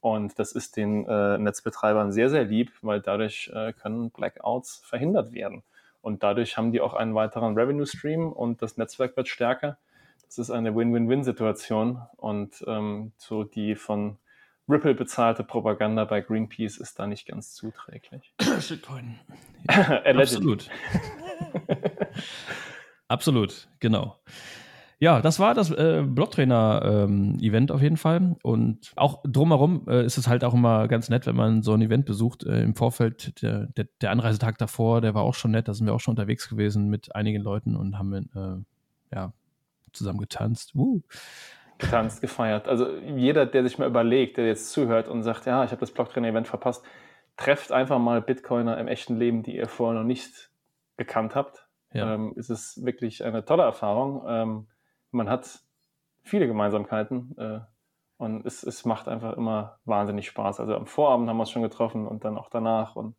Und 0.00 0.38
das 0.38 0.52
ist 0.52 0.76
den 0.76 1.06
äh, 1.06 1.36
Netzbetreibern 1.36 2.12
sehr, 2.12 2.30
sehr 2.30 2.44
lieb, 2.44 2.72
weil 2.80 3.00
dadurch 3.00 3.50
äh, 3.52 3.72
können 3.72 4.10
Blackouts 4.10 4.82
verhindert 4.84 5.32
werden. 5.32 5.62
Und 6.00 6.22
dadurch 6.22 6.56
haben 6.56 6.72
die 6.72 6.80
auch 6.80 6.94
einen 6.94 7.14
weiteren 7.14 7.58
Revenue 7.58 7.86
Stream 7.86 8.32
und 8.32 8.62
das 8.62 8.78
Netzwerk 8.78 9.16
wird 9.16 9.28
stärker. 9.28 9.76
Das 10.24 10.38
ist 10.38 10.50
eine 10.50 10.74
Win-Win-Win-Situation. 10.74 12.00
Und 12.16 12.64
ähm, 12.68 13.12
so 13.18 13.42
die 13.42 13.74
von 13.74 14.16
Ripple 14.68 14.94
bezahlte 14.94 15.42
Propaganda 15.42 16.04
bei 16.04 16.20
Greenpeace 16.20 16.78
ist 16.78 17.00
da 17.00 17.08
nicht 17.08 17.26
ganz 17.26 17.52
zuträglich. 17.54 18.32
Shitcoin. 18.60 19.18
Absolut. 19.66 20.70
Absolut, 23.08 23.68
genau. 23.80 24.16
Ja, 25.02 25.22
das 25.22 25.40
war 25.40 25.54
das 25.54 25.70
äh, 25.70 26.02
Blocktrainer-Event 26.06 27.70
ähm, 27.70 27.74
auf 27.74 27.80
jeden 27.80 27.96
Fall. 27.96 28.36
Und 28.42 28.92
auch 28.96 29.22
drumherum 29.24 29.86
äh, 29.88 30.04
ist 30.04 30.18
es 30.18 30.28
halt 30.28 30.44
auch 30.44 30.52
immer 30.52 30.88
ganz 30.88 31.08
nett, 31.08 31.26
wenn 31.26 31.36
man 31.36 31.62
so 31.62 31.72
ein 31.72 31.80
Event 31.80 32.04
besucht. 32.04 32.44
Äh, 32.44 32.62
Im 32.62 32.74
Vorfeld, 32.74 33.40
der, 33.40 33.68
der, 33.68 33.86
der, 34.02 34.10
Anreisetag 34.10 34.58
davor, 34.58 35.00
der 35.00 35.14
war 35.14 35.22
auch 35.22 35.32
schon 35.32 35.52
nett. 35.52 35.68
Da 35.68 35.74
sind 35.74 35.86
wir 35.86 35.94
auch 35.94 36.00
schon 36.00 36.12
unterwegs 36.12 36.50
gewesen 36.50 36.88
mit 36.90 37.16
einigen 37.16 37.42
Leuten 37.42 37.76
und 37.76 37.98
haben 37.98 38.12
äh, 38.12 39.16
ja, 39.16 39.32
zusammen 39.94 40.18
getanzt. 40.18 40.74
Uh. 40.74 41.00
Getanzt, 41.78 42.20
gefeiert. 42.20 42.68
Also 42.68 42.94
jeder, 43.16 43.46
der 43.46 43.62
sich 43.62 43.78
mal 43.78 43.88
überlegt, 43.88 44.36
der 44.36 44.46
jetzt 44.46 44.70
zuhört 44.70 45.08
und 45.08 45.22
sagt, 45.22 45.46
ja, 45.46 45.64
ich 45.64 45.70
habe 45.70 45.80
das 45.80 45.92
Blocktrainer-Event 45.92 46.46
verpasst, 46.46 46.84
trefft 47.38 47.72
einfach 47.72 47.98
mal 47.98 48.20
Bitcoiner 48.20 48.76
im 48.76 48.86
echten 48.86 49.16
Leben, 49.16 49.42
die 49.42 49.56
ihr 49.56 49.66
vorher 49.66 49.98
noch 49.98 50.06
nicht 50.06 50.49
gekannt 51.00 51.34
habt 51.34 51.66
ja. 51.92 52.14
ähm, 52.14 52.32
ist 52.36 52.50
es 52.50 52.82
wirklich 52.84 53.24
eine 53.24 53.44
tolle 53.44 53.62
Erfahrung. 53.62 54.22
Ähm, 54.26 54.68
man 55.10 55.28
hat 55.28 55.60
viele 56.22 56.46
Gemeinsamkeiten 56.46 57.36
äh, 57.38 57.60
und 58.16 58.46
es, 58.46 58.62
es 58.62 58.84
macht 58.84 59.08
einfach 59.08 59.36
immer 59.36 59.78
wahnsinnig 59.84 60.26
Spaß. 60.28 60.60
Also 60.60 60.74
am 60.74 60.86
Vorabend 60.86 61.28
haben 61.28 61.36
wir 61.36 61.42
uns 61.42 61.50
schon 61.50 61.62
getroffen 61.62 62.06
und 62.06 62.24
dann 62.24 62.38
auch 62.38 62.50
danach 62.50 62.96
und 62.96 63.16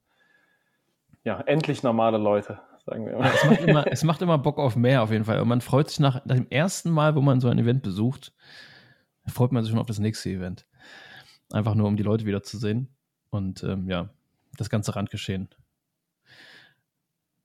ja, 1.23 1.39
endlich 1.41 1.83
normale 1.83 2.17
Leute, 2.17 2.59
sagen 2.85 3.05
wir. 3.05 3.13
Ja, 3.13 3.31
es, 3.31 3.45
macht 3.45 3.61
immer 3.61 3.87
es 3.87 4.03
macht 4.03 4.21
immer 4.21 4.37
Bock 4.37 4.57
auf 4.57 4.75
mehr 4.75 5.03
auf 5.03 5.11
jeden 5.11 5.25
Fall. 5.25 5.39
Und 5.41 5.47
man 5.47 5.61
freut 5.61 5.89
sich 5.89 5.99
nach, 5.99 6.23
nach 6.25 6.35
dem 6.35 6.49
ersten 6.49 6.89
Mal, 6.89 7.15
wo 7.15 7.21
man 7.21 7.39
so 7.39 7.47
ein 7.47 7.59
Event 7.59 7.83
besucht, 7.83 8.33
freut 9.27 9.51
man 9.51 9.63
sich 9.63 9.71
schon 9.71 9.79
auf 9.79 9.87
das 9.87 9.99
nächste 9.99 10.29
Event. 10.29 10.65
Einfach 11.51 11.75
nur, 11.75 11.87
um 11.87 11.97
die 11.97 12.03
Leute 12.03 12.25
wieder 12.25 12.43
zu 12.43 12.57
sehen 12.57 12.95
und 13.29 13.63
ähm, 13.63 13.87
ja, 13.89 14.09
das 14.57 14.69
ganze 14.69 14.95
Randgeschehen. 14.95 15.49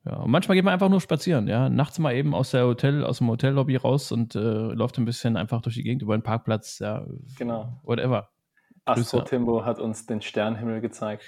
Ja, 0.06 0.18
und 0.18 0.30
manchmal 0.30 0.54
geht 0.54 0.64
man 0.64 0.72
einfach 0.72 0.88
nur 0.88 1.00
spazieren, 1.00 1.48
ja. 1.48 1.68
Nachts 1.68 1.98
mal 1.98 2.14
eben 2.14 2.32
aus 2.32 2.52
der 2.52 2.64
Hotel, 2.64 3.04
aus 3.04 3.18
dem 3.18 3.28
Hotellobby 3.28 3.76
raus 3.76 4.12
und 4.12 4.36
äh, 4.36 4.38
läuft 4.38 4.98
ein 4.98 5.04
bisschen 5.04 5.36
einfach 5.36 5.60
durch 5.62 5.74
die 5.74 5.82
Gegend 5.82 6.02
über 6.02 6.16
den 6.16 6.22
Parkplatz, 6.22 6.78
ja. 6.78 7.04
Genau. 7.38 7.80
Whatever. 7.82 8.28
Astro 8.84 9.22
Timbo 9.22 9.64
hat 9.64 9.80
uns 9.80 10.06
den 10.06 10.22
Sternenhimmel 10.22 10.80
gezeigt. 10.80 11.24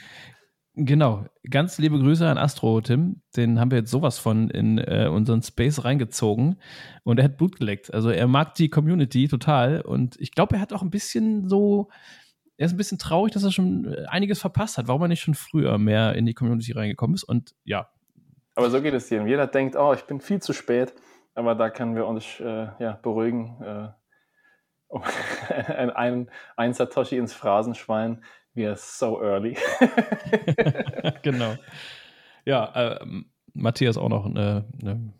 Genau. 0.80 1.26
Ganz 1.50 1.78
liebe 1.78 1.98
Grüße 1.98 2.24
an 2.28 2.38
Astro 2.38 2.80
Tim. 2.80 3.20
Den 3.36 3.58
haben 3.58 3.72
wir 3.72 3.78
jetzt 3.78 3.90
sowas 3.90 4.20
von 4.20 4.48
in 4.48 4.78
äh, 4.78 5.08
unseren 5.12 5.42
Space 5.42 5.84
reingezogen. 5.84 6.60
Und 7.02 7.18
er 7.18 7.24
hat 7.24 7.36
Blut 7.36 7.56
geleckt. 7.56 7.92
Also 7.92 8.10
er 8.10 8.28
mag 8.28 8.54
die 8.54 8.68
Community 8.68 9.26
total. 9.26 9.80
Und 9.80 10.14
ich 10.20 10.30
glaube, 10.30 10.54
er 10.54 10.60
hat 10.60 10.72
auch 10.72 10.82
ein 10.82 10.90
bisschen 10.90 11.48
so, 11.48 11.88
er 12.56 12.66
ist 12.66 12.74
ein 12.74 12.76
bisschen 12.76 12.98
traurig, 12.98 13.32
dass 13.32 13.42
er 13.42 13.50
schon 13.50 13.92
äh, 13.92 14.04
einiges 14.06 14.40
verpasst 14.40 14.78
hat, 14.78 14.86
warum 14.86 15.02
er 15.02 15.08
nicht 15.08 15.22
schon 15.22 15.34
früher 15.34 15.78
mehr 15.78 16.14
in 16.14 16.26
die 16.26 16.34
Community 16.34 16.70
reingekommen 16.70 17.16
ist. 17.16 17.24
Und 17.24 17.56
ja, 17.64 17.88
aber 18.58 18.70
so 18.70 18.82
geht 18.82 18.92
es 18.92 19.08
jedem. 19.08 19.28
Jeder 19.28 19.46
denkt, 19.46 19.76
oh, 19.76 19.92
ich 19.92 20.04
bin 20.04 20.20
viel 20.20 20.42
zu 20.42 20.52
spät. 20.52 20.92
Aber 21.34 21.54
da 21.54 21.70
können 21.70 21.94
wir 21.94 22.06
uns 22.08 22.40
äh, 22.40 22.66
ja, 22.80 22.98
beruhigen. 23.00 23.94
Äh, 24.90 24.94
ein, 25.72 25.90
ein, 25.90 26.30
ein 26.56 26.74
Satoshi 26.74 27.16
ins 27.16 27.32
Phrasenschwein. 27.32 28.24
Wir 28.54 28.74
so 28.74 29.22
early. 29.22 29.56
genau. 31.22 31.54
Ja, 32.44 32.96
äh, 32.96 33.06
Matthias 33.54 33.96
auch 33.96 34.08
noch 34.08 34.26
eine, 34.26 34.64
eine 34.82 35.12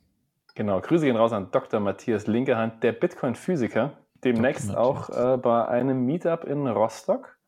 Genau, 0.56 0.80
Grüße 0.80 1.06
gehen 1.06 1.16
raus 1.16 1.32
an 1.32 1.52
Dr. 1.52 1.78
Matthias 1.78 2.26
Linkehand, 2.26 2.82
der 2.82 2.90
Bitcoin-Physiker, 2.90 3.92
demnächst 4.24 4.74
auch 4.74 5.10
äh, 5.10 5.36
bei 5.36 5.68
einem 5.68 6.04
Meetup 6.04 6.42
in 6.42 6.66
Rostock. 6.66 7.38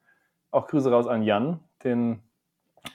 Auch 0.52 0.68
Grüße 0.68 0.92
raus 0.92 1.08
an 1.08 1.24
Jan, 1.24 1.58
den 1.82 2.22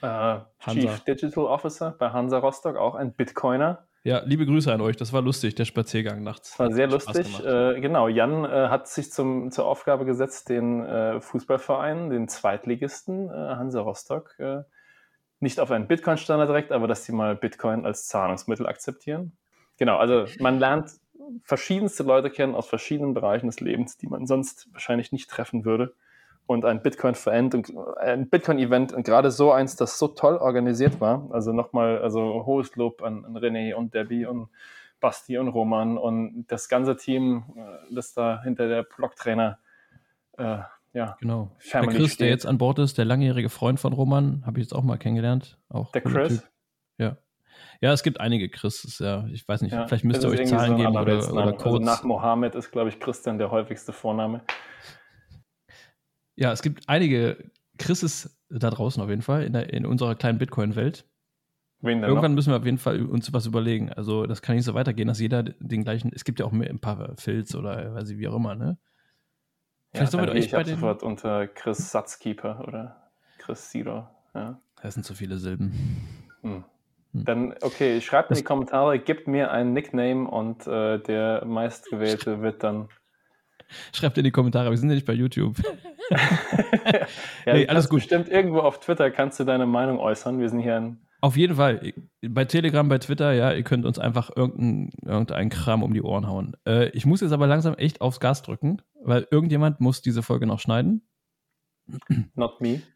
äh, 0.02 0.38
Chief 0.58 1.00
Digital 1.00 1.44
Officer 1.44 1.94
bei 1.98 2.10
Hansa 2.10 2.38
Rostock, 2.38 2.76
auch 2.76 2.94
ein 2.94 3.12
Bitcoiner. 3.12 3.86
Ja, 4.04 4.22
liebe 4.24 4.46
Grüße 4.46 4.72
an 4.72 4.80
euch. 4.80 4.96
Das 4.96 5.12
war 5.12 5.20
lustig, 5.20 5.56
der 5.56 5.64
Spaziergang 5.64 6.22
nachts. 6.22 6.56
War 6.60 6.72
sehr 6.72 6.86
lustig. 6.86 7.44
Äh, 7.44 7.80
genau, 7.80 8.06
Jan 8.06 8.44
äh, 8.44 8.68
hat 8.68 8.86
sich 8.86 9.10
zum, 9.10 9.50
zur 9.50 9.66
Aufgabe 9.66 10.04
gesetzt, 10.04 10.48
den 10.48 10.84
äh, 10.84 11.20
Fußballverein, 11.20 12.10
den 12.10 12.28
Zweitligisten 12.28 13.28
äh, 13.28 13.32
Hansa 13.32 13.80
Rostock, 13.80 14.38
äh, 14.38 14.62
nicht 15.40 15.58
auf 15.58 15.72
einen 15.72 15.88
Bitcoin-Standard 15.88 16.48
direkt, 16.48 16.70
aber 16.70 16.86
dass 16.86 17.04
sie 17.04 17.12
mal 17.12 17.34
Bitcoin 17.34 17.84
als 17.84 18.06
Zahlungsmittel 18.06 18.66
akzeptieren. 18.66 19.36
Genau, 19.76 19.96
also 19.96 20.26
man 20.38 20.60
lernt 20.60 20.92
verschiedenste 21.42 22.02
Leute 22.02 22.30
kennen 22.30 22.54
aus 22.54 22.68
verschiedenen 22.68 23.14
Bereichen 23.14 23.46
des 23.46 23.60
Lebens, 23.60 23.96
die 23.96 24.06
man 24.06 24.26
sonst 24.26 24.72
wahrscheinlich 24.72 25.12
nicht 25.12 25.28
treffen 25.28 25.64
würde. 25.64 25.94
Und 26.46 26.64
ein 26.64 26.80
Bitcoin-Event 26.80 27.54
und 27.54 27.72
ein 27.98 28.28
Bitcoin-Event 28.28 28.92
und 28.92 29.04
gerade 29.04 29.32
so 29.32 29.50
eins, 29.50 29.74
das 29.74 29.98
so 29.98 30.08
toll 30.08 30.36
organisiert 30.36 31.00
war. 31.00 31.28
Also 31.32 31.52
nochmal, 31.52 31.98
also 31.98 32.46
hohes 32.46 32.76
Lob 32.76 33.02
an, 33.02 33.24
an 33.24 33.36
René 33.36 33.74
und 33.74 33.94
Debbie 33.94 34.26
und 34.26 34.48
Basti 35.00 35.38
und 35.38 35.48
Roman 35.48 35.98
und 35.98 36.46
das 36.46 36.68
ganze 36.68 36.96
Team, 36.96 37.44
äh, 37.56 37.94
das 37.94 38.14
da 38.14 38.42
hinter 38.42 38.68
der 38.68 38.84
Blocktrainer 38.84 39.58
äh, 40.38 40.58
ja, 40.92 41.14
genau. 41.20 41.50
Family 41.58 41.90
der 41.90 42.00
Chris, 42.00 42.12
steht. 42.12 42.20
der 42.20 42.28
jetzt 42.28 42.46
an 42.46 42.56
Bord 42.56 42.78
ist, 42.78 42.96
der 42.96 43.04
langjährige 43.04 43.50
Freund 43.50 43.78
von 43.78 43.92
Roman, 43.92 44.42
habe 44.46 44.58
ich 44.58 44.64
jetzt 44.64 44.72
auch 44.72 44.82
mal 44.82 44.96
kennengelernt. 44.96 45.58
Auch 45.68 45.92
der 45.92 46.00
Chris? 46.00 46.40
Typ. 46.40 46.50
Ja. 46.96 47.16
Ja, 47.82 47.92
es 47.92 48.02
gibt 48.02 48.18
einige 48.18 48.48
Chris. 48.48 48.98
Ja, 48.98 49.26
ich 49.30 49.46
weiß 49.46 49.60
nicht, 49.60 49.72
ja, 49.72 49.86
vielleicht 49.86 50.04
müsst 50.04 50.24
ihr 50.24 50.30
euch 50.30 50.46
Zahlen 50.46 50.72
so 50.72 50.76
geben 50.76 50.96
oder, 50.96 51.32
oder 51.32 51.52
Codes. 51.52 51.64
Also 51.64 51.78
nach 51.80 52.02
Mohammed 52.02 52.54
ist, 52.54 52.70
glaube 52.70 52.88
ich, 52.88 52.98
Christian 52.98 53.36
der 53.36 53.50
häufigste 53.50 53.92
Vorname. 53.92 54.40
Ja, 56.36 56.52
es 56.52 56.62
gibt 56.62 56.88
einige 56.88 57.50
Chrises 57.78 58.38
da 58.48 58.70
draußen 58.70 59.02
auf 59.02 59.08
jeden 59.08 59.22
Fall 59.22 59.42
in, 59.42 59.52
der, 59.52 59.72
in 59.72 59.86
unserer 59.86 60.14
kleinen 60.14 60.38
Bitcoin-Welt. 60.38 61.04
Irgendwann 61.82 62.32
noch? 62.32 62.36
müssen 62.36 62.50
wir 62.50 62.56
auf 62.56 62.64
jeden 62.64 62.78
Fall 62.78 63.04
uns 63.04 63.32
was 63.32 63.46
überlegen. 63.46 63.92
Also 63.92 64.26
das 64.26 64.42
kann 64.42 64.56
nicht 64.56 64.64
so 64.64 64.74
weitergehen, 64.74 65.08
dass 65.08 65.20
jeder 65.20 65.42
den 65.42 65.84
gleichen. 65.84 66.10
Es 66.14 66.24
gibt 66.24 66.40
ja 66.40 66.46
auch 66.46 66.52
ein 66.52 66.78
paar 66.80 67.16
Filz 67.16 67.54
oder 67.54 67.94
weiß 67.94 68.10
ich 68.10 68.18
wie 68.18 68.28
auch 68.28 68.36
immer, 68.36 68.54
ne? 68.54 68.78
Vielleicht 69.92 70.12
ja, 70.12 70.18
sollen 70.18 70.34
wir 70.34 70.34
ich 70.34 70.52
habe 70.52 70.64
sofort 70.64 71.02
unter 71.02 71.46
Chris 71.46 71.90
Satzkeeper 71.90 72.64
oder 72.66 73.10
Chris 73.38 73.70
Zero. 73.70 74.08
Ja. 74.34 74.60
Das 74.82 74.94
sind 74.94 75.04
zu 75.04 75.14
viele 75.14 75.38
Silben. 75.38 75.72
Hm. 76.42 76.64
Hm. 77.12 77.24
Dann, 77.24 77.54
okay, 77.60 78.00
schreibt 78.00 78.30
in 78.30 78.36
die 78.36 78.42
Kommentare, 78.42 78.98
gebt 78.98 79.26
mir 79.26 79.50
einen 79.50 79.72
Nickname 79.72 80.28
und 80.28 80.66
äh, 80.66 80.98
der 80.98 81.44
meistgewählte 81.44 82.42
wird 82.42 82.62
dann. 82.62 82.88
Schreibt 83.92 84.18
in 84.18 84.24
die 84.24 84.30
Kommentare, 84.30 84.70
wir 84.70 84.76
sind 84.76 84.88
ja 84.88 84.94
nicht 84.94 85.06
bei 85.06 85.12
YouTube. 85.12 85.56
ja, 87.46 87.54
nee, 87.54 87.66
alles 87.66 87.88
gut. 87.88 88.02
Stimmt, 88.02 88.28
irgendwo 88.28 88.60
auf 88.60 88.80
Twitter 88.80 89.10
kannst 89.10 89.40
du 89.40 89.44
deine 89.44 89.66
Meinung 89.66 89.98
äußern. 89.98 90.38
Wir 90.38 90.48
sind 90.48 90.60
hier 90.60 90.76
ein. 90.76 91.00
Auf 91.20 91.36
jeden 91.36 91.56
Fall. 91.56 91.92
Bei 92.20 92.44
Telegram, 92.44 92.88
bei 92.88 92.98
Twitter, 92.98 93.32
ja, 93.32 93.52
ihr 93.52 93.62
könnt 93.64 93.84
uns 93.84 93.98
einfach 93.98 94.30
irgendeinen 94.36 94.90
irgendein 95.04 95.48
Kram 95.48 95.82
um 95.82 95.92
die 95.94 96.02
Ohren 96.02 96.28
hauen. 96.28 96.56
Äh, 96.66 96.90
ich 96.90 97.06
muss 97.06 97.20
jetzt 97.20 97.32
aber 97.32 97.46
langsam 97.46 97.74
echt 97.74 98.00
aufs 98.00 98.20
Gas 98.20 98.42
drücken, 98.42 98.82
weil 99.02 99.26
irgendjemand 99.30 99.80
muss 99.80 100.02
diese 100.02 100.22
Folge 100.22 100.46
noch 100.46 100.60
schneiden. 100.60 101.08
Not 102.34 102.60
me. 102.60 102.82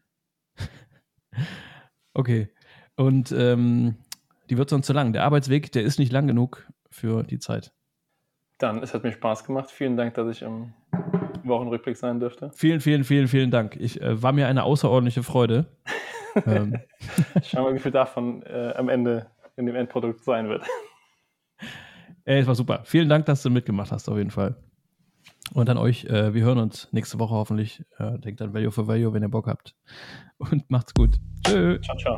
Okay. 2.13 2.49
Und 2.97 3.31
ähm, 3.31 3.95
die 4.49 4.57
wird 4.57 4.69
sonst 4.69 4.85
zu 4.85 4.91
lang. 4.91 5.13
Der 5.13 5.23
Arbeitsweg, 5.23 5.71
der 5.71 5.83
ist 5.83 5.97
nicht 5.97 6.11
lang 6.11 6.27
genug 6.27 6.67
für 6.89 7.23
die 7.23 7.39
Zeit. 7.39 7.73
Dann, 8.61 8.83
es 8.83 8.93
hat 8.93 9.03
mir 9.03 9.11
Spaß 9.11 9.43
gemacht. 9.43 9.71
Vielen 9.71 9.97
Dank, 9.97 10.13
dass 10.13 10.29
ich 10.29 10.43
im 10.43 10.73
Wochenrückblick 11.43 11.97
sein 11.97 12.19
dürfte. 12.19 12.51
Vielen, 12.55 12.79
vielen, 12.79 13.03
vielen, 13.03 13.27
vielen 13.27 13.49
Dank. 13.49 13.75
Ich 13.79 13.99
äh, 14.01 14.21
war 14.21 14.33
mir 14.33 14.47
eine 14.47 14.63
außerordentliche 14.63 15.23
Freude. 15.23 15.65
ähm. 16.45 16.77
Schauen 17.43 17.65
wir, 17.65 17.73
wie 17.73 17.79
viel 17.79 17.91
davon 17.91 18.43
äh, 18.43 18.73
am 18.75 18.89
Ende 18.89 19.25
in 19.55 19.65
dem 19.65 19.75
Endprodukt 19.75 20.23
sein 20.23 20.47
wird. 20.47 20.63
Ey, 22.25 22.39
es 22.39 22.47
war 22.47 22.53
super. 22.53 22.81
Vielen 22.83 23.09
Dank, 23.09 23.25
dass 23.25 23.41
du 23.41 23.49
mitgemacht 23.49 23.91
hast, 23.91 24.07
auf 24.07 24.17
jeden 24.17 24.31
Fall. 24.31 24.55
Und 25.53 25.67
an 25.67 25.77
euch, 25.77 26.05
äh, 26.05 26.33
wir 26.33 26.43
hören 26.43 26.59
uns 26.59 26.87
nächste 26.91 27.17
Woche 27.17 27.33
hoffentlich. 27.33 27.83
Äh, 27.97 28.19
denkt 28.19 28.41
an 28.43 28.53
Value 28.53 28.71
for 28.71 28.87
Value, 28.87 29.11
wenn 29.13 29.23
ihr 29.23 29.29
Bock 29.29 29.47
habt. 29.47 29.75
Und 30.37 30.69
macht's 30.69 30.93
gut. 30.93 31.17
Tschö. 31.45 31.79
Ciao, 31.81 31.97
ciao. 31.97 32.15